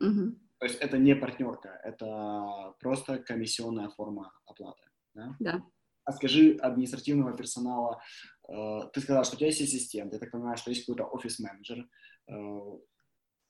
Угу. 0.00 0.38
То 0.58 0.66
есть 0.66 0.78
это 0.80 0.98
не 0.98 1.14
партнерка, 1.14 1.80
это 1.84 2.74
просто 2.80 3.18
комиссионная 3.18 3.88
форма 3.90 4.32
оплаты, 4.44 4.90
да? 5.14 5.36
Да. 5.38 5.62
А 6.04 6.12
скажи, 6.12 6.56
административного 6.60 7.36
персонала, 7.36 8.00
э, 8.48 8.80
ты 8.92 9.00
сказала, 9.00 9.24
что 9.24 9.36
у 9.36 9.38
тебя 9.38 9.48
есть 9.48 9.60
ассистент, 9.60 10.12
я 10.12 10.18
так 10.18 10.30
понимаю, 10.30 10.56
что 10.56 10.70
есть 10.70 10.86
какой-то 10.86 11.04
офис-менеджер, 11.04 11.86
э, 12.28 12.34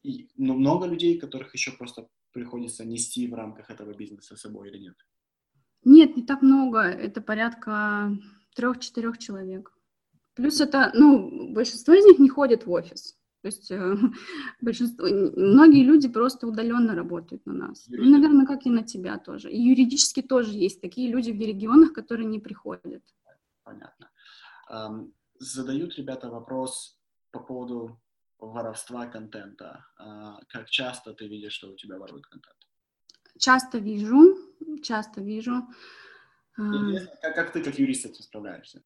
и, 0.02 0.28
но 0.36 0.54
много 0.54 0.86
людей, 0.86 1.18
которых 1.18 1.54
еще 1.54 1.72
просто 1.72 2.08
приходится 2.32 2.84
нести 2.84 3.26
в 3.26 3.34
рамках 3.34 3.70
этого 3.70 3.94
бизнеса 3.94 4.36
с 4.36 4.40
собой 4.40 4.68
или 4.68 4.78
нет? 4.78 4.96
Нет, 5.84 6.16
не 6.16 6.24
так 6.24 6.42
много, 6.42 6.80
это 6.80 7.20
порядка 7.20 8.10
трех-четырех 8.54 9.18
человек. 9.18 9.72
Плюс 10.34 10.60
это, 10.60 10.90
ну, 10.94 11.52
большинство 11.52 11.94
из 11.94 12.04
них 12.04 12.18
не 12.18 12.28
ходит 12.28 12.66
в 12.66 12.70
офис. 12.70 13.17
То 13.42 13.48
есть 13.48 13.70
э, 13.70 13.96
большинство, 14.60 15.06
многие 15.06 15.84
люди 15.84 16.08
просто 16.08 16.46
удаленно 16.46 16.94
работают 16.94 17.46
на 17.46 17.52
нас. 17.52 17.86
Ну, 17.88 18.10
наверное, 18.10 18.46
как 18.46 18.66
и 18.66 18.70
на 18.70 18.82
тебя 18.82 19.18
тоже. 19.18 19.50
И 19.50 19.60
юридически 19.60 20.22
тоже 20.22 20.52
есть 20.52 20.80
такие 20.80 21.10
люди 21.10 21.30
в 21.30 21.40
регионах, 21.40 21.92
которые 21.92 22.26
не 22.26 22.40
приходят. 22.40 23.02
Понятно. 23.64 24.10
Задают 25.38 25.96
ребята 25.96 26.30
вопрос 26.30 26.98
по 27.30 27.40
поводу 27.40 28.00
воровства 28.38 29.06
контента. 29.06 29.84
Uh, 30.00 30.40
как 30.48 30.70
часто 30.70 31.12
ты 31.12 31.28
видишь, 31.28 31.52
что 31.52 31.70
у 31.70 31.76
тебя 31.76 31.98
воруют 31.98 32.26
контент? 32.26 32.56
Часто 33.38 33.78
вижу, 33.78 34.36
часто 34.82 35.20
вижу. 35.20 35.66
Интересно, 36.56 37.16
как, 37.22 37.34
как 37.34 37.52
ты 37.52 37.62
как 37.62 37.78
юрист 37.78 38.02
с 38.02 38.06
этим 38.06 38.22
справляешься? 38.22 38.82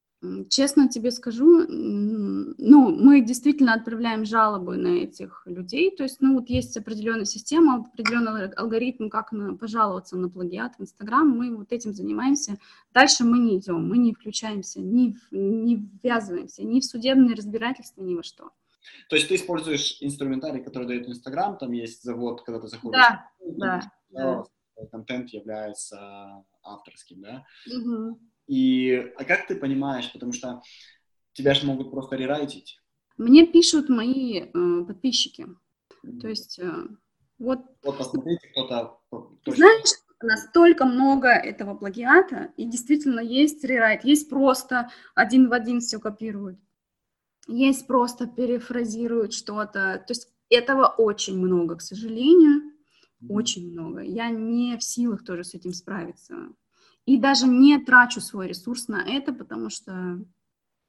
Честно 0.49 0.89
тебе 0.89 1.11
скажу, 1.11 1.67
ну, 1.69 2.95
мы 2.95 3.23
действительно 3.23 3.75
отправляем 3.75 4.25
жалобы 4.25 4.77
на 4.77 5.03
этих 5.03 5.43
людей, 5.47 5.91
то 5.97 6.05
есть, 6.05 6.21
ну, 6.21 6.39
вот 6.39 6.49
есть 6.49 6.77
определенная 6.77 7.25
система, 7.25 7.79
определенный 7.79 8.49
алгоритм, 8.51 9.09
как 9.09 9.33
на, 9.33 9.57
пожаловаться 9.57 10.17
на 10.17 10.29
плагиат 10.29 10.77
в 10.77 10.83
Инстаграм, 10.83 11.29
мы 11.29 11.57
вот 11.57 11.73
этим 11.73 11.93
занимаемся. 11.93 12.57
Дальше 12.95 13.25
мы 13.25 13.39
не 13.41 13.59
идем, 13.59 13.89
мы 13.89 13.99
не 13.99 14.15
включаемся, 14.15 14.81
не, 14.81 15.17
не 15.33 15.89
ввязываемся 16.03 16.63
ни 16.63 16.79
в 16.79 16.85
судебные 16.85 17.35
разбирательства, 17.35 18.03
ни 18.03 18.15
во 18.15 18.23
что. 18.23 18.51
То 19.09 19.17
есть 19.17 19.29
ты 19.29 19.35
используешь 19.35 19.99
инструментарий, 20.01 20.63
который 20.63 20.87
дает 20.87 21.09
Инстаграм, 21.09 21.59
там 21.59 21.73
есть 21.73 22.05
завод, 22.05 22.43
когда 22.43 22.61
ты 22.61 22.69
заходишь. 22.69 23.01
Да, 23.01 23.29
да, 23.41 23.93
да. 24.11 24.45
Контент 24.91 25.31
является 25.31 26.45
авторским, 26.63 27.23
да? 27.23 27.45
Угу. 27.67 28.19
И, 28.47 28.93
а 29.17 29.25
как 29.25 29.47
ты 29.47 29.57
понимаешь, 29.57 30.13
потому 30.13 30.33
что 30.33 30.63
тебя 31.33 31.55
же 31.55 31.67
могут 31.67 31.91
просто 31.91 32.17
рерайтить? 32.17 32.79
Мне 33.17 33.47
пишут 33.47 33.89
мои 33.89 34.41
э, 34.41 34.85
подписчики. 34.87 35.47
Mm-hmm. 36.05 36.21
То 36.21 36.29
есть 36.29 36.59
э, 36.59 36.73
вот... 37.39 37.61
Вот 37.83 37.99
посмотрите, 37.99 38.49
кто-то... 38.49 38.99
Знаешь, 39.47 39.91
настолько 40.23 40.85
много 40.85 41.29
этого 41.29 41.75
плагиата, 41.75 42.53
и 42.57 42.65
действительно 42.65 43.21
есть 43.21 43.63
рерайт, 43.65 44.05
есть 44.05 44.31
просто 44.31 44.91
один 45.15 45.49
в 45.49 45.53
один 45.53 45.81
все 45.81 45.99
копируют, 45.99 46.59
есть 47.49 47.87
просто 47.87 48.27
перефразируют 48.27 49.33
что-то. 49.33 50.05
То 50.07 50.11
есть 50.11 50.29
этого 50.49 50.87
очень 50.87 51.39
много, 51.39 51.77
к 51.77 51.83
сожалению, 51.83 52.63
mm-hmm. 52.63 53.27
очень 53.29 53.73
много. 53.73 54.01
Я 54.03 54.31
не 54.31 54.77
в 54.77 54.83
силах 54.83 55.25
тоже 55.25 55.45
с 55.45 55.55
этим 55.55 55.73
справиться. 55.73 56.53
И 57.07 57.19
даже 57.19 57.47
не 57.47 57.79
трачу 57.79 58.21
свой 58.21 58.49
ресурс 58.49 58.89
на 58.89 59.03
это, 59.03 59.33
потому 59.33 59.71
что... 59.71 60.21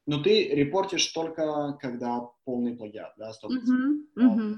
Но 0.06 0.22
ты 0.22 0.50
репортишь 0.50 1.08
только, 1.08 1.78
когда 1.82 2.22
полный 2.44 2.76
плагиат, 2.76 3.14
да, 3.18 3.32
100%? 3.32 3.48
Угу, 3.48 4.28
угу. 4.28 4.56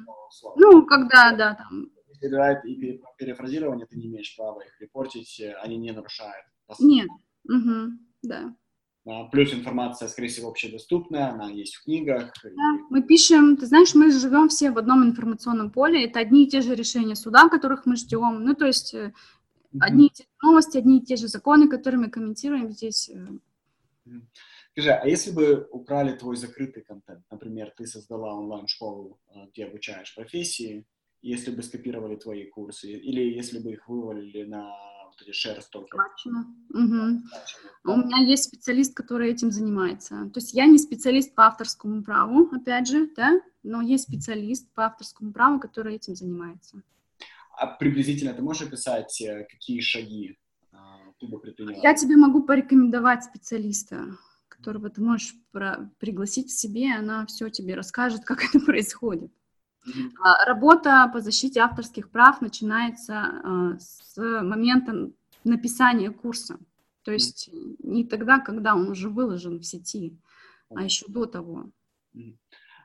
Ну, 0.57 0.85
когда, 0.85 1.31
да, 1.35 1.53
там... 1.55 1.91
Если 2.21 2.69
и 2.69 3.01
перефразирование, 3.17 3.85
ты 3.85 3.97
не 3.97 4.07
имеешь 4.07 4.35
права 4.35 4.61
их 4.61 4.79
репортить, 4.81 5.41
они 5.61 5.77
не 5.77 5.91
нарушают. 5.91 6.45
Нет, 6.79 7.09
угу, 7.43 7.91
да. 8.23 8.55
Плюс 9.31 9.53
информация, 9.53 10.07
скорее 10.07 10.29
всего, 10.29 10.49
общедоступная, 10.49 11.29
она 11.29 11.51
есть 11.51 11.75
в 11.75 11.83
книгах. 11.83 12.33
Да, 12.43 12.79
мы 12.89 13.03
пишем, 13.03 13.55
ты 13.55 13.67
знаешь, 13.67 13.93
мы 13.93 14.09
живем 14.09 14.49
все 14.49 14.71
в 14.71 14.79
одном 14.79 15.03
информационном 15.03 15.69
поле, 15.69 16.05
это 16.05 16.19
одни 16.19 16.45
и 16.45 16.49
те 16.49 16.61
же 16.61 16.73
решения 16.73 17.15
суда, 17.15 17.47
которых 17.47 17.85
мы 17.85 17.97
ждем, 17.97 18.43
ну, 18.43 18.55
то 18.55 18.65
есть 18.65 18.95
э, 18.95 19.13
Одни 19.79 20.07
и 20.07 20.09
те 20.09 20.23
же 20.23 20.29
новости, 20.43 20.77
одни 20.77 20.99
и 20.99 21.05
те 21.05 21.15
же 21.15 21.27
законы, 21.27 21.69
которые 21.69 21.99
мы 21.99 22.09
комментируем 22.09 22.71
здесь. 22.71 23.09
Э. 23.09 23.27
Скажи, 24.71 24.91
а 24.91 25.07
если 25.07 25.31
бы 25.31 25.67
украли 25.71 26.17
твой 26.17 26.35
закрытый 26.35 26.83
контент, 26.83 27.23
например, 27.31 27.73
ты 27.77 27.87
создала 27.87 28.33
онлайн-школу, 28.33 29.19
э, 29.29 29.47
где 29.51 29.65
обучаешь 29.65 30.13
профессии, 30.15 30.85
если 31.21 31.51
бы 31.51 31.63
скопировали 31.63 32.15
твои 32.17 32.45
курсы, 32.45 32.91
или 32.91 33.21
если 33.21 33.59
бы 33.59 33.71
их 33.71 33.87
вывалили 33.87 34.43
на 34.43 34.69
вот 35.05 35.21
эти 35.21 35.69
только? 35.71 35.97
Угу. 36.69 37.93
У 37.93 37.97
меня 37.97 38.17
есть 38.17 38.43
специалист, 38.43 38.93
который 38.93 39.31
этим 39.31 39.51
занимается. 39.51 40.29
То 40.33 40.39
есть 40.39 40.53
я 40.53 40.65
не 40.65 40.77
специалист 40.77 41.33
по 41.33 41.47
авторскому 41.47 42.03
праву, 42.03 42.49
опять 42.51 42.87
же, 42.87 43.09
да, 43.15 43.41
но 43.63 43.81
есть 43.81 44.03
специалист 44.03 44.71
по 44.73 44.85
авторскому 44.85 45.31
праву, 45.31 45.59
который 45.59 45.95
этим 45.95 46.15
занимается. 46.15 46.81
А 47.57 47.67
приблизительно 47.67 48.33
ты 48.33 48.41
можешь 48.41 48.67
описать, 48.67 49.21
э, 49.21 49.45
какие 49.49 49.79
шаги 49.81 50.37
а, 50.71 50.99
ты 51.19 51.27
бы 51.27 51.39
предприняла? 51.39 51.81
Я 51.81 51.93
тебе 51.93 52.17
могу 52.17 52.43
порекомендовать 52.43 53.23
специалиста, 53.23 54.17
которого 54.47 54.89
ты 54.89 55.01
можешь 55.01 55.35
про- 55.51 55.89
пригласить 55.99 56.47
к 56.47 56.55
себе, 56.55 56.93
она 56.93 57.25
все 57.25 57.49
тебе 57.49 57.75
расскажет, 57.75 58.25
как 58.25 58.43
это 58.43 58.59
происходит. 58.59 59.31
Mm-hmm. 59.87 60.11
Работа 60.47 61.09
по 61.13 61.21
защите 61.21 61.59
авторских 61.59 62.09
прав 62.09 62.41
начинается 62.41 63.13
а, 63.13 63.79
с 63.79 64.17
момента 64.17 65.11
написания 65.43 66.11
курса. 66.11 66.57
То 67.03 67.11
есть 67.11 67.49
mm-hmm. 67.49 67.75
не 67.83 68.03
тогда, 68.03 68.39
когда 68.39 68.75
он 68.75 68.89
уже 68.89 69.09
выложен 69.09 69.59
в 69.59 69.63
сети, 69.63 70.17
mm-hmm. 70.69 70.75
а 70.77 70.83
еще 70.83 71.05
до 71.07 71.25
того. 71.25 71.69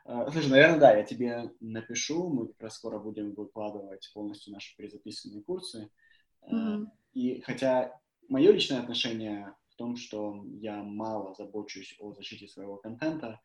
А, 0.05 0.31
слушай, 0.31 0.49
наверное, 0.49 0.79
да, 0.79 0.97
я 0.97 1.03
тебе 1.03 1.51
напишу, 1.59 2.29
мы 2.29 2.47
как 2.47 2.61
раз 2.61 2.75
скоро 2.75 2.99
будем 2.99 3.33
выкладывать 3.33 4.09
полностью 4.13 4.53
наши 4.53 4.75
перезаписанные 4.75 5.43
курсы. 5.43 5.89
Mm-hmm. 6.51 6.85
И 7.13 7.41
хотя 7.41 7.99
мое 8.27 8.51
личное 8.51 8.79
отношение 8.79 9.53
в 9.69 9.75
том, 9.75 9.95
что 9.95 10.43
я 10.59 10.83
мало 10.83 11.33
забочусь 11.35 11.95
о 11.99 12.13
защите 12.13 12.47
своего 12.47 12.77
контента, 12.77 13.39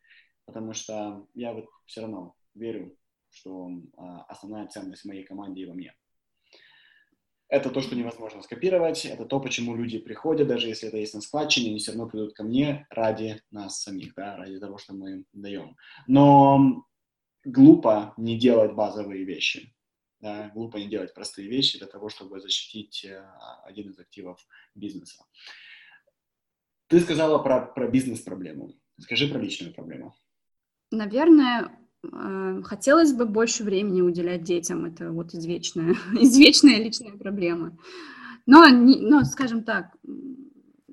потому 0.44 0.72
что 0.72 1.26
я 1.34 1.52
вот 1.52 1.66
все 1.86 2.02
равно 2.02 2.34
верю, 2.54 2.96
что 3.30 3.70
а, 3.96 4.22
основная 4.22 4.66
ценность 4.68 5.04
моей 5.04 5.24
команде 5.24 5.62
и 5.62 5.66
во 5.66 5.74
мне. 5.74 5.94
Это 7.48 7.70
то, 7.70 7.80
что 7.80 7.94
невозможно 7.94 8.42
скопировать, 8.42 9.04
это 9.04 9.24
то, 9.24 9.38
почему 9.38 9.76
люди 9.76 9.98
приходят, 9.98 10.48
даже 10.48 10.66
если 10.66 10.88
это 10.88 10.96
есть 10.96 11.14
на 11.14 11.20
складчине, 11.20 11.70
они 11.70 11.78
все 11.78 11.92
равно 11.92 12.08
придут 12.08 12.34
ко 12.34 12.42
мне 12.42 12.86
ради 12.90 13.40
нас 13.52 13.80
самих, 13.82 14.14
да, 14.14 14.36
ради 14.36 14.58
того, 14.58 14.78
что 14.78 14.94
мы 14.94 15.24
даем. 15.32 15.76
Но 16.08 16.84
глупо 17.44 18.14
не 18.16 18.36
делать 18.36 18.74
базовые 18.74 19.24
вещи, 19.24 19.72
да, 20.20 20.50
глупо 20.54 20.78
не 20.78 20.88
делать 20.88 21.14
простые 21.14 21.48
вещи 21.48 21.78
для 21.78 21.86
того, 21.86 22.08
чтобы 22.08 22.40
защитить 22.40 23.04
э, 23.04 23.24
один 23.64 23.90
из 23.90 23.98
активов 23.98 24.44
бизнеса. 24.74 25.24
Ты 26.88 27.00
сказала 27.00 27.38
про, 27.38 27.66
про 27.66 27.88
бизнес-проблему. 27.88 28.74
Скажи 28.98 29.28
про 29.28 29.38
личную 29.38 29.72
проблему. 29.72 30.16
Наверное, 30.90 31.70
хотелось 32.64 33.12
бы 33.12 33.26
больше 33.26 33.64
времени 33.64 34.00
уделять 34.00 34.42
детям, 34.42 34.84
это 34.84 35.10
вот 35.12 35.34
извечная, 35.34 35.96
извечная 36.12 36.82
личная 36.82 37.16
проблема. 37.16 37.76
Но, 38.46 38.68
не, 38.68 39.00
но, 39.00 39.24
скажем 39.24 39.64
так, 39.64 39.96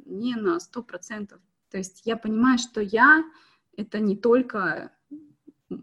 не 0.06 0.36
на 0.36 0.60
сто 0.60 0.82
процентов. 0.82 1.40
То 1.70 1.78
есть 1.78 2.02
я 2.06 2.18
понимаю, 2.18 2.58
что 2.58 2.82
я— 2.82 3.24
это 3.78 4.00
не 4.00 4.16
только 4.16 4.92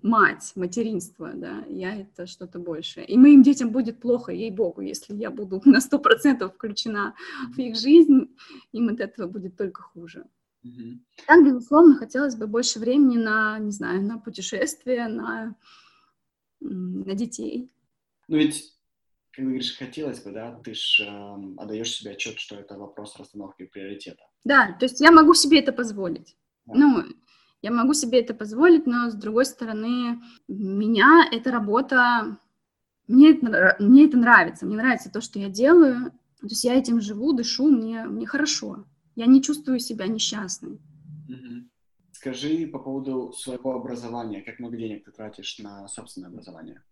мать, 0.03 0.53
материнство, 0.55 1.33
да, 1.35 1.64
я— 1.68 1.95
это 2.01 2.27
что-то 2.27 2.59
большее. 2.59 3.07
И 3.07 3.16
моим 3.16 3.43
детям 3.43 3.71
будет 3.71 4.01
плохо, 4.01 4.33
ей-богу, 4.33 4.81
если 4.81 5.14
я 5.14 5.31
буду 5.31 5.61
на 5.64 5.81
сто 5.81 5.99
процентов 5.99 6.55
включена 6.55 7.14
в 7.55 7.59
их 7.59 7.77
жизнь, 7.77 8.35
им 8.73 8.89
от 8.89 9.01
этого 9.01 9.29
будет 9.29 9.57
только 9.57 9.83
хуже. 9.83 10.27
Mm-hmm. 10.65 10.99
Так, 11.27 11.45
безусловно, 11.45 11.97
хотелось 11.97 12.37
бы 12.37 12.47
больше 12.47 12.79
времени 12.79 13.17
на, 13.17 13.59
не 13.59 13.71
знаю, 13.71 14.03
на 14.03 14.19
путешествия, 14.19 15.09
на, 15.09 15.57
на 16.61 17.15
детей. 17.15 17.73
Ну 18.29 18.37
ведь, 18.37 18.77
как 19.31 19.37
ты 19.37 19.43
говоришь, 19.43 19.77
хотелось 19.77 20.21
бы, 20.21 20.33
да, 20.33 20.61
ты 20.63 20.75
же 20.75 21.05
э, 21.05 21.55
отдаешь 21.57 21.93
себе 21.93 22.13
отчет, 22.13 22.39
что 22.39 22.57
это 22.57 22.77
вопрос 22.77 23.17
расстановки 23.17 23.65
приоритета. 23.65 24.23
Да, 24.45 24.77
то 24.79 24.85
есть 24.85 25.01
я 25.01 25.11
могу 25.11 25.35
себе 25.35 25.61
это 25.61 25.73
позволить. 25.73 26.37
Да. 26.67 26.75
Ну, 26.75 27.05
я 27.63 27.71
могу 27.71 27.95
себе 27.95 28.21
это 28.21 28.35
позволить, 28.35 28.87
но 28.87 29.11
с 29.11 29.15
другой 29.15 29.45
стороны, 29.45 30.21
меня 30.49 31.29
эта 31.31 31.51
работа, 31.51 32.39
мне 33.07 33.33
это, 33.33 33.77
мне 33.79 34.07
это 34.07 34.17
нравится, 34.17 34.67
мне 34.67 34.77
нравится 34.77 35.11
то, 35.11 35.21
что 35.21 35.39
я 35.39 35.49
делаю, 35.49 36.13
то 36.41 36.47
есть 36.47 36.65
я 36.65 36.75
этим 36.75 37.01
живу, 37.01 37.33
дышу, 37.33 37.71
мне, 37.71 38.05
мне 38.05 38.27
хорошо. 38.27 38.87
Я 39.21 39.27
не 39.27 39.43
чувствую 39.43 39.81
себя 39.81 40.07
несчастной. 40.07 40.81
Скажи 42.12 42.66
по 42.66 42.79
поводу 42.79 43.33
своего 43.33 43.75
образования, 43.75 44.41
как 44.41 44.59
много 44.59 44.79
денег 44.79 45.05
ты 45.05 45.11
тратишь 45.11 45.59
на 45.59 45.87
собственное 45.89 46.31
образование? 46.31 46.83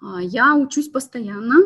А, 0.00 0.22
я 0.22 0.56
учусь 0.56 0.88
постоянно, 0.88 1.56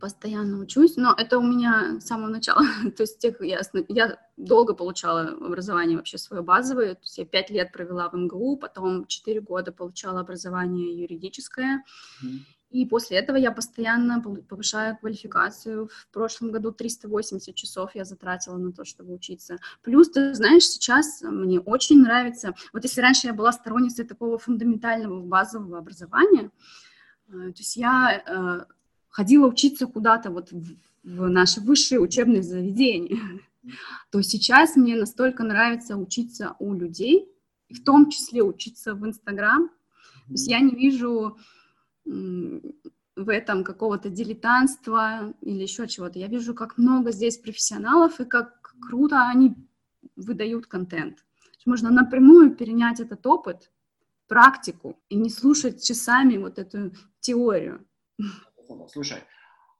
постоянно 0.00 0.60
учусь, 0.60 0.96
но 0.96 1.12
это 1.14 1.38
у 1.38 1.42
меня 1.42 2.00
с 2.00 2.06
самого 2.06 2.30
начала. 2.30 2.62
то 2.96 3.02
есть 3.02 3.18
тех, 3.18 3.38
я, 3.42 3.60
я 3.88 4.18
долго 4.38 4.72
получала 4.72 5.28
образование 5.28 5.98
вообще 5.98 6.16
свое 6.16 6.42
базовое, 6.42 6.94
то 6.94 7.02
есть 7.02 7.18
я 7.18 7.26
пять 7.26 7.50
лет 7.50 7.70
провела 7.70 8.08
в 8.08 8.14
МГУ, 8.14 8.56
потом 8.56 9.06
четыре 9.08 9.42
года 9.42 9.72
получала 9.72 10.20
образование 10.20 10.98
юридическое, 11.02 11.84
mm-hmm. 12.24 12.38
И 12.72 12.86
после 12.86 13.18
этого 13.18 13.36
я 13.36 13.52
постоянно 13.52 14.22
повышаю 14.48 14.96
квалификацию. 14.96 15.88
В 15.88 16.12
прошлом 16.12 16.50
году 16.50 16.72
380 16.72 17.54
часов 17.54 17.94
я 17.94 18.04
затратила 18.04 18.56
на 18.56 18.72
то, 18.72 18.84
чтобы 18.84 19.14
учиться. 19.14 19.58
Плюс, 19.82 20.10
ты 20.10 20.34
знаешь, 20.34 20.64
сейчас 20.64 21.20
мне 21.22 21.60
очень 21.60 22.00
нравится, 22.00 22.54
вот 22.72 22.84
если 22.84 23.02
раньше 23.02 23.26
я 23.26 23.34
была 23.34 23.52
сторонницей 23.52 24.06
такого 24.06 24.38
фундаментального 24.38 25.20
базового 25.20 25.78
образования, 25.78 26.50
э, 27.28 27.32
то 27.32 27.58
есть 27.58 27.76
я 27.76 28.22
э, 28.26 28.72
ходила 29.10 29.46
учиться 29.46 29.86
куда-то 29.86 30.30
вот 30.30 30.50
в, 30.50 30.76
наши 31.02 31.60
высшие 31.60 32.00
учебные 32.00 32.42
заведения, 32.42 33.18
то 34.10 34.22
сейчас 34.22 34.76
мне 34.76 34.96
настолько 34.96 35.42
нравится 35.42 35.96
учиться 35.96 36.56
у 36.58 36.72
людей, 36.72 37.28
в 37.68 37.84
том 37.84 38.08
числе 38.10 38.42
учиться 38.42 38.94
в 38.94 39.06
Инстаграм. 39.06 39.68
То 39.68 40.32
есть 40.32 40.48
я 40.48 40.60
не 40.60 40.74
вижу 40.74 41.36
в 42.04 43.28
этом 43.28 43.64
какого-то 43.64 44.08
дилетантства 44.08 45.34
или 45.40 45.62
еще 45.62 45.86
чего-то. 45.86 46.18
Я 46.18 46.28
вижу, 46.28 46.54
как 46.54 46.78
много 46.78 47.12
здесь 47.12 47.38
профессионалов 47.38 48.20
и 48.20 48.24
как 48.24 48.74
круто 48.80 49.28
они 49.28 49.54
выдают 50.16 50.66
контент. 50.66 51.24
Можно 51.64 51.90
напрямую 51.90 52.56
перенять 52.56 53.00
этот 53.00 53.24
опыт, 53.26 53.70
практику 54.26 54.98
и 55.08 55.14
не 55.14 55.30
слушать 55.30 55.84
часами 55.84 56.38
вот 56.38 56.58
эту 56.58 56.92
теорию. 57.20 57.86
Слушай, 58.88 59.18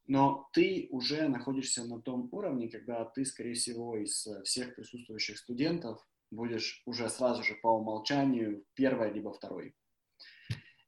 но 0.07 0.49
ты 0.53 0.89
уже 0.91 1.29
находишься 1.29 1.85
на 1.85 2.01
том 2.01 2.29
уровне, 2.33 2.69
когда 2.69 3.05
ты, 3.05 3.25
скорее 3.25 3.55
всего, 3.55 3.97
из 3.97 4.29
всех 4.45 4.75
присутствующих 4.75 5.39
студентов 5.39 6.07
будешь 6.31 6.83
уже 6.87 7.09
сразу 7.09 7.43
же 7.43 7.55
по 7.63 7.69
умолчанию 7.69 8.65
первой 8.75 9.13
либо 9.13 9.33
второй. 9.33 9.75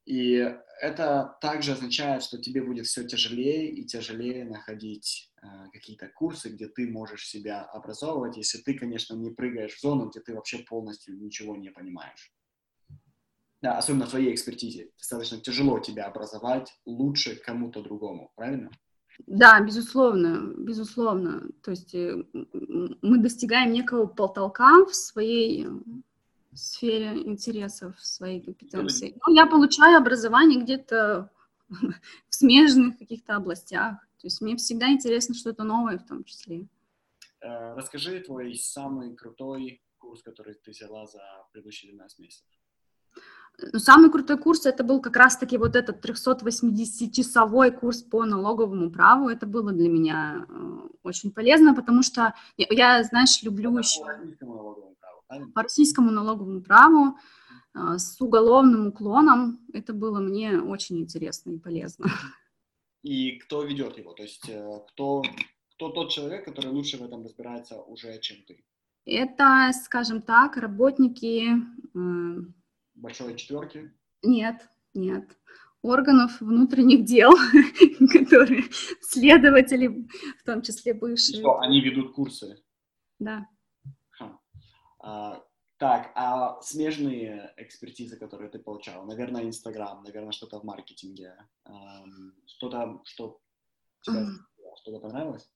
И 0.05 0.55
это 0.81 1.37
также 1.41 1.71
означает, 1.71 2.21
что 2.21 2.37
тебе 2.37 2.61
будет 2.61 2.85
все 2.85 3.03
тяжелее 3.03 3.71
и 3.71 3.85
тяжелее 3.85 4.45
находить 4.45 5.31
э, 5.41 5.47
какие-то 5.73 6.09
курсы, 6.09 6.49
где 6.49 6.67
ты 6.67 6.87
можешь 6.87 7.27
себя 7.27 7.63
образовывать, 7.63 8.37
если 8.37 8.59
ты, 8.59 8.75
конечно, 8.75 9.15
не 9.15 9.31
прыгаешь 9.31 9.75
в 9.75 9.81
зону, 9.81 10.09
где 10.09 10.19
ты 10.19 10.35
вообще 10.35 10.59
полностью 10.59 11.17
ничего 11.17 11.55
не 11.55 11.71
понимаешь. 11.71 12.31
Да, 13.61 13.79
особенно 13.79 14.05
в 14.05 14.09
твоей 14.09 14.33
экспертизе. 14.33 14.91
Достаточно 14.97 15.39
тяжело 15.41 15.79
тебя 15.79 16.05
образовать 16.05 16.71
лучше 16.85 17.35
кому-то 17.35 17.81
другому, 17.81 18.31
правильно? 18.35 18.69
Да, 19.25 19.59
безусловно, 19.61 20.53
безусловно. 20.57 21.49
То 21.63 21.71
есть 21.71 21.95
э, 21.95 22.23
мы 23.01 23.17
достигаем 23.17 23.71
некого 23.71 24.05
потолка 24.05 24.85
в 24.85 24.93
своей 24.93 25.65
сфере 26.57 27.17
интересов 27.23 27.99
своей 27.99 28.41
компетенции. 28.41 29.17
Ну, 29.25 29.33
я 29.33 29.45
получаю 29.45 29.97
образование 29.97 30.61
где-то 30.61 31.29
в 31.69 32.35
смежных 32.35 32.97
каких-то 32.97 33.35
областях. 33.35 33.99
То 34.19 34.27
есть 34.27 34.41
мне 34.41 34.55
всегда 34.55 34.89
интересно 34.89 35.35
что-то 35.35 35.63
новое 35.63 35.97
в 35.97 36.05
том 36.05 36.23
числе. 36.23 36.67
Э, 37.41 37.75
расскажи 37.75 38.19
твой 38.21 38.55
самый 38.55 39.15
крутой 39.15 39.81
курс, 39.97 40.23
который 40.23 40.55
ты 40.55 40.71
взяла 40.71 41.05
за 41.05 41.21
предыдущие 41.51 41.91
12 41.91 42.19
месяцев. 42.19 42.45
Ну, 43.71 43.79
самый 43.79 44.11
крутой 44.11 44.37
курс 44.37 44.65
это 44.65 44.83
был 44.83 44.99
как 45.01 45.15
раз-таки 45.15 45.57
вот 45.57 45.75
этот 45.75 46.03
380-часовой 46.03 47.71
курс 47.71 48.01
по 48.01 48.25
налоговому 48.25 48.91
праву. 48.91 49.29
Это 49.29 49.45
было 49.45 49.71
для 49.71 49.89
меня 49.89 50.45
э, 50.47 50.87
очень 51.03 51.31
полезно, 51.31 51.73
потому 51.73 52.03
что 52.03 52.33
я, 52.57 52.67
я 52.69 53.03
знаешь, 53.03 53.41
люблю 53.43 53.71
это 53.77 53.87
еще 53.87 54.03
по 55.27 55.63
российскому 55.63 56.11
налоговому 56.11 56.61
праву 56.61 57.17
а, 57.73 57.97
с 57.97 58.19
уголовным 58.21 58.87
уклоном. 58.87 59.59
Это 59.73 59.93
было 59.93 60.19
мне 60.19 60.59
очень 60.59 60.99
интересно 60.99 61.51
и 61.51 61.59
полезно. 61.59 62.07
И 63.03 63.37
кто 63.39 63.63
ведет 63.63 63.97
его? 63.97 64.13
То 64.13 64.23
есть 64.23 64.49
э, 64.49 64.79
кто, 64.89 65.23
кто 65.75 65.89
тот 65.89 66.09
человек, 66.09 66.45
который 66.45 66.71
лучше 66.71 66.97
в 66.97 67.03
этом 67.03 67.23
разбирается 67.23 67.79
уже, 67.81 68.19
чем 68.19 68.37
ты? 68.47 68.65
Это, 69.05 69.71
скажем 69.73 70.21
так, 70.21 70.57
работники... 70.57 71.51
Э, 71.95 72.41
Большой 72.95 73.35
четверки? 73.35 73.93
Нет, 74.23 74.67
нет 74.95 75.37
органов 75.85 76.41
внутренних 76.41 77.05
дел, 77.05 77.31
которые 78.11 78.63
следователи, 79.01 79.87
в 80.39 80.43
том 80.43 80.61
числе 80.61 80.93
бывшие. 80.93 81.39
Что, 81.39 81.59
они 81.59 81.81
ведут 81.81 82.13
курсы? 82.13 82.57
Да. 83.19 83.47
А, 85.07 85.45
так, 85.77 86.11
а 86.15 86.59
смежные 86.61 87.53
экспертизы, 87.57 88.17
которые 88.17 88.49
ты 88.49 88.57
получал? 88.57 89.05
Наверное, 89.05 89.43
Инстаграм, 89.43 90.03
наверное, 90.03 90.31
что-то 90.31 90.59
в 90.59 90.63
маркетинге, 90.63 91.37
что-то, 92.47 93.01
что 93.03 93.39
тебе 94.01 94.25
что-то 94.77 94.99
понравилось? 94.99 95.47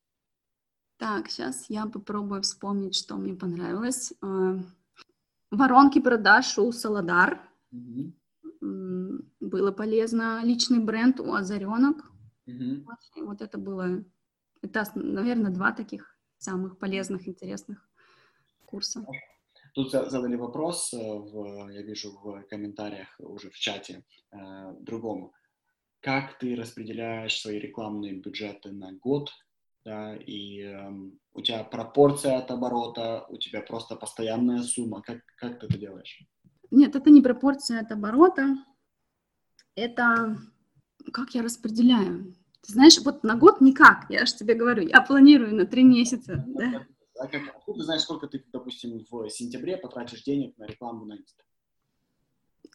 Так, 0.97 1.29
сейчас 1.29 1.69
я 1.69 1.87
попробую 1.87 2.43
вспомнить, 2.43 2.95
что 2.95 3.15
мне 3.15 3.33
понравилось. 3.33 4.13
А, 4.21 4.59
воронки 5.49 5.99
продаж 5.99 6.57
у 6.59 6.71
Солодар. 6.71 7.41
Угу. 7.71 8.13
Было 9.39 9.71
полезно. 9.71 10.41
Личный 10.43 10.79
бренд 10.79 11.19
у 11.19 11.33
Озаренок. 11.33 11.97
Угу. 12.45 13.25
Вот 13.25 13.41
это 13.41 13.57
было, 13.57 14.03
это, 14.61 14.85
наверное, 14.95 15.51
два 15.51 15.71
таких 15.71 16.17
самых 16.37 16.77
полезных, 16.77 17.27
интересных 17.27 17.89
курса. 18.65 19.05
Тут 19.73 19.91
задали 19.91 20.35
вопрос, 20.35 20.93
э, 20.93 20.97
в, 20.97 21.69
я 21.69 21.81
вижу 21.81 22.11
в 22.23 22.43
комментариях 22.49 23.07
уже 23.19 23.49
в 23.49 23.57
чате 23.57 24.03
э, 24.31 24.37
другому. 24.79 25.33
Как 26.01 26.37
ты 26.39 26.55
распределяешь 26.55 27.39
свои 27.39 27.59
рекламные 27.59 28.13
бюджеты 28.13 28.71
на 28.71 28.93
год, 28.93 29.31
да, 29.85 30.15
и 30.15 30.61
э, 30.61 30.91
у 31.33 31.41
тебя 31.41 31.63
пропорция 31.63 32.37
от 32.37 32.51
оборота, 32.51 33.25
у 33.29 33.37
тебя 33.37 33.61
просто 33.61 33.95
постоянная 33.95 34.63
сумма. 34.63 35.01
Как, 35.01 35.19
как 35.37 35.59
ты 35.59 35.67
это 35.67 35.77
делаешь? 35.77 36.23
Нет, 36.71 36.95
это 36.95 37.09
не 37.09 37.21
пропорция 37.21 37.81
от 37.81 37.91
оборота, 37.91 38.55
это 39.75 40.37
как 41.13 41.33
я 41.35 41.41
распределяю. 41.41 42.35
Ты 42.61 42.73
знаешь, 42.73 42.99
вот 42.99 43.23
на 43.23 43.35
год 43.35 43.61
никак, 43.61 44.05
я 44.09 44.25
же 44.25 44.35
тебе 44.35 44.53
говорю, 44.53 44.83
я 44.83 45.01
планирую 45.01 45.55
на 45.55 45.65
три 45.65 45.83
месяца. 45.83 46.43
Да? 46.47 46.85
А 47.19 47.27
как, 47.27 47.41
откуда 47.49 47.79
ты 47.79 47.83
знаешь, 47.83 48.01
сколько 48.01 48.27
ты, 48.27 48.43
допустим, 48.53 49.05
в 49.09 49.29
сентябре 49.29 49.75
потратишь 49.75 50.23
денег 50.23 50.57
на 50.57 50.65
рекламу 50.65 51.05
на 51.05 51.17
Инста? 51.17 51.43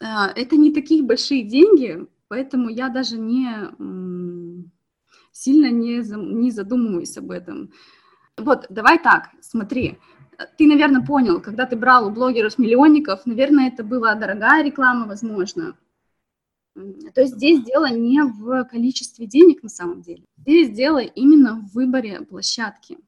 А, 0.02 0.28
это 0.28 0.56
не 0.56 0.72
такие 0.72 1.02
большие 1.02 1.44
деньги, 1.44 2.06
поэтому 2.28 2.68
я 2.68 2.90
даже 2.90 3.16
не 3.16 3.48
сильно 5.32 5.70
не, 5.70 5.96
не 6.42 6.50
задумываюсь 6.50 7.16
об 7.16 7.30
этом. 7.30 7.72
Вот, 8.36 8.66
давай 8.68 9.02
так, 9.02 9.30
смотри, 9.40 9.98
ты, 10.58 10.66
наверное, 10.66 11.04
понял, 11.04 11.40
когда 11.40 11.64
ты 11.64 11.76
брал 11.76 12.06
у 12.06 12.10
блогеров-миллионников, 12.10 13.24
наверное, 13.24 13.68
это 13.68 13.82
была 13.82 14.14
дорогая 14.14 14.62
реклама, 14.62 15.06
возможно. 15.06 15.76
То 16.74 17.20
есть 17.20 17.36
здесь 17.36 17.64
дело 17.64 17.88
не 17.88 18.22
в 18.22 18.64
количестве 18.64 19.26
денег 19.26 19.62
на 19.62 19.68
самом 19.68 20.02
деле. 20.02 20.24
Здесь 20.36 20.70
дело 20.70 20.98
именно 20.98 21.60
в 21.60 21.72
выборе 21.72 22.20
площадки. 22.22 22.98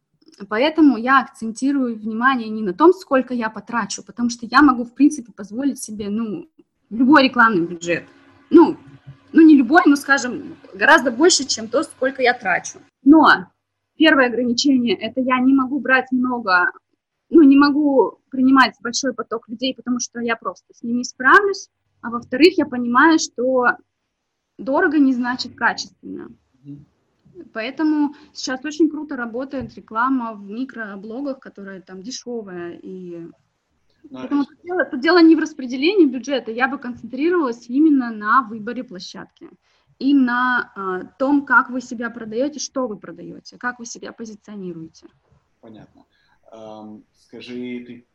Поэтому 0.48 0.98
я 0.98 1.20
акцентирую 1.20 1.96
внимание 1.96 2.48
не 2.48 2.62
на 2.62 2.74
том, 2.74 2.92
сколько 2.92 3.32
я 3.32 3.48
потрачу, 3.48 4.02
потому 4.02 4.28
что 4.28 4.46
я 4.46 4.60
могу, 4.60 4.84
в 4.84 4.94
принципе, 4.94 5.32
позволить 5.32 5.82
себе, 5.82 6.10
ну, 6.10 6.48
любой 6.90 7.24
рекламный 7.24 7.66
бюджет. 7.66 8.04
Ну, 8.50 8.76
ну 9.32 9.42
не 9.42 9.56
любой, 9.56 9.82
но, 9.86 9.96
скажем, 9.96 10.56
гораздо 10.74 11.10
больше, 11.10 11.46
чем 11.46 11.68
то, 11.68 11.82
сколько 11.82 12.22
я 12.22 12.34
трачу. 12.34 12.80
Но 13.02 13.46
первое 13.96 14.26
ограничение– 14.26 14.94
это 15.00 15.20
я 15.20 15.38
не 15.40 15.54
могу 15.54 15.80
брать 15.80 16.12
много, 16.12 16.70
ну, 17.30 17.42
не 17.42 17.56
могу 17.56 18.18
принимать 18.30 18.74
большой 18.82 19.14
поток 19.14 19.48
людей, 19.48 19.74
потому 19.74 20.00
что 20.00 20.20
я 20.20 20.36
просто 20.36 20.66
с 20.74 20.82
ними 20.82 21.02
справлюсь. 21.02 21.70
А 22.02 22.10
во-вторых, 22.10 22.58
я 22.58 22.66
понимаю, 22.66 23.18
что 23.18 23.68
дорого 24.58 24.98
не 24.98 25.14
значит 25.14 25.54
качественно. 25.54 26.28
Поэтому 27.52 28.14
сейчас 28.32 28.64
очень 28.64 28.90
круто 28.90 29.16
работает 29.16 29.74
реклама 29.74 30.32
в 30.34 30.48
микроблогах, 30.48 31.40
которая 31.40 31.80
там 31.80 32.02
дешевая. 32.02 32.78
И... 32.82 33.26
Поэтому 34.10 34.42
это... 34.42 34.50
Тут, 34.50 34.62
дело, 34.62 34.84
тут 34.84 35.00
дело 35.00 35.22
не 35.22 35.36
в 35.36 35.38
распределении 35.38 36.06
бюджета, 36.06 36.50
я 36.50 36.68
бы 36.68 36.78
концентрировалась 36.78 37.68
именно 37.68 38.10
на 38.10 38.42
выборе 38.42 38.84
площадки 38.84 39.50
и 39.98 40.14
на 40.14 40.72
э, 40.76 41.08
том, 41.18 41.46
как 41.46 41.70
вы 41.70 41.80
себя 41.80 42.10
продаете, 42.10 42.58
что 42.58 42.86
вы 42.86 42.98
продаете, 42.98 43.56
как 43.58 43.78
вы 43.78 43.86
себя 43.86 44.12
позиционируете. 44.12 45.06
Понятно. 45.60 46.04
Эм, 46.52 47.04
скажи, 47.14 47.84
ты, 47.86 48.06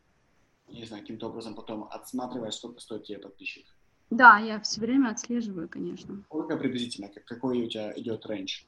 не 0.69 0.86
знаю, 0.86 1.03
каким-то 1.03 1.28
образом 1.28 1.55
потом 1.55 1.88
отсматриваешь, 1.89 2.55
сколько 2.55 2.80
стоит 2.80 3.03
тебе 3.03 3.19
подписчик? 3.19 3.65
Да, 4.09 4.38
я 4.39 4.59
все 4.59 4.82
время 4.82 5.09
отслеживаю, 5.09 5.69
конечно. 5.69 6.22
Сколько 6.26 6.57
приблизительно? 6.57 7.09
Какой 7.26 7.63
у 7.65 7.69
тебя 7.69 7.93
идет 7.95 8.26
рейндж? 8.26 8.63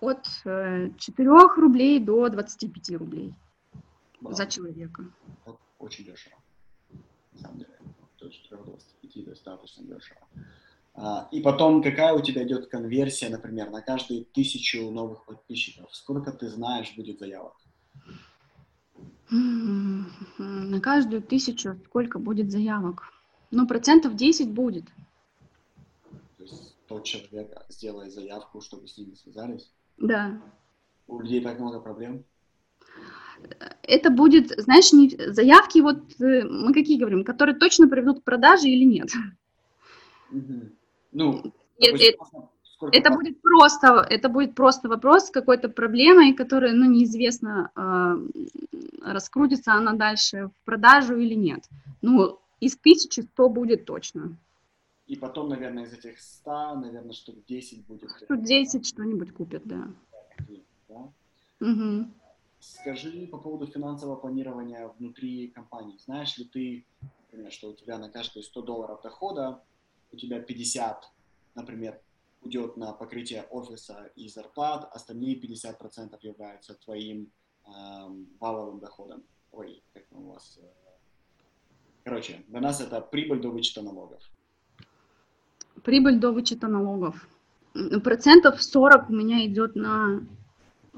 От 0.00 0.26
4 0.44 1.30
рублей 1.56 2.00
до 2.00 2.28
25 2.28 2.98
рублей 2.98 3.34
Вау. 4.20 4.34
за 4.34 4.46
человека. 4.46 5.04
Вот 5.44 5.58
очень 5.78 6.04
дешево. 6.04 6.36
На 7.32 7.38
самом 7.38 7.58
деле. 7.58 7.78
От 8.20 8.30
4 8.30 8.56
до 8.56 8.70
25 8.70 9.24
достаточно 9.24 9.84
дешево. 9.84 10.20
А, 10.94 11.28
и 11.30 11.40
потом, 11.40 11.82
какая 11.82 12.14
у 12.14 12.22
тебя 12.22 12.42
идет 12.44 12.68
конверсия, 12.68 13.28
например, 13.28 13.70
на 13.70 13.82
каждую 13.82 14.24
тысячу 14.24 14.90
новых 14.90 15.24
подписчиков? 15.24 15.94
Сколько 15.94 16.32
ты 16.32 16.48
знаешь 16.48 16.94
будет 16.96 17.18
заявок? 17.18 17.54
На 19.30 20.80
каждую 20.80 21.22
тысячу 21.22 21.78
сколько 21.86 22.18
будет 22.18 22.50
заявок? 22.50 23.12
Ну, 23.50 23.66
процентов 23.66 24.16
10 24.16 24.50
будет. 24.50 24.84
Тот 26.86 27.04
человек 27.04 27.56
сделает 27.68 28.12
заявку, 28.12 28.60
чтобы 28.60 28.86
с 28.86 28.96
ними 28.96 29.14
связались? 29.14 29.72
Да. 29.96 30.40
У 31.06 31.20
людей 31.20 31.40
так 31.42 31.58
много 31.58 31.80
проблем? 31.80 32.24
Это 33.82 34.10
будет, 34.10 34.48
знаешь, 34.58 34.92
не, 34.92 35.10
заявки, 35.32 35.80
вот 35.80 36.20
э, 36.20 36.44
мы 36.44 36.72
какие 36.72 36.98
говорим, 36.98 37.24
которые 37.24 37.56
точно 37.56 37.88
приведут 37.88 38.20
к 38.20 38.24
продаже 38.24 38.68
или 38.68 38.84
нет? 38.84 39.10
Угу. 40.32 40.70
Ну, 41.12 41.52
это, 41.78 42.02
это, 42.02 42.50
это 42.92 43.10
будет 43.10 43.40
просто, 43.42 44.06
это 44.08 44.28
будет 44.28 44.54
просто 44.54 44.88
вопрос 44.88 45.30
какой-то 45.30 45.68
проблемой, 45.68 46.32
которая, 46.32 46.72
ну, 46.72 46.90
неизвестно, 46.90 47.70
э, 47.76 48.16
раскрутится 49.02 49.74
она 49.74 49.92
дальше 49.92 50.48
в 50.48 50.64
продажу 50.64 51.16
или 51.16 51.34
нет. 51.34 51.64
Ну, 52.02 52.38
из 52.60 52.76
тысячи 52.76 53.20
сто 53.20 53.48
будет 53.48 53.84
точно. 53.84 54.36
И 55.06 55.16
потом, 55.16 55.48
наверное, 55.48 55.84
из 55.84 55.92
этих 55.92 56.20
ста, 56.20 56.74
наверное, 56.74 57.12
штук 57.12 57.36
10 57.46 57.86
будет. 57.86 58.10
Штук 58.10 58.42
10 58.42 58.86
что-нибудь 58.86 59.32
купят, 59.32 59.62
да. 59.64 59.88
да? 60.88 61.12
Угу. 61.60 62.10
Скажи 62.58 63.28
по 63.28 63.38
поводу 63.38 63.66
финансового 63.66 64.16
планирования 64.16 64.88
внутри 64.98 65.48
компании. 65.48 65.96
Знаешь 65.98 66.36
ли 66.38 66.44
ты, 66.44 66.86
например, 67.26 67.52
что 67.52 67.70
у 67.70 67.74
тебя 67.74 67.98
на 67.98 68.10
каждые 68.10 68.42
100 68.42 68.62
долларов 68.62 69.00
дохода 69.02 69.62
у 70.12 70.16
тебя 70.16 70.40
50, 70.40 71.04
например, 71.54 72.00
уйдет 72.40 72.76
на 72.76 72.92
покрытие 72.92 73.42
офиса 73.50 74.10
и 74.16 74.28
зарплат, 74.28 74.88
остальные 74.92 75.40
50% 75.40 76.18
являются 76.22 76.74
твоим 76.74 77.30
эм, 77.64 78.28
валовым 78.40 78.80
доходом. 78.80 79.24
Ой, 79.52 79.82
как 79.92 80.04
у 80.10 80.32
вас... 80.32 80.58
Э... 80.60 80.66
Короче, 82.04 82.44
для 82.48 82.60
нас 82.60 82.80
это 82.80 83.00
прибыль 83.00 83.40
до 83.40 83.50
вычета 83.50 83.82
налогов. 83.82 84.22
Прибыль 85.82 86.18
до 86.18 86.32
вычета 86.32 86.68
налогов. 86.68 87.28
Процентов 88.02 88.62
40 88.62 89.10
у 89.10 89.12
меня 89.12 89.46
идет 89.46 89.76
на 89.76 90.22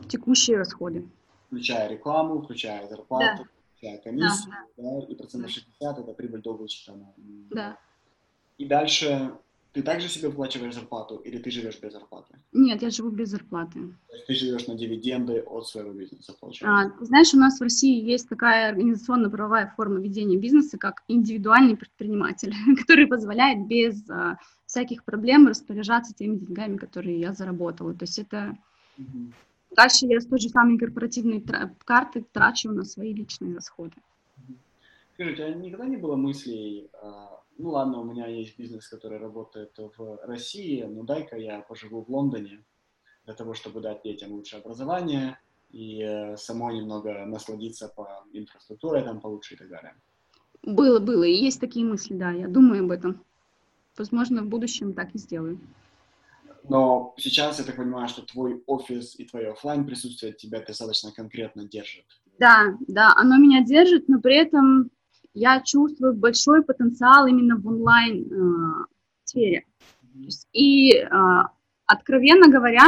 текущие 0.09 0.59
расходы. 0.59 1.07
Включая 1.47 1.89
рекламу, 1.89 2.43
включая 2.43 2.87
зарплату, 2.89 3.43
да. 3.43 3.49
включая 3.75 3.99
комиссию, 3.99 4.53
да, 4.77 4.83
да. 4.83 5.01
Да, 5.01 5.07
и 5.07 5.15
процентов 5.15 5.51
60 5.51 5.99
это 5.99 6.13
прибыль 6.13 6.43
до 6.43 6.55
вычета. 6.55 6.95
Да. 7.51 7.79
И 8.59 8.65
дальше 8.65 9.33
ты 9.73 9.83
также 9.83 10.09
себе 10.09 10.29
выплачиваешь 10.29 10.75
зарплату 10.75 11.17
или 11.17 11.39
ты 11.39 11.51
живешь 11.51 11.79
без 11.81 11.93
зарплаты? 11.93 12.35
Нет, 12.53 12.83
я 12.83 12.91
живу 12.91 13.11
без 13.11 13.29
зарплаты. 13.29 13.95
То 14.09 14.15
есть 14.15 14.27
ты 14.27 14.35
живешь 14.35 14.67
на 14.67 14.75
дивиденды 14.75 15.41
от 15.41 15.69
своего 15.69 15.93
бизнеса, 15.93 16.35
получается? 16.41 16.95
А, 16.99 17.05
знаешь, 17.05 17.35
у 17.35 17.39
нас 17.39 17.59
в 17.59 17.63
России 17.63 18.03
есть 18.03 18.29
такая 18.29 18.71
организационно-правовая 18.71 19.73
форма 19.77 20.01
ведения 20.01 20.37
бизнеса, 20.37 20.79
как 20.79 21.03
индивидуальный 21.07 21.77
предприниматель, 21.77 22.55
который 22.81 23.07
позволяет 23.07 23.69
без 23.69 24.09
а, 24.11 24.39
всяких 24.69 25.03
проблем 25.05 25.49
распоряжаться 25.49 26.15
теми 26.15 26.37
деньгами, 26.37 26.77
которые 26.77 27.19
я 27.19 27.33
заработала. 27.33 27.93
То 27.95 28.05
есть 28.05 28.19
это... 28.19 28.57
Угу. 28.97 29.33
Дальше 29.77 30.07
я 30.07 30.21
с 30.21 30.27
той 30.27 30.39
же 30.39 30.49
самой 30.49 30.79
корпоративной 30.79 31.41
тра- 31.41 31.75
карты 31.85 32.25
трачу 32.33 32.71
на 32.71 32.85
свои 32.85 33.13
личные 33.13 33.55
расходы. 33.55 33.97
Скажи, 35.15 35.33
у 35.33 35.35
тебя 35.35 35.55
никогда 35.55 35.87
не 35.87 35.97
было 35.97 36.17
мыслей 36.17 36.89
а, 37.03 37.39
ну 37.59 37.71
ладно, 37.71 38.01
у 38.01 38.05
меня 38.05 38.27
есть 38.29 38.57
бизнес, 38.57 38.89
который 38.89 39.19
работает 39.19 39.77
в 39.77 40.21
России, 40.23 40.83
но 40.83 41.03
дай-ка 41.03 41.37
я 41.37 41.61
поживу 41.61 42.05
в 42.05 42.09
Лондоне 42.09 42.65
для 43.25 43.35
того, 43.35 43.55
чтобы 43.55 43.81
дать 43.81 44.03
детям 44.05 44.33
лучшее 44.33 44.61
образование 44.61 45.39
и 45.71 46.01
э, 46.01 46.37
самой 46.37 46.79
немного 46.79 47.27
насладиться 47.27 47.89
по 47.89 48.25
инфраструктуре 48.33 49.03
там 49.03 49.21
получше 49.21 49.55
и 49.55 49.57
так 49.57 49.69
далее. 49.69 49.95
Было, 50.63 51.01
было, 51.01 51.25
и 51.25 51.33
есть 51.33 51.61
такие 51.61 51.85
мысли, 51.85 52.15
да, 52.15 52.31
я 52.31 52.49
думаю 52.49 52.85
об 52.85 52.93
этом. 52.93 53.25
Возможно, 53.99 54.43
в 54.43 54.47
будущем 54.47 54.93
так 54.93 55.15
и 55.15 55.19
сделаю. 55.19 55.59
Но 56.69 57.15
сейчас 57.17 57.59
я 57.59 57.65
так 57.65 57.77
понимаю, 57.77 58.09
что 58.09 58.23
твой 58.23 58.63
офис 58.67 59.19
и 59.19 59.25
твое 59.25 59.53
офлайн 59.53 59.87
присутствие 59.87 60.33
тебя 60.33 60.61
достаточно 60.61 61.13
конкретно 61.13 61.65
держит. 61.65 62.05
Да, 62.39 62.77
да, 62.87 63.15
оно 63.17 63.39
меня 63.39 63.65
держит, 63.65 64.09
но 64.09 64.21
при 64.21 64.37
этом 64.37 64.91
я 65.35 65.61
чувствую 65.63 66.15
большой 66.15 66.63
потенциал 66.63 67.27
именно 67.27 67.57
в 67.57 67.67
онлайн-сфере. 67.67 69.59
Э, 69.59 69.63
и, 70.53 70.95
э, 70.95 71.09
откровенно 71.87 72.49
говоря, 72.49 72.87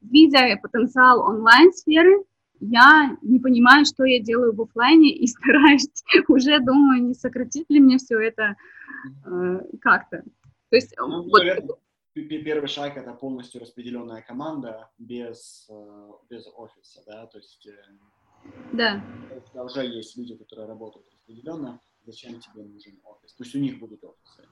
видя 0.00 0.56
потенциал 0.62 1.20
онлайн-сферы, 1.20 2.24
я 2.60 3.16
не 3.22 3.38
понимаю, 3.38 3.84
что 3.84 4.04
я 4.04 4.20
делаю 4.20 4.54
в 4.54 4.62
офлайне 4.62 5.12
и 5.12 5.26
стараюсь, 5.28 5.88
уже 6.28 6.60
думаю, 6.60 7.02
не 7.02 7.14
сократить 7.14 7.68
ли 7.68 7.80
мне 7.80 7.98
все 7.98 8.18
это 8.18 8.56
э, 9.24 9.60
как-то. 9.80 10.22
То 10.70 10.76
есть, 10.76 10.94
ну, 10.98 11.22
вот, 11.22 11.38
наверное, 11.38 11.76
первый 12.14 12.68
шаг 12.68 12.96
это 12.96 13.12
полностью 13.14 13.60
распределенная 13.60 14.22
команда 14.22 14.90
без, 14.98 15.68
без 16.28 16.46
офиса, 16.54 17.02
да, 17.06 17.26
то 17.26 17.38
есть 17.38 17.66
да. 18.72 19.02
У 19.36 19.40
тебя 19.40 19.64
уже 19.64 19.86
есть 19.86 20.16
люди, 20.16 20.36
которые 20.36 20.66
работают 20.68 21.06
распределенно, 21.12 21.80
зачем 22.06 22.40
тебе 22.40 22.64
нужен 22.64 22.98
офис? 23.04 23.32
Пусть 23.32 23.54
у 23.54 23.58
них 23.58 23.78
будут 23.78 24.04
офисы, 24.04 24.42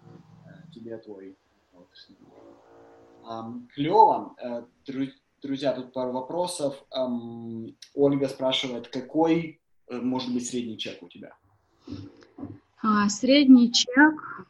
э, 0.46 0.70
тебе 0.72 0.98
твой 0.98 1.36
офис. 1.72 2.10
Клево. 3.74 4.34
Э, 4.42 4.64
друзья, 5.42 5.72
тут 5.72 5.92
пару 5.92 6.12
вопросов. 6.12 6.84
Ольга 7.94 8.28
спрашивает, 8.28 8.88
какой 8.88 9.60
э, 9.88 9.96
может 9.96 10.32
быть 10.32 10.48
средний 10.48 10.78
чек 10.78 11.02
у 11.02 11.08
тебя? 11.08 11.36
А, 12.82 13.08
средний 13.08 13.72
чек 13.72 14.46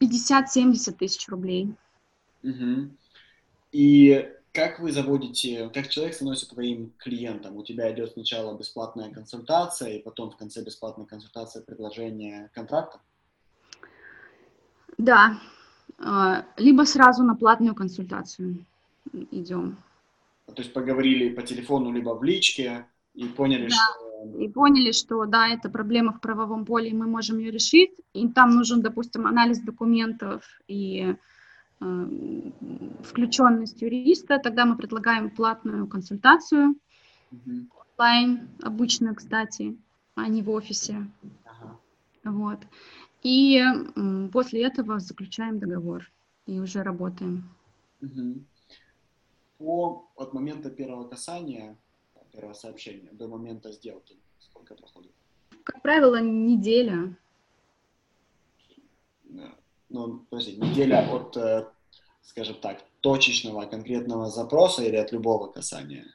50-70 0.00 0.92
тысяч 0.92 1.28
рублей. 1.28 1.74
Угу. 2.42 2.90
И 3.72 4.30
как 4.52 4.78
вы 4.78 4.92
заводите, 4.92 5.68
как 5.74 5.88
человек 5.88 6.14
становится 6.14 6.48
твоим 6.48 6.92
клиентом? 6.98 7.56
У 7.56 7.64
тебя 7.64 7.92
идет 7.92 8.12
сначала 8.12 8.56
бесплатная 8.56 9.10
консультация, 9.10 9.94
и 9.94 10.02
потом 10.02 10.30
в 10.30 10.36
конце 10.36 10.62
бесплатной 10.62 11.06
консультации 11.06 11.60
предложение 11.60 12.50
контракта? 12.54 13.00
Да, 14.96 15.40
а, 15.98 16.44
либо 16.56 16.84
сразу 16.84 17.24
на 17.24 17.34
платную 17.34 17.74
консультацию 17.74 18.64
идем. 19.12 19.76
То 20.46 20.62
есть 20.62 20.72
поговорили 20.72 21.34
по 21.34 21.42
телефону, 21.42 21.90
либо 21.90 22.10
в 22.10 22.22
личке, 22.22 22.86
и 23.14 23.24
поняли, 23.24 23.68
да. 23.68 23.74
что... 23.74 24.04
И 24.38 24.48
поняли, 24.48 24.92
что 24.92 25.24
да, 25.26 25.48
это 25.48 25.68
проблема 25.68 26.12
в 26.12 26.20
правовом 26.20 26.64
поле, 26.64 26.90
и 26.90 26.94
мы 26.94 27.06
можем 27.06 27.38
ее 27.38 27.50
решить. 27.50 27.92
И 28.12 28.28
там 28.28 28.54
нужен, 28.54 28.82
допустим, 28.82 29.26
анализ 29.26 29.60
документов 29.60 30.42
и 30.68 31.14
Э, 31.80 32.06
включенность 33.02 33.82
юриста, 33.82 34.38
тогда 34.38 34.64
мы 34.64 34.76
предлагаем 34.76 35.30
платную 35.30 35.86
консультацию, 35.86 36.76
mm-hmm. 37.30 37.66
онлайн 37.98 38.48
обычно, 38.62 39.14
кстати, 39.14 39.76
а 40.14 40.28
не 40.28 40.42
в 40.42 40.50
офисе. 40.50 41.06
Ага. 41.44 41.78
Вот. 42.24 42.60
И 43.22 43.62
после 44.32 44.62
этого 44.62 44.98
заключаем 44.98 45.58
договор 45.58 46.10
и 46.46 46.60
уже 46.60 46.82
работаем. 46.82 47.48
Угу. 48.02 48.44
По 49.58 50.10
от 50.16 50.34
момента 50.34 50.68
первого 50.68 51.08
касания, 51.08 51.76
первого 52.34 52.54
сообщения 52.54 53.10
до 53.12 53.28
момента 53.28 53.72
сделки, 53.72 54.16
сколько 54.38 54.74
проходит? 54.74 55.12
Как 55.62 55.80
правило, 55.82 56.20
неделя. 56.20 57.16
Ну, 59.88 60.26
подожди, 60.28 60.56
неделя 60.56 61.08
от 61.10 61.36
э, 61.36 61.66
скажем 62.22 62.56
так, 62.60 62.82
точечного 63.00 63.66
конкретного 63.66 64.28
запроса 64.28 64.82
или 64.82 64.96
от 64.96 65.12
любого 65.12 65.46
касания? 65.46 66.06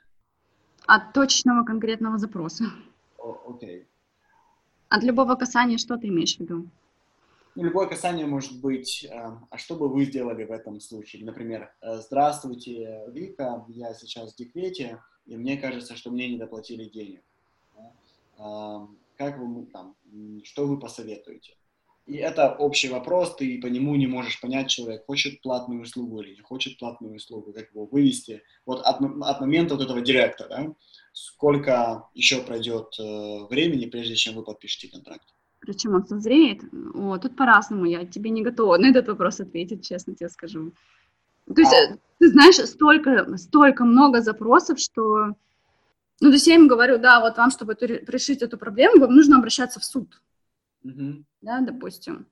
От 0.86 1.14
точечного 1.14 1.64
конкретного 1.64 2.18
запроса. 2.18 2.66
Окей. 3.18 3.82
Okay. 3.82 3.86
От 4.90 5.04
любого 5.04 5.36
касания 5.36 5.78
что 5.78 5.98
ты 5.98 6.08
имеешь 6.08 6.36
в 6.36 6.40
виду? 6.40 6.68
Ну, 7.56 7.64
любое 7.64 7.88
касание 7.88 8.26
может 8.26 8.60
быть, 8.60 9.06
э, 9.06 9.10
а 9.50 9.58
что 9.58 9.76
бы 9.76 9.88
вы 9.88 10.06
сделали 10.06 10.46
в 10.46 10.52
этом 10.52 10.80
случае? 10.80 11.26
Например, 11.26 11.74
э, 11.82 11.98
здравствуйте, 11.98 13.06
Вика, 13.10 13.66
я 13.68 13.94
сейчас 13.94 14.34
в 14.34 14.38
декрете, 14.38 15.00
и 15.30 15.38
мне 15.38 15.58
кажется, 15.58 15.96
что 15.96 16.10
мне 16.12 16.28
не 16.28 16.38
доплатили 16.38 16.86
денег. 16.86 17.22
Как 19.18 19.38
вы, 19.38 19.66
там, 19.66 19.96
что 20.44 20.66
вы 20.66 20.80
посоветуете? 20.80 21.56
И 22.08 22.16
это 22.16 22.56
общий 22.56 22.90
вопрос, 22.90 23.36
ты 23.36 23.62
по 23.62 23.68
нему 23.68 23.96
не 23.96 24.08
можешь 24.08 24.42
понять, 24.42 24.70
человек 24.70 25.06
хочет 25.06 25.42
платную 25.42 25.84
услугу 25.84 26.22
или 26.22 26.34
не 26.34 26.42
хочет 26.42 26.80
платную 26.80 27.16
услугу, 27.16 27.54
как 27.54 27.70
его 27.72 27.86
вывести. 27.86 28.42
Вот 28.66 28.82
от, 28.82 29.00
от 29.02 29.42
момента 29.42 29.76
вот 29.76 29.84
этого 29.84 30.02
директора, 30.02 30.74
сколько 31.14 32.10
еще 32.16 32.42
пройдет 32.42 32.96
э, 32.98 33.46
времени, 33.50 33.86
прежде 33.86 34.16
чем 34.16 34.36
вы 34.36 34.44
подпишете 34.44 34.88
контракт? 34.88 35.36
Причем 35.60 35.94
он 35.94 36.08
созреет? 36.08 36.64
О, 36.96 37.20
тут 37.20 37.36
по-разному, 37.36 37.86
я 37.86 38.04
тебе 38.06 38.32
не 38.32 38.42
готова 38.42 38.78
на 38.78 38.90
этот 38.90 39.08
вопрос 39.08 39.40
ответить, 39.40 39.86
честно 39.88 40.16
тебе 40.16 40.30
скажу. 40.30 40.72
То 41.54 41.62
есть, 41.62 41.74
а. 41.74 41.98
ты 42.20 42.30
знаешь, 42.30 42.56
столько, 42.56 43.38
столько 43.38 43.86
много 43.86 44.22
запросов, 44.22 44.80
что... 44.80 45.36
Ну, 46.22 46.28
то 46.28 46.34
есть 46.34 46.48
я 46.48 46.56
им 46.56 46.68
говорю, 46.68 46.98
да, 46.98 47.22
вот 47.22 47.38
вам, 47.38 47.50
чтобы 47.50 47.76
решить 47.80 48.42
эту 48.42 48.58
проблему, 48.58 49.00
вам 49.00 49.16
нужно 49.16 49.38
обращаться 49.38 49.80
в 49.80 49.86
суд. 49.86 50.22
Угу. 50.84 51.24
Да, 51.42 51.62
допустим. 51.62 52.28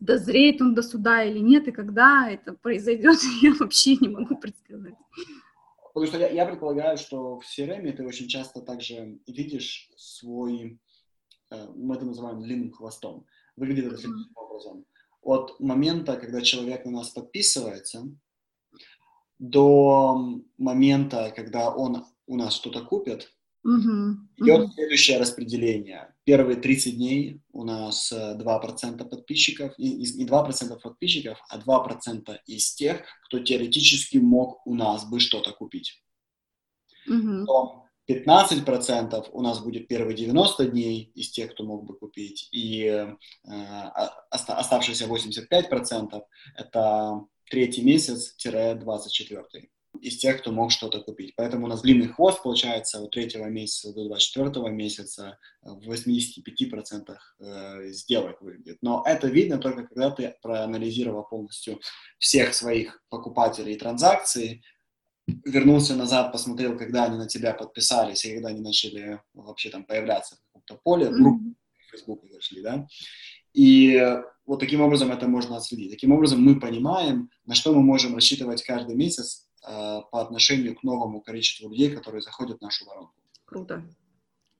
Дозреет 0.00 0.62
он 0.62 0.74
до 0.74 0.82
суда 0.82 1.24
или 1.24 1.38
нет, 1.38 1.68
и 1.68 1.72
когда 1.72 2.28
это 2.30 2.54
произойдет, 2.54 3.18
я 3.42 3.52
вообще 3.54 3.96
не 3.96 4.08
могу 4.08 4.36
предсказать. 4.36 4.94
Потому 5.92 6.06
что 6.06 6.18
я, 6.18 6.28
я 6.30 6.46
предполагаю, 6.46 6.96
что 6.96 7.40
в 7.40 7.44
CRM 7.44 7.92
ты 7.92 8.06
очень 8.06 8.28
часто 8.28 8.60
также 8.60 9.18
видишь 9.26 9.90
свой, 9.96 10.78
э, 11.50 11.66
мы 11.74 11.96
это 11.96 12.04
называем 12.04 12.40
длинным 12.40 12.70
хвостом. 12.72 13.26
Выглядит 13.56 13.86
это 13.86 13.96
следующим 13.96 14.32
образом. 14.36 14.84
От 15.28 15.60
момента, 15.60 16.16
когда 16.16 16.40
человек 16.40 16.86
на 16.86 16.90
нас 16.90 17.10
подписывается, 17.10 18.08
до 19.38 20.40
момента, 20.56 21.30
когда 21.36 21.68
он 21.70 22.06
у 22.26 22.36
нас 22.36 22.54
что-то 22.54 22.82
купит, 22.82 23.30
Угу. 23.64 24.16
Идет 24.38 24.72
следующее 24.72 25.18
распределение. 25.18 26.14
Первые 26.24 26.56
30 26.56 26.96
дней 26.96 27.42
у 27.52 27.64
нас 27.64 28.12
2% 28.12 28.94
э, 28.94 29.04
подписчиков, 29.04 29.74
и, 29.76 29.94
не 29.94 30.26
2% 30.26 30.80
подписчиков, 30.80 31.38
а 31.50 31.58
2% 31.58 32.38
из 32.46 32.72
тех, 32.74 33.02
кто 33.26 33.40
теоретически 33.40 34.18
мог 34.18 34.64
у 34.66 34.74
нас 34.74 35.04
бы 35.10 35.20
что-то 35.20 35.52
купить. 35.52 36.02
Угу. 37.08 37.40
Потом 37.40 37.87
15% 38.08 39.28
у 39.32 39.42
нас 39.42 39.60
будет 39.60 39.86
первые 39.86 40.16
90 40.16 40.66
дней 40.66 41.12
из 41.14 41.30
тех, 41.30 41.52
кто 41.52 41.64
мог 41.64 41.84
бы 41.84 41.96
купить, 41.96 42.48
и 42.52 42.84
э, 42.84 43.16
оставшиеся 44.30 45.04
85% 45.06 46.22
это 46.56 47.24
третий 47.50 47.82
месяц-24 47.82 49.44
из 50.00 50.18
тех, 50.18 50.40
кто 50.40 50.52
мог 50.52 50.70
что-то 50.70 51.00
купить. 51.00 51.34
Поэтому 51.36 51.66
у 51.66 51.68
нас 51.68 51.82
длинный 51.82 52.08
хвост 52.08 52.42
получается 52.42 53.00
от 53.00 53.10
третьего 53.10 53.46
месяца 53.46 53.92
до 53.92 54.04
24 54.04 54.70
месяца 54.70 55.38
в 55.62 55.90
85% 55.90 57.16
э, 57.40 57.88
сделок 57.90 58.40
выглядит. 58.40 58.78
Но 58.80 59.02
это 59.04 59.26
видно 59.26 59.58
только 59.58 59.86
когда 59.86 60.10
ты 60.10 60.34
проанализировал 60.40 61.24
полностью 61.24 61.80
всех 62.18 62.54
своих 62.54 63.02
покупателей 63.08 63.74
и 63.74 63.78
транзакций, 63.78 64.62
вернулся 65.44 65.94
назад, 65.94 66.32
посмотрел, 66.32 66.76
когда 66.76 67.04
они 67.04 67.18
на 67.18 67.26
тебя 67.26 67.52
подписались 67.52 68.24
и 68.24 68.34
когда 68.34 68.48
они 68.48 68.60
начали 68.60 69.20
вообще 69.34 69.70
там 69.70 69.84
появляться 69.84 70.36
в 70.36 70.40
каком-то 70.46 70.80
поле, 70.82 71.08
группы 71.10 71.54
в 71.78 71.90
Facebook 71.90 72.24
зашли, 72.32 72.62
да, 72.62 72.86
и 73.52 74.00
вот 74.46 74.60
таким 74.60 74.80
образом 74.80 75.10
это 75.10 75.28
можно 75.28 75.56
отследить. 75.56 75.90
Таким 75.90 76.12
образом 76.12 76.42
мы 76.42 76.58
понимаем, 76.58 77.30
на 77.44 77.54
что 77.54 77.74
мы 77.74 77.82
можем 77.82 78.14
рассчитывать 78.14 78.62
каждый 78.62 78.94
месяц 78.94 79.48
Э, 79.66 80.02
по 80.10 80.20
отношению 80.20 80.76
к 80.76 80.82
новому 80.82 81.20
количеству 81.20 81.68
людей, 81.68 81.90
которые 81.90 82.22
заходят 82.22 82.58
в 82.58 82.62
нашу 82.62 82.86
воронку. 82.86 83.12
Круто. 83.44 83.82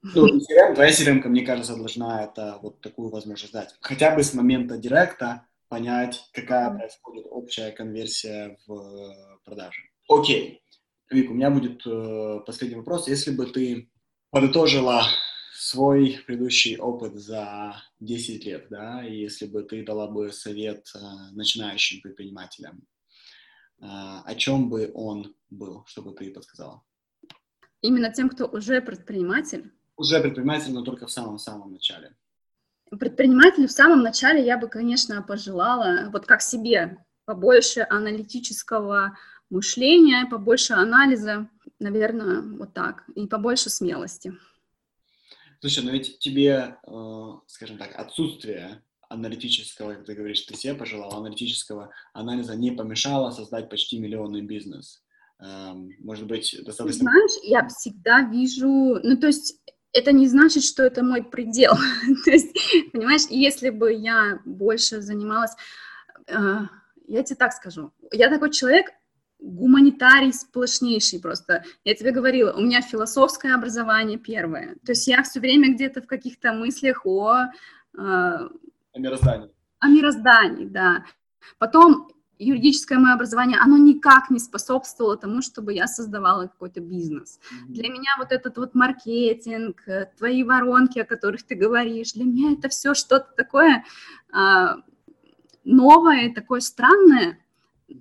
Ну, 0.03 0.27
CRM, 0.27 0.75
твоя 0.75 0.91
CRM, 0.91 1.27
мне 1.29 1.43
кажется, 1.43 1.77
должна 1.77 2.25
это 2.25 2.59
вот 2.63 2.81
такую 2.81 3.11
возможность 3.11 3.53
дать. 3.53 3.75
Хотя 3.81 4.15
бы 4.15 4.23
с 4.23 4.35
момента 4.35 4.77
директа 4.77 5.47
понять, 5.69 6.29
какая 6.33 6.71
происходит 6.71 7.27
общая 7.31 7.71
конверсия 7.71 8.59
в 8.67 8.73
э, 8.73 9.39
продаже. 9.45 9.83
Окей. 10.09 10.63
Вик, 11.11 11.31
у 11.31 11.35
меня 11.35 11.51
будет 11.51 11.87
э, 11.87 12.41
последний 12.47 12.77
вопрос. 12.77 13.09
Если 13.09 13.31
бы 13.31 13.47
ты 13.47 13.91
подытожила 14.31 15.05
свой 15.55 16.21
предыдущий 16.27 16.77
опыт 16.77 17.15
за 17.15 17.77
10 18.01 18.45
лет, 18.45 18.67
да, 18.71 19.07
и 19.07 19.17
если 19.17 19.47
бы 19.47 19.63
ты 19.63 19.85
дала 19.85 20.07
бы 20.07 20.33
совет 20.33 20.87
э, 20.95 20.99
начинающим 21.33 22.01
предпринимателям, 22.01 22.83
а, 23.81 24.23
о 24.23 24.35
чем 24.35 24.69
бы 24.69 24.91
он 24.95 25.35
был, 25.51 25.85
чтобы 25.87 26.13
ты 26.13 26.33
подсказала? 26.33 26.83
Именно 27.81 28.13
тем, 28.13 28.29
кто 28.29 28.47
уже 28.47 28.81
предприниматель? 28.81 29.73
Уже 29.97 30.21
предприниматель, 30.21 30.73
но 30.73 30.83
только 30.83 31.07
в 31.07 31.11
самом-самом 31.11 31.73
начале. 31.73 32.17
Предпринимателю 32.91 33.69
в 33.69 33.73
самом 33.73 34.03
начале 34.03 34.45
я 34.45 34.59
бы, 34.59 34.69
конечно, 34.69 35.23
пожелала, 35.23 36.11
вот 36.11 36.27
как 36.27 36.43
себе, 36.43 37.05
побольше 37.25 37.87
аналитического 37.89 39.17
мышления, 39.51 40.27
побольше 40.27 40.75
анализа, 40.75 41.49
наверное, 41.79 42.43
вот 42.43 42.75
так, 42.75 43.05
и 43.15 43.27
побольше 43.27 43.71
смелости. 43.71 44.35
Слушай, 45.61 45.85
но 45.85 45.91
ведь 45.91 46.19
тебе, 46.19 46.77
э, 46.87 47.31
скажем 47.47 47.79
так, 47.79 47.99
отсутствие 47.99 48.83
аналитического, 49.09 49.95
как 49.95 50.05
ты 50.05 50.15
говоришь, 50.15 50.43
ты 50.43 50.55
себе 50.55 50.75
пожелал, 50.75 51.15
аналитического 51.15 51.91
анализа 52.13 52.55
не 52.55 52.71
помешало 52.71 53.31
создать 53.31 53.69
почти 53.69 53.99
миллионный 53.99 54.43
бизнес. 54.43 55.03
Эм, 55.41 55.95
может 56.01 56.27
быть, 56.27 56.55
достаточно... 56.65 57.01
Знаешь, 57.01 57.31
я 57.43 57.67
всегда 57.69 58.23
вижу, 58.23 59.01
ну, 59.03 59.17
то 59.17 59.29
есть 59.29 59.61
это 59.93 60.13
не 60.13 60.29
значит, 60.29 60.63
что 60.63 60.83
это 60.83 61.03
мой 61.03 61.25
предел. 61.25 61.75
то 62.25 62.31
есть, 62.31 62.55
понимаешь, 62.93 63.23
если 63.31 63.71
бы 63.71 63.93
я 63.93 64.41
больше 64.45 65.01
занималась... 65.01 65.53
Э, 66.27 66.67
я 67.07 67.23
тебе 67.23 67.37
так 67.37 67.55
скажу. 67.55 67.93
Я 68.13 68.29
такой 68.29 68.51
человек, 68.51 68.89
гуманитарий 69.39 70.33
сплошнейший 70.33 71.21
просто. 71.21 71.65
Я 71.85 71.95
тебе 71.95 72.11
говорила, 72.11 72.53
у 72.53 72.61
меня 72.61 72.81
философское 72.81 73.55
образование 73.55 74.19
первое. 74.19 74.77
То 74.85 74.93
есть 74.93 75.07
я 75.07 75.23
все 75.23 75.41
время 75.41 75.75
где-то 75.75 76.03
в 76.03 76.07
каких-то 76.07 76.53
мыслях 76.53 77.07
о 77.07 77.47
э, 77.97 77.99
о 77.99 78.49
мироздании. 78.99 79.51
О 79.79 79.89
мироздании, 79.89 80.67
да. 80.67 81.05
Потом 81.59 82.09
юридическое 82.39 82.99
мое 82.99 83.15
образование, 83.15 83.59
оно 83.59 83.77
никак 83.77 84.31
не 84.31 84.39
способствовало 84.39 85.17
тому, 85.17 85.43
чтобы 85.43 85.73
я 85.73 85.87
создавала 85.87 86.47
какой-то 86.47 86.81
бизнес. 86.81 87.39
Mm-hmm. 87.39 87.73
Для 87.73 87.89
меня 87.89 88.11
вот 88.19 88.33
этот 88.33 88.57
вот 88.59 88.75
маркетинг, 88.75 89.83
э, 89.87 90.07
твои 90.17 90.43
воронки, 90.43 90.99
о 90.99 91.05
которых 91.05 91.43
ты 91.45 91.55
говоришь, 91.55 92.13
для 92.13 92.25
меня 92.25 92.53
это 92.53 92.69
все 92.69 92.95
что-то 92.95 93.33
такое 93.37 93.85
а, 94.33 94.77
новое, 95.65 96.33
такое 96.33 96.61
странное, 96.61 97.39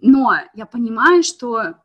но 0.01 0.35
я 0.53 0.65
понимаю, 0.65 1.23
что 1.23 1.75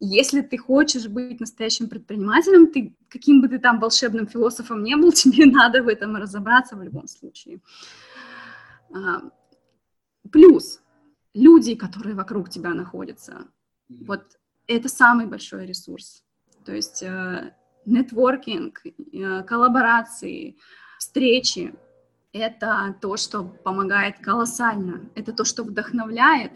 если 0.00 0.40
ты 0.40 0.58
хочешь 0.58 1.06
быть 1.06 1.40
настоящим 1.40 1.88
предпринимателем, 1.88 2.66
ты 2.72 2.96
каким 3.08 3.40
бы 3.40 3.48
ты 3.48 3.58
там 3.58 3.78
волшебным 3.78 4.26
философом 4.26 4.82
не 4.82 4.96
был, 4.96 5.12
тебе 5.12 5.46
надо 5.46 5.82
в 5.82 5.88
этом 5.88 6.16
разобраться 6.16 6.76
в 6.76 6.82
любом 6.82 7.06
случае. 7.06 7.60
А, 8.94 9.22
плюс 10.30 10.80
люди, 11.34 11.74
которые 11.74 12.14
вокруг 12.14 12.50
тебя 12.50 12.74
находятся, 12.74 13.46
вот 13.88 14.22
это 14.66 14.88
самый 14.88 15.26
большой 15.26 15.66
ресурс. 15.66 16.24
То 16.64 16.72
есть 16.72 17.02
э, 17.02 17.54
нетворкинг, 17.84 18.82
э, 18.84 19.42
коллаборации, 19.42 20.56
встречи– 20.98 21.74
это 22.32 22.96
то, 23.00 23.16
что 23.16 23.44
помогает 23.44 24.18
колоссально, 24.20 25.10
это 25.14 25.32
то, 25.32 25.44
что 25.44 25.64
вдохновляет, 25.64 26.52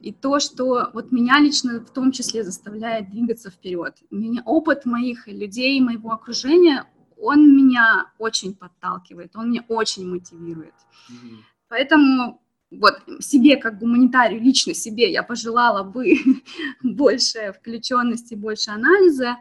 и 0.00 0.12
то, 0.12 0.40
что 0.40 0.90
вот 0.94 1.12
меня 1.12 1.40
лично 1.40 1.80
в 1.80 1.90
том 1.90 2.12
числе 2.12 2.44
заставляет 2.44 3.10
двигаться 3.10 3.50
вперед. 3.50 3.96
Меня, 4.10 4.42
опыт 4.44 4.86
моих 4.86 5.26
людей, 5.26 5.80
моего 5.80 6.12
окружения, 6.12 6.86
он 7.20 7.56
меня 7.56 8.12
очень 8.18 8.54
подталкивает, 8.54 9.34
он 9.34 9.50
меня 9.50 9.64
очень 9.68 10.08
мотивирует. 10.08 10.74
Mm-hmm. 11.10 11.36
Поэтому 11.68 12.40
вот 12.70 13.00
себе 13.20 13.56
как 13.56 13.78
гуманитарию, 13.78 14.40
лично 14.40 14.74
себе 14.74 15.10
я 15.10 15.22
пожелала 15.22 15.82
бы 15.82 16.14
больше 16.82 17.52
включенности, 17.58 18.34
больше 18.34 18.70
анализа, 18.70 19.38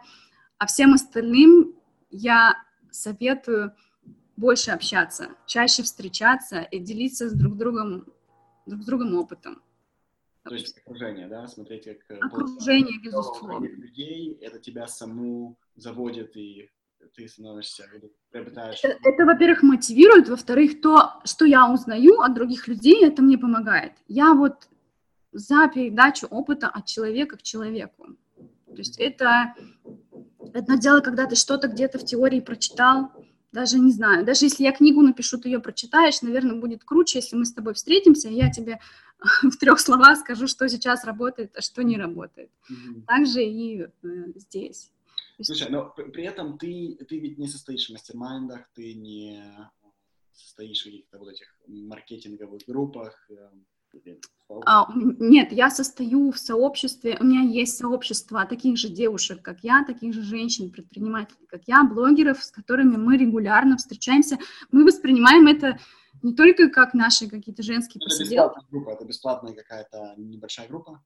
а 0.57 0.65
всем 0.65 0.93
остальным 0.93 1.75
я 2.09 2.55
советую 2.89 3.73
больше 4.37 4.71
общаться, 4.71 5.29
чаще 5.45 5.83
встречаться 5.83 6.61
и 6.61 6.79
делиться 6.79 7.29
с 7.29 7.33
друг 7.33 7.57
другом, 7.57 8.05
друг 8.65 8.81
с 8.81 8.85
другом 8.85 9.15
опытом. 9.15 9.61
То 10.49 10.55
есть 10.55 10.77
окружение, 10.79 11.27
да, 11.27 11.47
смотреть 11.47 11.85
как... 12.07 12.23
Окружение, 12.23 12.99
безусловно. 13.01 13.65
людей, 13.65 14.37
это 14.41 14.59
тебя 14.59 14.87
саму 14.87 15.57
заводит 15.75 16.35
и 16.37 16.69
ты 17.15 17.27
становишься, 17.27 17.85
приобретаешь... 18.31 18.79
Это, 18.83 18.97
это, 19.03 19.25
во-первых, 19.25 19.63
мотивирует, 19.63 20.29
во-вторых, 20.29 20.81
то, 20.81 21.13
что 21.23 21.45
я 21.45 21.71
узнаю 21.71 22.21
от 22.21 22.33
других 22.33 22.67
людей, 22.67 23.05
это 23.05 23.21
мне 23.21 23.37
помогает. 23.37 23.93
Я 24.07 24.33
вот 24.33 24.67
за 25.31 25.67
передачу 25.67 26.27
опыта 26.27 26.67
от 26.67 26.85
человека 26.85 27.37
к 27.37 27.43
человеку. 27.43 28.17
То 28.67 28.77
есть 28.77 28.99
это 28.99 29.53
одно 30.53 30.75
дело, 30.77 31.01
когда 31.01 31.25
ты 31.25 31.35
что-то 31.35 31.67
где-то 31.67 31.99
в 31.99 32.05
теории 32.05 32.39
прочитал, 32.39 33.11
даже 33.51 33.79
не 33.79 33.91
знаю, 33.91 34.25
даже 34.25 34.45
если 34.45 34.63
я 34.63 34.71
книгу 34.71 35.01
напишу, 35.01 35.37
ты 35.37 35.49
ее 35.49 35.59
прочитаешь, 35.59 36.21
наверное, 36.21 36.59
будет 36.59 36.83
круче, 36.83 37.19
если 37.19 37.35
мы 37.35 37.45
с 37.45 37.53
тобой 37.53 37.73
встретимся, 37.73 38.29
и 38.29 38.35
я 38.35 38.51
тебе 38.51 38.79
в 39.43 39.57
трех 39.57 39.79
словах 39.79 40.19
скажу, 40.19 40.47
что 40.47 40.67
сейчас 40.69 41.03
работает, 41.03 41.55
а 41.57 41.61
что 41.61 41.83
не 41.83 41.97
работает. 41.97 42.49
Mm-hmm. 42.69 43.01
Также 43.05 43.43
и 43.43 43.81
э, 43.81 43.89
здесь. 44.35 44.91
Слушай, 45.41 45.69
но 45.69 45.85
при 45.85 46.23
этом 46.23 46.57
ты, 46.57 46.97
ты 47.07 47.19
ведь 47.19 47.37
не 47.37 47.47
состоишь 47.47 47.87
в 47.87 47.93
мастер-майндах, 47.93 48.69
ты 48.73 48.95
не 48.95 49.43
состоишь 50.33 50.81
в 50.81 50.85
каких-то 50.85 51.19
вот 51.19 51.29
этих 51.29 51.55
маркетинговых 51.67 52.63
группах, 52.65 53.29
эм, 53.29 53.65
а, 54.65 54.87
нет, 54.95 55.51
я 55.51 55.69
состою 55.69 56.31
в 56.31 56.37
сообществе, 56.37 57.17
у 57.19 57.23
меня 57.23 57.41
есть 57.41 57.77
сообщество 57.77 58.45
таких 58.45 58.77
же 58.77 58.89
девушек, 58.89 59.41
как 59.41 59.59
я, 59.61 59.83
таких 59.83 60.13
же 60.13 60.21
женщин, 60.21 60.71
предпринимателей, 60.71 61.45
как 61.47 61.63
я, 61.67 61.83
блогеров, 61.83 62.41
с 62.43 62.51
которыми 62.51 62.95
мы 62.95 63.17
регулярно 63.17 63.75
встречаемся. 63.75 64.37
Мы 64.71 64.85
воспринимаем 64.85 65.47
это 65.47 65.79
не 66.23 66.33
только 66.33 66.69
как 66.69 66.93
наши 66.93 67.29
какие-то 67.29 67.63
женские 67.63 68.01
это 68.01 68.09
посиделки. 68.09 68.55
Бесплатная 68.55 68.69
группа, 68.71 68.89
это 68.89 69.05
бесплатная 69.05 69.53
какая-то 69.53 70.13
небольшая 70.17 70.67
группа? 70.67 71.03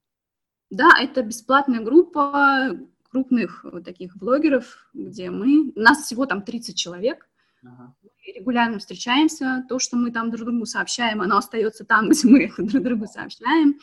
Да, 0.70 0.90
это 0.98 1.22
бесплатная 1.22 1.80
группа 1.80 2.78
крупных 3.10 3.64
вот 3.64 3.84
таких 3.84 4.16
блогеров, 4.16 4.88
где 4.94 5.30
мы, 5.30 5.72
нас 5.76 6.04
всего 6.04 6.26
там 6.26 6.42
30 6.42 6.76
человек, 6.76 7.28
ага 7.62 7.94
регулярно 8.26 8.78
встречаемся, 8.78 9.64
то, 9.68 9.78
что 9.78 9.96
мы 9.96 10.10
там 10.10 10.30
друг 10.30 10.46
другу 10.46 10.66
сообщаем, 10.66 11.20
оно 11.22 11.38
остается 11.38 11.84
там, 11.84 12.08
где 12.10 12.28
мы 12.28 12.44
это 12.44 12.62
друг 12.62 12.84
другу 12.84 13.06
сообщаем. 13.06 13.78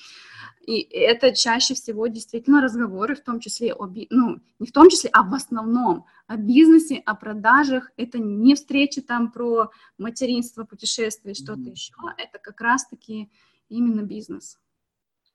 И 0.61 0.81
это 0.81 1.35
чаще 1.35 1.73
всего 1.73 2.07
действительно 2.07 2.61
разговоры, 2.61 3.15
в 3.15 3.23
том 3.23 3.39
числе 3.39 3.73
о, 3.73 3.87
ну, 3.87 4.39
не 4.59 4.67
в 4.67 4.71
том 4.71 4.89
числе, 4.89 5.09
а 5.13 5.23
в 5.23 5.33
основном 5.33 6.05
о 6.27 6.37
бизнесе, 6.37 6.97
о 7.05 7.15
продажах. 7.15 7.91
Это 7.97 8.19
не 8.19 8.55
встречи 8.55 9.01
там 9.01 9.31
про 9.31 9.71
материнство, 9.97 10.63
путешествия, 10.63 11.33
что-то 11.33 11.61
mm-hmm. 11.61 11.71
еще. 11.71 11.93
Это 12.17 12.37
как 12.39 12.61
раз-таки 12.61 13.31
именно 13.69 14.01
бизнес. 14.01 14.59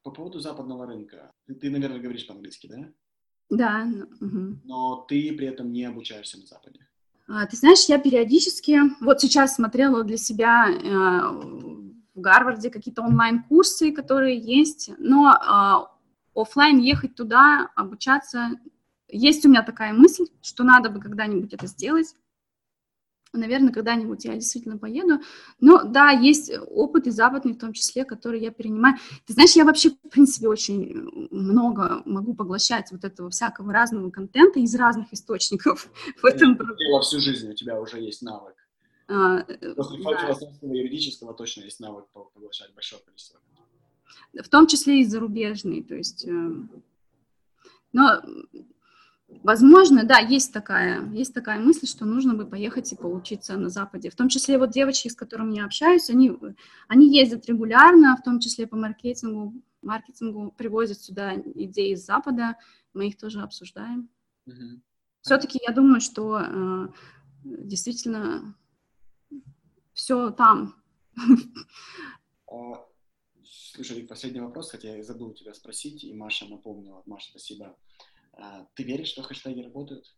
По 0.02 0.10
поводу 0.10 0.38
западного 0.38 0.86
рынка. 0.86 1.32
Ты, 1.46 1.54
ты 1.54 1.70
наверное, 1.70 2.00
говоришь 2.00 2.26
по-английски, 2.26 2.66
да? 2.66 2.92
Да. 3.50 3.88
Угу. 4.20 4.58
Но 4.64 5.06
ты 5.08 5.32
при 5.32 5.46
этом 5.46 5.72
не 5.72 5.84
обучаешься 5.84 6.38
на 6.38 6.46
Западе. 6.46 6.86
А, 7.26 7.46
ты 7.46 7.56
знаешь, 7.56 7.84
я 7.86 7.98
периодически, 7.98 8.80
вот 9.02 9.20
сейчас 9.20 9.54
смотрела 9.54 10.04
для 10.04 10.16
себя 10.16 10.68
э, 10.68 11.93
в 12.14 12.20
Гарварде 12.20 12.70
какие-то 12.70 13.02
онлайн-курсы, 13.02 13.92
которые 13.92 14.38
есть, 14.38 14.90
но 14.98 15.32
э, 15.32 16.40
офлайн 16.40 16.78
ехать 16.78 17.14
туда, 17.14 17.70
обучаться, 17.74 18.50
есть 19.08 19.44
у 19.44 19.48
меня 19.48 19.62
такая 19.62 19.92
мысль, 19.92 20.24
что 20.42 20.64
надо 20.64 20.90
бы 20.90 21.00
когда-нибудь 21.00 21.52
это 21.52 21.66
сделать. 21.66 22.14
Наверное, 23.32 23.72
когда-нибудь 23.72 24.24
я 24.24 24.34
действительно 24.34 24.78
поеду. 24.78 25.20
Но 25.58 25.82
да, 25.82 26.10
есть 26.10 26.52
опыт 26.68 27.08
и 27.08 27.10
западный 27.10 27.54
в 27.54 27.58
том 27.58 27.72
числе, 27.72 28.04
который 28.04 28.40
я 28.40 28.52
перенимаю. 28.52 28.96
Ты 29.26 29.32
знаешь, 29.32 29.52
я 29.52 29.64
вообще, 29.64 29.90
в 29.90 30.08
принципе, 30.08 30.48
очень 30.48 31.28
много 31.32 32.02
могу 32.04 32.34
поглощать 32.34 32.92
вот 32.92 33.04
этого 33.04 33.30
всякого 33.30 33.72
разного 33.72 34.10
контента 34.10 34.60
из 34.60 34.74
разных 34.76 35.12
источников. 35.12 35.90
В 36.22 36.24
этом... 36.24 36.56
Дело 36.56 37.00
всю 37.02 37.18
жизнь, 37.18 37.50
у 37.50 37.54
тебя 37.54 37.80
уже 37.80 37.98
есть 38.00 38.22
навык. 38.22 38.54
А, 39.06 39.42
После 39.76 40.02
да. 40.02 40.32
и 40.62 40.66
юридического 40.66 41.34
точно 41.34 41.62
есть 41.62 41.80
навык 41.80 42.06
поглощать 42.08 42.74
большое 42.74 43.02
количество. 43.02 43.40
В 44.32 44.48
том 44.48 44.66
числе 44.66 45.00
и 45.00 45.04
зарубежный, 45.04 45.82
то 45.82 45.94
есть... 45.94 46.26
Э, 46.26 46.52
но 47.92 48.22
Возможно, 49.42 50.04
да, 50.04 50.18
есть 50.18 50.52
такая, 50.52 51.06
есть 51.10 51.34
такая 51.34 51.58
мысль, 51.58 51.86
что 51.86 52.04
нужно 52.04 52.34
бы 52.34 52.46
поехать 52.46 52.92
и 52.92 52.96
поучиться 52.96 53.56
на 53.56 53.68
Западе. 53.68 54.10
В 54.10 54.14
том 54.14 54.28
числе 54.28 54.58
вот 54.58 54.70
девочки, 54.70 55.08
с 55.08 55.14
которыми 55.14 55.56
я 55.56 55.64
общаюсь, 55.64 56.08
они, 56.10 56.32
они 56.88 57.14
ездят 57.14 57.46
регулярно, 57.46 58.16
в 58.16 58.22
том 58.22 58.38
числе 58.38 58.66
по 58.66 58.76
маркетингу, 58.76 59.54
маркетингу 59.82 60.54
привозят 60.56 61.00
сюда 61.00 61.34
идеи 61.36 61.92
из 61.92 62.04
Запада, 62.04 62.56
мы 62.92 63.08
их 63.08 63.16
тоже 63.16 63.40
обсуждаем. 63.40 64.08
Mm-hmm. 64.46 64.80
Все-таки 65.22 65.58
я 65.66 65.74
думаю, 65.74 66.00
что 66.00 66.40
э, 66.40 66.88
действительно 67.44 68.54
все 70.04 70.30
там. 70.32 70.74
А, 72.46 72.86
слушай, 73.42 74.06
последний 74.06 74.40
вопрос, 74.40 74.70
хотя 74.70 74.94
я 74.94 75.02
забыл 75.02 75.32
тебя 75.32 75.54
спросить, 75.54 76.04
и 76.04 76.12
Маша 76.12 76.46
напомнила. 76.46 77.02
Маша, 77.06 77.30
спасибо. 77.30 77.74
А, 78.34 78.66
ты 78.74 78.82
веришь, 78.82 79.08
что 79.08 79.22
хэштеги 79.22 79.62
работают? 79.62 80.14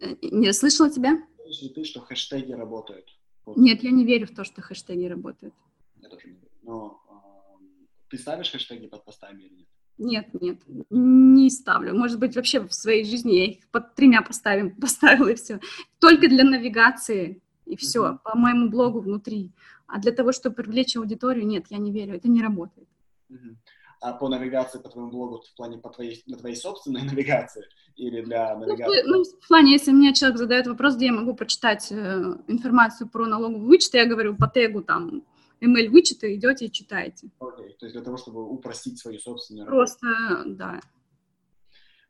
Э, 0.00 0.16
не 0.22 0.50
слышала 0.54 0.90
тебя? 0.90 1.22
Веришь 1.38 1.60
ли 1.60 1.68
ты, 1.68 1.84
что 1.84 2.00
хэштеги 2.00 2.52
работают? 2.52 3.06
Вот. 3.44 3.58
Нет, 3.58 3.82
я 3.82 3.90
не 3.90 4.06
верю 4.06 4.26
в 4.26 4.34
то, 4.34 4.44
что 4.44 4.62
хэштеги 4.62 5.04
работают. 5.04 5.54
Я 6.00 6.08
тоже 6.08 6.28
не 6.28 6.36
верю. 6.36 6.50
Но 6.62 7.02
э, 7.10 7.84
ты 8.08 8.16
ставишь 8.16 8.50
хэштеги 8.50 8.86
под 8.86 9.04
постами 9.04 9.42
или 9.42 9.56
нет? 9.56 9.68
Нет, 9.98 10.40
нет, 10.40 10.62
не 10.88 11.50
ставлю. 11.50 11.94
Может 11.94 12.18
быть, 12.18 12.34
вообще 12.34 12.60
в 12.60 12.72
своей 12.72 13.04
жизни 13.04 13.32
я 13.34 13.44
их 13.44 13.68
под 13.68 13.94
тремя 13.94 14.22
поставим, 14.22 14.74
поставила 14.80 15.28
и 15.28 15.34
все. 15.34 15.60
Только 15.98 16.28
для 16.28 16.44
навигации 16.44 17.42
и 17.66 17.76
все, 17.76 18.06
uh-huh. 18.06 18.18
по 18.24 18.36
моему 18.36 18.70
блогу 18.70 19.00
внутри. 19.00 19.52
А 19.86 20.00
для 20.00 20.12
того, 20.12 20.32
чтобы 20.32 20.56
привлечь 20.56 20.96
аудиторию, 20.96 21.46
нет, 21.46 21.66
я 21.70 21.78
не 21.78 21.92
верю, 21.92 22.14
это 22.16 22.28
не 22.28 22.42
работает. 22.42 22.88
Uh-huh 23.30 23.56
а 24.00 24.12
по 24.12 24.28
навигации 24.28 24.78
по 24.78 24.88
твоему 24.88 25.10
блогу 25.10 25.42
в 25.42 25.56
плане 25.56 25.78
по 25.78 25.90
твоей, 25.90 26.22
для 26.26 26.36
твоей 26.36 26.56
собственной 26.56 27.02
навигации 27.10 27.64
или 27.96 28.22
для 28.22 28.54
ну, 28.54 28.66
навигации? 28.66 29.02
Ну, 29.06 29.24
в 29.24 29.48
плане, 29.48 29.72
если 29.72 29.92
мне 29.92 30.14
человек 30.14 30.38
задает 30.38 30.66
вопрос, 30.66 30.96
где 30.96 31.06
я 31.06 31.12
могу 31.12 31.34
прочитать 31.34 31.90
э, 31.90 32.36
информацию 32.46 33.08
про 33.08 33.26
налоговый 33.26 33.66
вычет, 33.66 33.94
я 33.94 34.06
говорю 34.06 34.36
по 34.36 34.48
тегу 34.48 34.82
там 34.82 35.22
ML 35.60 35.88
вычеты, 35.88 36.34
идете 36.34 36.66
и 36.66 36.72
читаете. 36.72 37.28
Окей, 37.40 37.66
okay. 37.66 37.72
то 37.78 37.86
есть 37.86 37.94
для 37.94 38.04
того, 38.04 38.16
чтобы 38.16 38.44
упростить 38.44 38.98
свою 38.98 39.18
собственную 39.18 39.66
Просто, 39.66 40.06
работу. 40.06 40.54
да. 40.54 40.80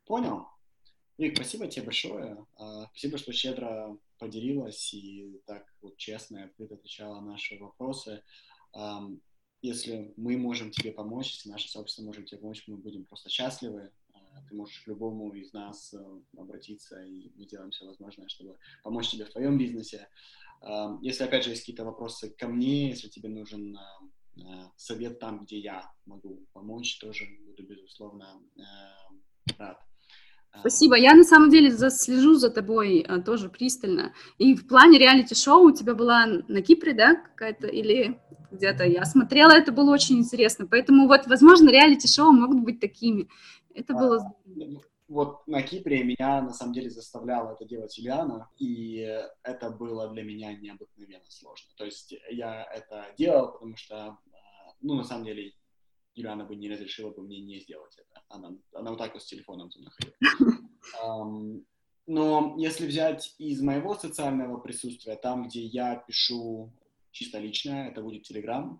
Понял. 0.05 0.47
Вик, 1.17 1.35
спасибо 1.35 1.67
тебе 1.67 1.85
большое. 1.85 2.45
А, 2.57 2.87
спасибо, 2.91 3.17
что 3.17 3.31
щедро 3.31 3.97
поделилась 4.17 4.93
и 4.93 5.41
так 5.45 5.65
вот 5.81 5.97
честно 5.97 6.37
и 6.37 6.43
открыто 6.43 6.75
отвечала 6.75 7.19
на 7.21 7.31
наши 7.31 7.57
вопросы 7.57 8.23
если 9.61 10.13
мы 10.17 10.37
можем 10.37 10.71
тебе 10.71 10.91
помочь, 10.91 11.31
если 11.31 11.49
наше 11.49 11.69
сообщество 11.69 12.03
может 12.03 12.27
тебе 12.27 12.39
помочь, 12.39 12.63
мы 12.67 12.77
будем 12.77 13.05
просто 13.05 13.29
счастливы. 13.29 13.91
А, 14.13 14.19
ты 14.47 14.55
можешь 14.55 14.79
к 14.81 14.87
любому 14.87 15.33
из 15.33 15.51
нас 15.53 15.93
э, 15.93 16.21
обратиться, 16.37 17.01
и 17.03 17.31
мы 17.35 17.45
делаем 17.45 17.71
все 17.71 17.85
возможное, 17.85 18.27
чтобы 18.27 18.57
помочь 18.83 19.09
тебе 19.09 19.25
в 19.25 19.31
твоем 19.31 19.57
бизнесе. 19.57 20.07
Если, 21.03 21.23
опять 21.23 21.43
же, 21.43 21.51
есть 21.51 21.61
какие-то 21.61 21.85
вопросы 21.85 22.31
ко 22.31 22.47
мне, 22.47 22.89
если 22.89 23.09
тебе 23.09 23.29
нужен 23.29 23.77
а, 23.77 24.71
совет 24.75 25.19
там, 25.19 25.45
где 25.45 25.59
я 25.59 25.91
могу 26.07 26.47
помочь, 26.51 26.97
тоже 26.97 27.27
буду, 27.45 27.61
безусловно, 27.61 28.41
рад. 29.59 29.86
Спасибо. 30.59 30.95
Я 30.95 31.13
на 31.13 31.23
самом 31.23 31.49
деле 31.49 31.71
слежу 31.89 32.35
за 32.35 32.49
тобой 32.49 33.05
тоже 33.25 33.49
пристально. 33.49 34.13
И 34.37 34.55
в 34.55 34.67
плане 34.67 34.97
реалити-шоу 34.99 35.67
у 35.67 35.71
тебя 35.71 35.95
была 35.95 36.25
на 36.25 36.61
Кипре, 36.61 36.93
да, 36.93 37.15
какая-то 37.15 37.67
или 37.67 38.19
где-то 38.51 38.85
я 38.85 39.05
смотрела, 39.05 39.51
это 39.51 39.71
было 39.71 39.91
очень 39.91 40.19
интересно. 40.19 40.67
Поэтому 40.67 41.07
вот, 41.07 41.27
возможно, 41.27 41.69
реалити-шоу 41.69 42.31
могут 42.31 42.63
быть 42.63 42.79
такими. 42.79 43.27
Это 43.73 43.93
а, 43.93 43.99
было... 43.99 44.35
Вот 45.07 45.47
на 45.47 45.61
Кипре 45.61 46.03
меня, 46.03 46.41
на 46.41 46.53
самом 46.53 46.73
деле, 46.73 46.89
заставляла 46.89 47.53
это 47.53 47.65
делать 47.65 47.97
Юлиана, 47.97 48.49
и 48.57 49.07
это 49.43 49.69
было 49.69 50.09
для 50.09 50.23
меня 50.23 50.53
необыкновенно 50.53 51.29
сложно. 51.29 51.69
То 51.77 51.85
есть 51.85 52.13
я 52.29 52.65
это 52.73 53.05
делал, 53.17 53.53
потому 53.53 53.77
что, 53.77 53.95
а, 53.95 54.17
ну, 54.81 54.95
на 54.95 55.03
самом 55.03 55.25
деле, 55.25 55.53
Юлиана 56.17 56.45
бы 56.45 56.55
не 56.55 56.69
разрешила 56.69 57.11
бы 57.11 57.21
мне 57.21 57.39
не 57.39 57.59
сделать 57.59 57.95
это. 57.97 58.23
Она, 58.29 58.57
она 58.73 58.89
вот 58.89 58.97
так 58.97 59.13
вот 59.13 59.23
с 59.23 59.27
телефоном 59.27 59.71
за 59.71 59.79
мной 59.79 59.91
Но 62.07 62.55
если 62.57 62.87
взять 62.87 63.35
из 63.37 63.61
моего 63.61 63.93
социального 63.93 64.57
присутствия, 64.59 65.17
там, 65.17 65.47
где 65.47 65.61
я 65.61 65.95
пишу 65.95 66.71
чисто 67.11 67.37
личное, 67.37 67.89
это 67.89 68.01
будет 68.01 68.29
Telegram. 68.29 68.79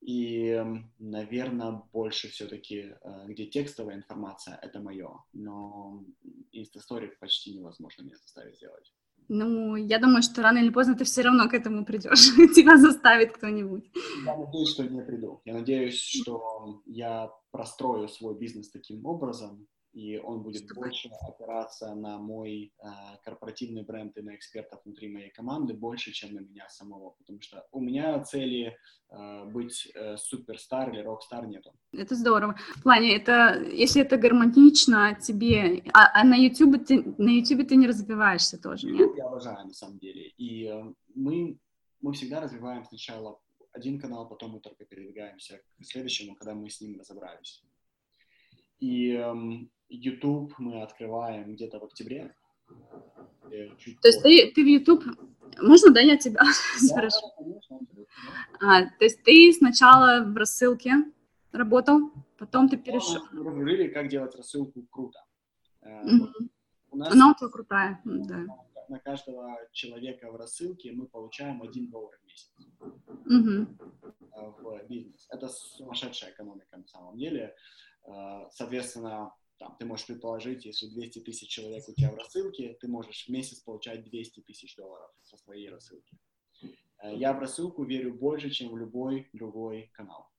И, 0.00 0.60
наверное, 0.98 1.82
больше 1.92 2.28
все-таки, 2.28 2.94
э, 3.00 3.24
где 3.26 3.46
текстовая 3.46 3.96
информация, 3.96 4.56
это 4.56 4.80
мое. 4.80 5.24
Но 5.32 6.04
инстасторик 6.52 7.18
почти 7.18 7.54
невозможно 7.54 8.04
мне 8.04 8.16
заставить 8.16 8.56
сделать. 8.56 8.92
Ну, 9.28 9.76
я 9.76 9.98
думаю, 9.98 10.22
что 10.22 10.42
рано 10.42 10.58
или 10.58 10.70
поздно 10.70 10.94
ты 10.94 11.04
все 11.04 11.22
равно 11.22 11.48
к 11.48 11.54
этому 11.54 11.84
придешь. 11.84 12.34
Тебя 12.54 12.78
заставит 12.78 13.32
кто-нибудь. 13.32 13.90
Я 14.24 14.36
надеюсь, 14.36 14.70
что 14.70 14.84
не 14.84 15.02
приду. 15.02 15.42
Я 15.44 15.54
надеюсь, 15.54 16.00
что 16.00 16.82
я 16.86 17.30
прострою 17.50 18.08
свой 18.08 18.38
бизнес 18.38 18.70
таким 18.70 19.04
образом, 19.04 19.66
и 19.98 20.16
он 20.18 20.42
будет 20.42 20.72
больше 20.74 21.10
опираться 21.28 21.92
на 21.94 22.18
мой 22.18 22.72
э, 22.78 22.86
корпоративный 23.24 23.82
бренд 23.82 24.16
и 24.16 24.22
на 24.22 24.36
экспертов 24.36 24.80
внутри 24.84 25.08
моей 25.08 25.30
команды 25.30 25.74
больше, 25.74 26.12
чем 26.12 26.34
на 26.34 26.38
меня 26.40 26.68
самого, 26.68 27.10
потому 27.18 27.40
что 27.40 27.66
у 27.72 27.80
меня 27.80 28.22
цели 28.22 28.76
э, 29.10 29.44
быть 29.46 29.90
э, 29.94 30.16
суперстар 30.16 30.90
или 30.90 31.02
рок-стар 31.02 31.48
нету. 31.48 31.72
Это 31.92 32.14
здорово. 32.14 32.54
В 32.76 32.82
плане, 32.84 33.16
это, 33.16 33.60
если 33.72 34.02
это 34.02 34.16
гармонично 34.18 35.18
тебе, 35.20 35.82
а, 35.92 36.20
а 36.20 36.24
на 36.24 36.36
YouTube 36.36 36.86
ты, 36.86 37.02
на 37.18 37.30
YouTube 37.30 37.66
ты 37.66 37.74
не 37.74 37.88
развиваешься 37.88 38.56
тоже, 38.56 38.86
нет? 38.86 39.10
Я 39.16 39.26
обожаю, 39.26 39.66
на 39.66 39.74
самом 39.74 39.98
деле, 39.98 40.28
и 40.38 40.66
э, 40.66 40.92
мы, 41.16 41.58
мы 42.00 42.12
всегда 42.12 42.40
развиваем 42.40 42.84
сначала 42.84 43.40
один 43.72 44.00
канал, 44.00 44.28
потом 44.28 44.52
мы 44.52 44.60
только 44.60 44.84
передвигаемся 44.84 45.58
к 45.58 45.84
следующему, 45.84 46.36
когда 46.36 46.54
мы 46.54 46.70
с 46.70 46.80
ним 46.80 47.00
разобрались. 47.00 47.64
И 48.78 49.10
эм, 49.10 49.72
YouTube 49.88 50.54
мы 50.58 50.82
открываем 50.82 51.54
где-то 51.54 51.78
в 51.80 51.84
октябре. 51.84 52.34
То 53.48 54.08
есть 54.08 54.22
ты, 54.22 54.52
ты 54.54 54.62
в 54.62 54.66
YouTube... 54.66 55.04
Можно, 55.60 55.92
да, 55.92 56.00
я 56.00 56.16
тебя 56.16 56.40
да, 56.44 56.52
спрошу? 56.86 57.34
А, 58.60 58.82
то 58.84 59.04
есть 59.04 59.22
ты 59.22 59.52
сначала 59.52 60.24
в 60.24 60.36
рассылке 60.36 60.92
работал, 61.52 62.12
потом 62.38 62.68
ты 62.68 62.76
перешел... 62.76 63.22
Мы 63.32 63.44
разрулили, 63.44 63.88
как 63.88 64.08
делать 64.08 64.34
рассылку 64.34 64.82
круто. 64.90 65.18
Mm-hmm. 65.82 66.50
У 66.90 66.96
нас 66.96 67.12
Она 67.12 67.34
у 67.40 67.48
крутая, 67.50 68.00
да. 68.04 68.44
На 68.88 68.98
каждого 68.98 69.58
человека 69.72 70.30
в 70.30 70.36
рассылке 70.36 70.92
мы 70.92 71.06
получаем 71.06 71.62
1 71.62 71.90
доллар 71.90 72.18
в 72.22 72.26
месяц 72.26 72.52
mm-hmm. 73.26 73.66
в 74.62 74.88
бизнес. 74.88 75.26
Это 75.30 75.48
сумасшедшая 75.48 76.32
экономика 76.32 76.76
на 76.76 76.86
самом 76.86 77.18
деле. 77.18 77.54
Э, 78.06 78.46
соответственно, 78.50 79.34
там, 79.58 79.76
ты 79.78 79.86
можешь 79.86 80.06
предположить, 80.06 80.64
если 80.64 80.86
200 80.86 81.20
тысяч 81.20 81.48
человек 81.48 81.88
у 81.88 81.92
тебя 81.92 82.10
в 82.10 82.14
рассылке, 82.14 82.76
ты 82.80 82.88
можешь 82.88 83.26
в 83.26 83.28
месяц 83.28 83.58
получать 83.58 84.04
200 84.04 84.40
тысяч 84.40 84.76
долларов 84.76 85.10
со 85.22 85.36
своей 85.36 85.68
рассылки. 85.68 86.16
Э, 87.02 87.14
я 87.14 87.32
в 87.32 87.40
рассылку 87.40 87.84
верю 87.84 88.14
больше, 88.14 88.50
чем 88.50 88.70
в 88.70 88.78
любой 88.78 89.28
другой 89.32 89.90
канал. 89.94 90.30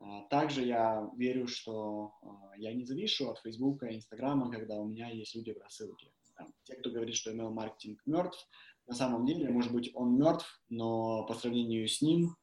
Э, 0.00 0.04
также 0.30 0.64
я 0.64 1.10
верю, 1.16 1.48
что 1.48 2.14
я 2.56 2.72
не 2.72 2.84
завишу 2.84 3.28
от 3.28 3.38
Фейсбука 3.40 3.86
и 3.86 3.96
Инстаграма, 3.96 4.50
когда 4.50 4.76
у 4.76 4.86
меня 4.86 5.08
есть 5.10 5.34
люди 5.34 5.52
в 5.52 5.58
рассылке. 5.58 6.12
Там, 6.36 6.54
те, 6.62 6.76
кто 6.76 6.90
говорит, 6.90 7.16
что 7.16 7.32
email-маркетинг 7.32 8.00
мертв, 8.06 8.48
на 8.86 8.94
самом 8.94 9.26
деле, 9.26 9.48
может 9.50 9.72
быть, 9.72 9.90
он 9.94 10.16
мертв, 10.16 10.62
но 10.68 11.24
по 11.26 11.34
сравнению 11.34 11.88
с 11.88 12.02
ним 12.02 12.36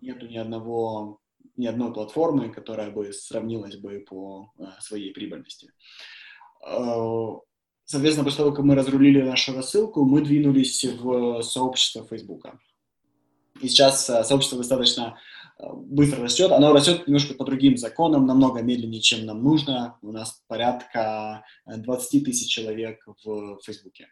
нету 0.00 0.26
ни 0.26 0.36
одного 0.36 1.20
ни 1.56 1.66
одной 1.66 1.92
платформы, 1.92 2.50
которая 2.50 2.90
бы 2.90 3.12
сравнилась 3.12 3.76
бы 3.76 4.00
по 4.00 4.52
э, 4.58 4.64
своей 4.80 5.12
прибыльности. 5.12 5.72
Э, 6.66 7.38
соответственно, 7.84 8.24
после 8.24 8.38
того, 8.38 8.52
как 8.52 8.64
мы 8.64 8.74
разрулили 8.74 9.22
нашу 9.22 9.54
рассылку, 9.54 10.04
мы 10.04 10.22
двинулись 10.22 10.84
в 10.84 11.42
сообщество 11.42 12.06
Facebook. 12.06 12.46
И 13.60 13.68
сейчас 13.68 14.08
э, 14.10 14.24
сообщество 14.24 14.58
достаточно 14.58 15.18
быстро 15.58 16.22
растет. 16.22 16.52
Оно 16.52 16.74
растет 16.74 17.06
немножко 17.06 17.32
по 17.32 17.44
другим 17.44 17.78
законам, 17.78 18.26
намного 18.26 18.60
медленнее, 18.60 19.00
чем 19.00 19.24
нам 19.24 19.42
нужно. 19.42 19.96
У 20.02 20.12
нас 20.12 20.42
порядка 20.48 21.44
20 21.64 22.24
тысяч 22.24 22.52
человек 22.52 23.02
в 23.24 23.58
Фейсбуке. 23.62 24.08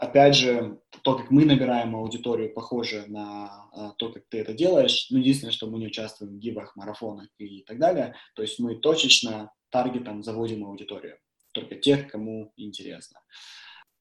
Опять 0.00 0.34
же, 0.34 0.80
то, 1.02 1.14
как 1.14 1.30
мы 1.30 1.44
набираем 1.44 1.94
аудиторию, 1.94 2.54
похоже 2.54 3.04
на 3.08 3.68
а, 3.70 3.90
то, 3.98 4.10
как 4.10 4.22
ты 4.30 4.38
это 4.38 4.54
делаешь. 4.54 5.08
Ну, 5.10 5.18
единственное, 5.18 5.52
что 5.52 5.66
мы 5.66 5.78
не 5.78 5.88
участвуем 5.88 6.32
в 6.32 6.38
гивах, 6.38 6.74
марафонах 6.74 7.28
и 7.36 7.62
так 7.64 7.78
далее. 7.78 8.14
То 8.34 8.40
есть 8.40 8.58
мы 8.58 8.76
точечно 8.76 9.52
таргетом 9.68 10.22
заводим 10.22 10.64
аудиторию. 10.64 11.18
Только 11.52 11.74
тех, 11.74 12.08
кому 12.08 12.50
интересно. 12.56 13.20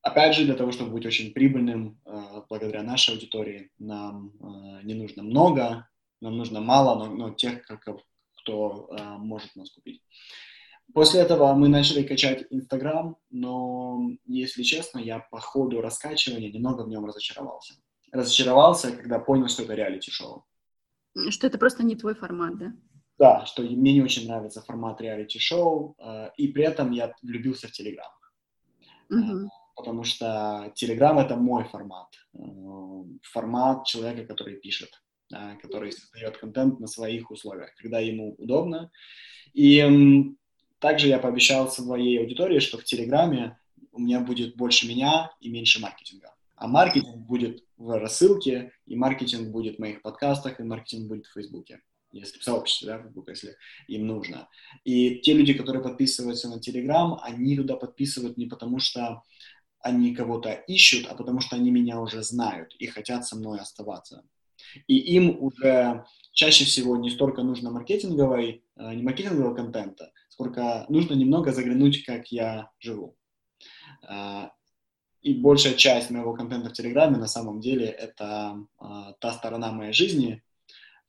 Опять 0.02 0.38
же, 0.38 0.46
для 0.46 0.54
того, 0.54 0.72
чтобы 0.72 0.92
быть 0.92 1.06
очень 1.06 1.34
прибыльным, 1.34 2.00
э, 2.06 2.44
благодаря 2.48 2.82
нашей 2.82 3.16
аудитории, 3.16 3.70
нам 3.78 4.32
э, 4.40 4.84
не 4.84 4.94
нужно 4.94 5.22
много, 5.24 5.90
нам 6.22 6.38
нужно 6.38 6.62
мало, 6.62 6.98
но, 6.98 7.14
но 7.14 7.34
тех, 7.34 7.62
кто 7.62 8.88
э, 8.90 9.04
может 9.18 9.54
нас 9.58 9.70
купить. 9.72 10.02
После 10.94 11.22
этого 11.22 11.54
мы 11.54 11.68
начали 11.68 12.04
качать 12.04 12.46
Инстаграм, 12.50 13.18
но, 13.30 14.10
если 14.26 14.64
честно, 14.64 15.00
я 15.00 15.20
по 15.20 15.40
ходу 15.40 15.82
раскачивания 15.82 16.52
немного 16.52 16.84
в 16.84 16.90
нем 16.90 17.06
разочаровался. 17.06 17.76
Разочаровался, 18.12 18.96
когда 18.96 19.20
понял, 19.20 19.48
что 19.48 19.64
это 19.64 19.76
реалити-шоу. 19.76 20.46
Что 21.30 21.48
это 21.48 21.58
просто 21.58 21.84
не 21.84 21.96
твой 21.96 22.16
формат, 22.16 22.58
да? 22.58 22.74
Да, 23.20 23.46
что 23.46 23.62
мне 23.62 23.94
не 23.94 24.02
очень 24.02 24.28
нравится 24.28 24.62
формат 24.62 25.02
реалити-шоу, 25.02 25.96
э, 26.00 26.30
и 26.38 26.48
при 26.48 26.64
этом 26.64 26.92
я 26.92 27.14
влюбился 27.22 27.68
в 27.68 27.72
Телеграм. 27.72 28.12
Угу. 29.10 29.50
Потому 29.76 30.04
что 30.04 30.72
Телеграм— 30.76 31.20
это 31.20 31.36
мой 31.36 31.66
формат. 31.66 32.08
Э, 32.34 32.40
формат 33.24 33.86
человека, 33.86 34.26
который 34.26 34.56
пишет, 34.56 34.90
который 35.62 35.92
создает 35.92 36.38
контент 36.38 36.80
на 36.80 36.88
своих 36.88 37.30
условиях, 37.30 37.76
когда 37.76 38.00
ему 38.00 38.34
удобно. 38.40 38.90
И 39.54 40.36
также 40.80 41.08
я 41.08 41.20
пообещал 41.20 41.70
своей 41.72 42.20
аудитории, 42.20 42.60
что 42.60 42.78
в 42.78 42.84
Телеграме 42.84 43.58
у 43.92 44.00
меня 44.00 44.20
будет 44.22 44.56
больше 44.56 44.88
меня 44.88 45.32
и 45.40 45.50
меньше 45.50 45.80
маркетинга. 45.80 46.34
А 46.56 46.68
маркетинг 46.68 47.18
будет 47.26 47.64
в 47.78 47.98
рассылке, 47.98 48.74
и 48.86 48.96
маркетинг 48.96 49.50
будет 49.50 49.78
в 49.78 49.80
моих 49.80 50.02
подкастах, 50.02 50.60
и 50.60 50.64
маркетинг 50.64 51.08
будет 51.08 51.26
в 51.26 51.34
Фейсбуке, 51.34 51.82
если 52.12 52.38
в 52.38 52.44
сообществе, 52.44 52.88
да, 52.88 53.02
Facebook, 53.02 53.30
если 53.30 53.56
им 53.88 54.08
нужно. 54.08 54.50
И 54.84 55.20
те 55.20 55.34
люди, 55.34 55.54
которые 55.54 55.82
подписываются 55.82 56.50
на 56.50 56.60
Телеграм, 56.60 57.20
они 57.22 57.56
туда 57.56 57.76
подписывают 57.76 58.38
не 58.38 58.46
потому, 58.46 58.80
что 58.80 59.24
они 59.82 60.14
кого-то 60.14 60.52
ищут, 60.52 61.08
а 61.08 61.16
потому 61.16 61.40
что 61.40 61.56
они 61.56 61.72
меня 61.72 62.02
уже 62.02 62.22
знают 62.24 62.76
и 62.78 62.88
хотят 62.88 63.26
со 63.26 63.38
мной 63.38 63.60
оставаться. 63.60 64.26
И 64.88 64.98
им 64.98 65.42
уже 65.42 66.06
чаще 66.34 66.66
всего 66.66 66.98
не 66.98 67.10
столько 67.10 67.44
нужно 67.44 67.72
маркетинговой, 67.72 68.64
э, 68.76 68.94
не 68.94 69.04
маркетингового 69.04 69.56
контента, 69.56 70.12
сколько 70.40 70.86
нужно 70.88 71.16
немного 71.16 71.52
заглянуть, 71.52 72.06
как 72.06 72.32
я 72.32 72.72
живу. 72.80 73.18
А, 74.08 74.54
и 75.22 75.34
большая 75.34 75.74
часть 75.74 76.12
моего 76.12 76.34
контента 76.34 76.70
в 76.70 76.74
Телеграме 76.74 77.18
на 77.18 77.28
самом 77.28 77.60
деле 77.60 77.88
это 77.88 78.66
а, 78.78 79.14
та 79.20 79.34
сторона 79.34 79.74
моей 79.74 79.92
жизни, 79.92 80.42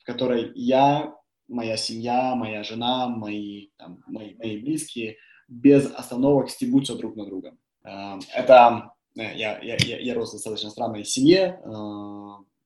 в 0.00 0.04
которой 0.04 0.50
я, 0.56 1.14
моя 1.46 1.76
семья, 1.76 2.34
моя 2.34 2.64
жена, 2.64 3.06
мои, 3.06 3.68
там, 3.76 4.02
мои, 4.08 4.34
мои 4.34 4.58
близкие 4.58 5.16
без 5.46 5.86
остановок 5.86 6.50
стебутся 6.50 6.96
друг 6.96 7.14
на 7.14 7.24
друга. 7.24 7.56
А, 7.84 8.18
это 8.34 8.94
э, 9.16 9.36
я, 9.36 9.60
я, 9.60 9.76
я, 9.76 10.00
я 10.00 10.14
рос 10.14 10.30
в 10.30 10.32
достаточно 10.32 10.70
странной 10.70 11.04
семье. 11.04 11.60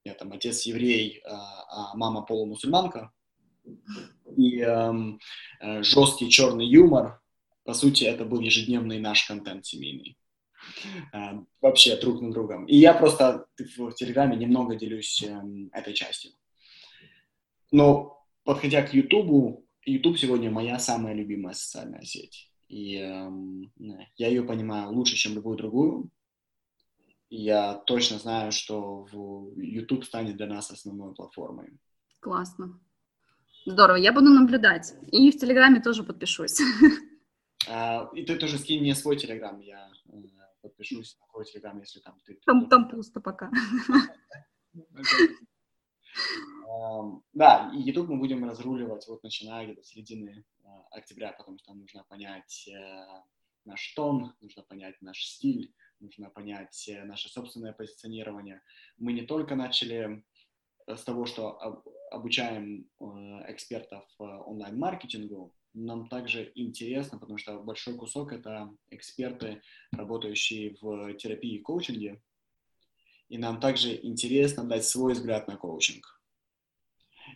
Я 0.02 0.14
там 0.14 0.32
отец 0.32 0.62
еврей, 0.62 1.22
а 1.26 1.94
мама 1.94 2.22
полумусульманка 2.22 3.10
и 4.36 4.60
эм, 4.60 5.20
э, 5.60 5.82
жесткий 5.82 6.30
черный 6.30 6.66
юмор. 6.66 7.20
По 7.64 7.74
сути, 7.74 8.04
это 8.04 8.24
был 8.24 8.40
ежедневный 8.40 9.00
наш 9.00 9.24
контент 9.24 9.66
семейный. 9.66 10.16
Э, 11.12 11.38
вообще 11.60 11.96
друг 11.96 12.20
на 12.20 12.30
другом. 12.32 12.66
И 12.66 12.76
я 12.76 12.94
просто 12.94 13.46
в 13.58 13.92
Телеграме 13.92 14.36
немного 14.36 14.76
делюсь 14.76 15.22
э, 15.22 15.42
этой 15.72 15.94
частью. 15.94 16.32
Но 17.70 18.24
подходя 18.44 18.82
к 18.82 18.94
Ютубу, 18.94 19.66
YouTube 19.84 20.18
сегодня 20.18 20.50
моя 20.50 20.78
самая 20.78 21.14
любимая 21.14 21.54
социальная 21.54 22.02
сеть. 22.02 22.50
И 22.68 22.96
э, 22.96 23.30
я 24.16 24.28
ее 24.28 24.42
понимаю 24.42 24.90
лучше, 24.90 25.16
чем 25.16 25.34
любую 25.34 25.56
другую. 25.56 26.10
Я 27.30 27.74
точно 27.74 28.18
знаю, 28.18 28.52
что 28.52 29.06
YouTube 29.56 30.04
станет 30.04 30.36
для 30.36 30.46
нас 30.46 30.70
основной 30.70 31.14
платформой. 31.14 31.78
Классно. 32.20 32.80
Здорово, 33.66 33.96
я 33.96 34.12
буду 34.12 34.28
наблюдать. 34.28 34.92
И 35.10 35.30
в 35.30 35.38
Телеграме 35.38 35.80
тоже 35.80 36.04
подпишусь. 36.04 36.60
А, 37.66 38.10
и 38.14 38.22
ты 38.22 38.36
тоже 38.36 38.58
скинь 38.58 38.82
мне 38.82 38.94
свой 38.94 39.16
Телеграм, 39.16 39.58
я 39.58 39.90
э, 40.12 40.18
подпишусь 40.60 41.16
на 41.18 41.26
твой 41.28 41.46
Телеграм, 41.46 41.80
если 41.80 41.98
там 42.00 42.20
ты... 42.22 42.38
Там, 42.44 42.68
там 42.68 42.90
пусто 42.90 43.20
пока. 43.20 43.50
Да, 47.32 47.72
и 47.74 47.80
YouTube 47.80 48.10
мы 48.10 48.18
будем 48.18 48.44
разруливать 48.44 49.08
вот 49.08 49.22
начиная 49.22 49.64
где-то 49.64 49.82
с 49.82 49.86
середины 49.86 50.44
э, 50.62 50.66
октября, 50.90 51.32
потому 51.32 51.58
что 51.58 51.72
нужно 51.72 52.04
понять 52.04 52.68
э, 52.68 53.06
наш 53.64 53.94
тон, 53.94 54.34
нужно 54.42 54.62
понять 54.62 55.00
наш 55.00 55.24
стиль, 55.24 55.74
нужно 56.00 56.28
понять 56.28 56.90
наше 57.04 57.30
собственное 57.30 57.72
позиционирование. 57.72 58.60
Мы 58.98 59.14
не 59.14 59.22
только 59.22 59.54
начали 59.54 60.22
с 60.86 61.02
того, 61.02 61.26
что 61.26 61.82
обучаем 62.10 62.88
э, 63.00 63.04
экспертов 63.52 64.04
э, 64.20 64.24
онлайн-маркетингу, 64.24 65.52
нам 65.74 66.08
также 66.08 66.52
интересно, 66.54 67.18
потому 67.18 67.38
что 67.38 67.58
большой 67.58 67.96
кусок— 67.96 68.32
это 68.34 68.70
эксперты, 68.90 69.60
работающие 69.92 70.76
в 70.80 71.14
терапии 71.14 71.56
и 71.56 71.62
коучинге, 71.62 72.22
и 73.28 73.38
нам 73.38 73.60
также 73.60 73.98
интересно 74.06 74.64
дать 74.64 74.84
свой 74.84 75.14
взгляд 75.14 75.48
на 75.48 75.56
коучинг. 75.56 76.13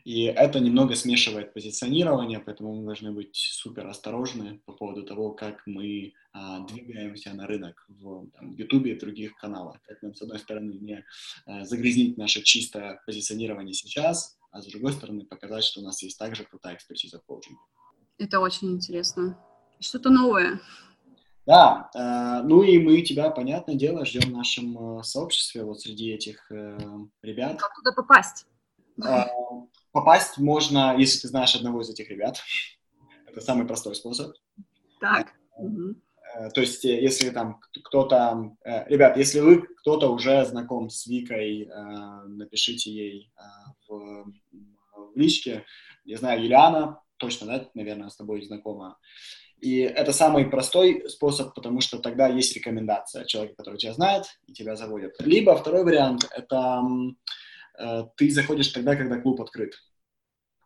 И 0.05 0.23
это 0.25 0.61
немного 0.61 0.95
смешивает 0.95 1.53
позиционирование, 1.53 2.41
поэтому 2.41 2.75
мы 2.75 2.85
должны 2.85 3.13
быть 3.13 3.37
супер 3.37 3.87
осторожны 3.87 4.61
по 4.65 4.73
поводу 4.73 5.03
того, 5.03 5.33
как 5.33 5.67
мы 5.67 6.15
а, 6.33 6.61
двигаемся 6.67 7.35
на 7.35 7.47
рынок 7.47 7.85
в 7.89 8.29
там, 8.31 8.55
YouTube 8.55 8.87
и 8.87 8.95
других 8.95 9.35
каналах. 9.37 9.81
Как 9.83 10.03
нам, 10.03 10.15
с 10.15 10.23
одной 10.23 10.39
стороны, 10.39 10.73
не 10.73 11.05
а, 11.47 11.65
загрязнить 11.65 12.17
наше 12.17 12.43
чистое 12.43 13.01
позиционирование 13.07 13.75
сейчас, 13.75 14.39
а 14.51 14.63
с 14.63 14.67
другой 14.67 14.93
стороны, 14.93 15.25
показать, 15.25 15.65
что 15.65 15.81
у 15.81 15.85
нас 15.85 16.03
есть 16.03 16.19
также 16.19 16.45
крутая 16.45 16.75
экспертиза 16.77 17.19
в 17.19 17.25
коучинге. 17.25 17.61
Это 18.19 18.41
очень 18.41 18.73
интересно. 18.73 19.39
Что-то 19.81 20.11
новое. 20.11 20.61
Да, 21.47 21.89
э, 21.95 22.47
ну 22.47 22.63
и 22.63 22.79
мы 22.79 23.01
тебя, 23.01 23.31
понятное 23.31 23.75
дело, 23.75 24.05
ждем 24.05 24.31
в 24.31 24.37
нашем 24.37 24.99
э, 24.99 25.03
сообществе, 25.03 25.65
вот 25.65 25.81
среди 25.81 26.11
этих 26.13 26.51
э, 26.51 26.79
ребят. 27.23 27.59
Как 27.59 27.75
туда 27.75 27.93
попасть? 27.93 28.47
Э, 29.99 30.01
попасть 30.01 30.39
можно, 30.39 30.97
если 30.97 31.21
ты 31.21 31.29
знаешь 31.29 31.55
одного 31.55 31.83
из 31.83 31.91
этих 31.91 32.09
ребят. 32.11 32.41
Это 33.27 33.41
самый 33.41 33.67
простой 33.67 33.95
способ. 33.95 34.35
Так. 35.01 35.33
Э, 35.59 36.51
то 36.51 36.61
есть, 36.61 36.85
э, 36.85 37.01
если 37.01 37.31
там 37.31 37.61
кто-то... 37.85 38.53
Э, 38.65 38.89
ребят, 38.89 39.17
если 39.17 39.41
вы, 39.41 39.63
кто-то 39.63 40.13
уже 40.13 40.45
знаком 40.45 40.91
с 40.91 41.07
Викой, 41.07 41.65
э, 41.65 42.23
напишите 42.27 42.91
ей 42.91 43.33
э, 43.37 43.43
в, 43.89 44.33
в 44.93 45.17
личке. 45.17 45.65
Я 46.05 46.19
знаю, 46.19 46.43
Юлиана, 46.43 47.01
точно, 47.17 47.47
да, 47.47 47.69
наверное, 47.75 48.09
с 48.09 48.17
тобой 48.17 48.43
знакома. 48.43 48.99
И 49.61 49.81
это 49.81 50.13
самый 50.13 50.47
простой 50.47 51.09
способ, 51.09 51.53
потому 51.55 51.81
что 51.81 51.99
тогда 51.99 52.29
есть 52.29 52.55
рекомендация 52.55 53.25
человека, 53.25 53.57
который 53.57 53.79
тебя 53.79 53.93
знает 53.93 54.27
и 54.47 54.53
тебя 54.53 54.77
заводит. 54.77 55.17
Либо 55.19 55.57
второй 55.57 55.83
вариант– 55.83 56.29
это 56.31 56.81
э, 56.81 57.15
ты 58.17 58.31
заходишь 58.31 58.69
тогда, 58.69 58.97
когда 58.97 59.21
клуб 59.21 59.41
открыт. 59.41 59.75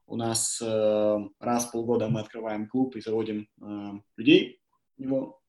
У 0.07 0.17
нас 0.17 0.61
э, 0.61 1.19
раз 1.41 1.67
в 1.67 1.73
полгода 1.73 2.09
мы 2.09 2.21
открываем 2.21 2.69
клуб 2.69 2.97
и 2.97 3.01
заводим 3.01 3.49
э, 3.61 4.01
людей 4.17 4.61
в 4.97 5.01
него, 5.01 5.43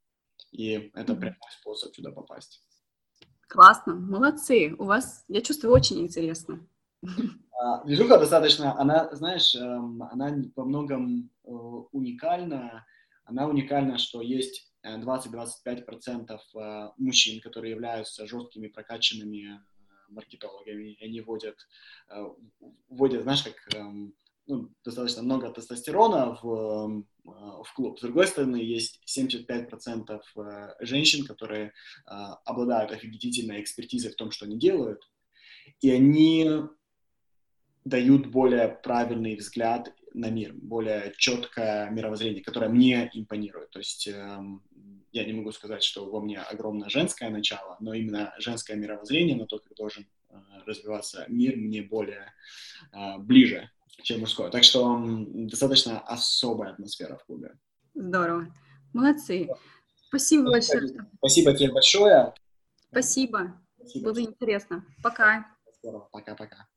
и 0.51 0.91
это 0.93 1.15
прямой 1.15 1.51
способ 1.59 1.93
сюда 1.95 2.11
попасть. 2.11 2.61
Классно, 3.47 3.95
молодцы. 3.95 4.75
У 4.77 4.85
вас, 4.85 5.25
я 5.27 5.41
чувствую, 5.41 5.73
очень 5.73 5.99
интересно. 5.99 6.65
А, 7.59 7.83
движуха 7.83 8.17
достаточно, 8.17 8.79
она, 8.79 9.13
знаешь, 9.15 9.53
эм, 9.55 10.01
она 10.03 10.35
во 10.55 10.65
многом 10.65 11.29
э, 11.43 11.49
уникальна 11.49 12.85
она 13.25 13.47
уникальна, 13.47 13.97
что 13.97 14.21
есть 14.21 14.73
20-25% 14.83 16.29
э, 16.29 16.59
э, 16.59 16.89
мужчин, 16.97 17.41
которые 17.41 17.71
являются 17.71 18.27
жесткими 18.27 18.67
прокачанными 18.67 19.55
э, 19.55 19.59
маркетологами, 20.13 20.97
они 21.01 21.21
вводят, 21.21 21.57
вводят, 22.89 23.23
знаешь, 23.23 23.43
как 23.43 23.55
эм, 23.75 24.13
ну, 24.47 24.69
достаточно 24.83 25.23
много 25.23 25.49
тестостерона 25.51 26.37
в, 26.41 27.05
в 27.23 27.73
клуб. 27.75 27.99
С 27.99 28.01
другой 28.01 28.27
стороны, 28.27 28.57
есть 28.57 29.01
75% 29.07 30.19
женщин, 30.81 31.25
которые 31.25 31.73
обладают 32.05 32.91
офигительной 32.91 33.61
экспертизой 33.61 34.11
в 34.11 34.15
том, 34.15 34.31
что 34.31 34.45
они 34.45 34.57
делают, 34.57 35.09
и 35.79 35.91
они 35.91 36.49
дают 37.85 38.27
более 38.27 38.69
правильный 38.69 39.35
взгляд 39.35 39.93
на 40.13 40.29
мир, 40.29 40.53
более 40.53 41.13
четкое 41.17 41.89
мировоззрение, 41.89 42.43
которое 42.43 42.69
мне 42.69 43.09
импонирует. 43.13 43.71
То 43.71 43.79
есть 43.79 44.07
э, 44.07 44.39
я 45.13 45.23
не 45.25 45.33
могу 45.33 45.51
сказать, 45.51 45.83
что 45.83 46.09
во 46.09 46.19
мне 46.19 46.39
огромное 46.39 46.89
женское 46.89 47.29
начало, 47.29 47.77
но 47.79 47.93
именно 47.93 48.33
женское 48.39 48.75
мировоззрение 48.75 49.35
на 49.35 49.45
то, 49.45 49.59
как 49.59 49.73
должен 49.75 50.07
э, 50.29 50.35
развиваться 50.65 51.25
мир, 51.27 51.55
мне 51.55 51.83
более 51.83 52.33
э, 52.91 53.17
ближе, 53.19 53.69
чем 54.01 54.21
мужское. 54.21 54.49
Так 54.49 54.63
что 54.63 54.99
достаточно 55.05 55.99
особая 55.99 56.71
атмосфера 56.71 57.17
в 57.17 57.25
клубе. 57.25 57.53
Здорово. 57.93 58.47
Молодцы. 58.91 59.47
Спасибо 60.07 60.49
большое. 60.49 60.89
Спасибо 61.17 61.53
тебе 61.55 61.71
большое. 61.71 62.33
Спасибо. 62.89 63.61
Спасибо. 63.77 64.05
Было 64.05 64.21
интересно. 64.21 64.83
Пока. 65.03 65.45
Пока-пока. 66.11 66.67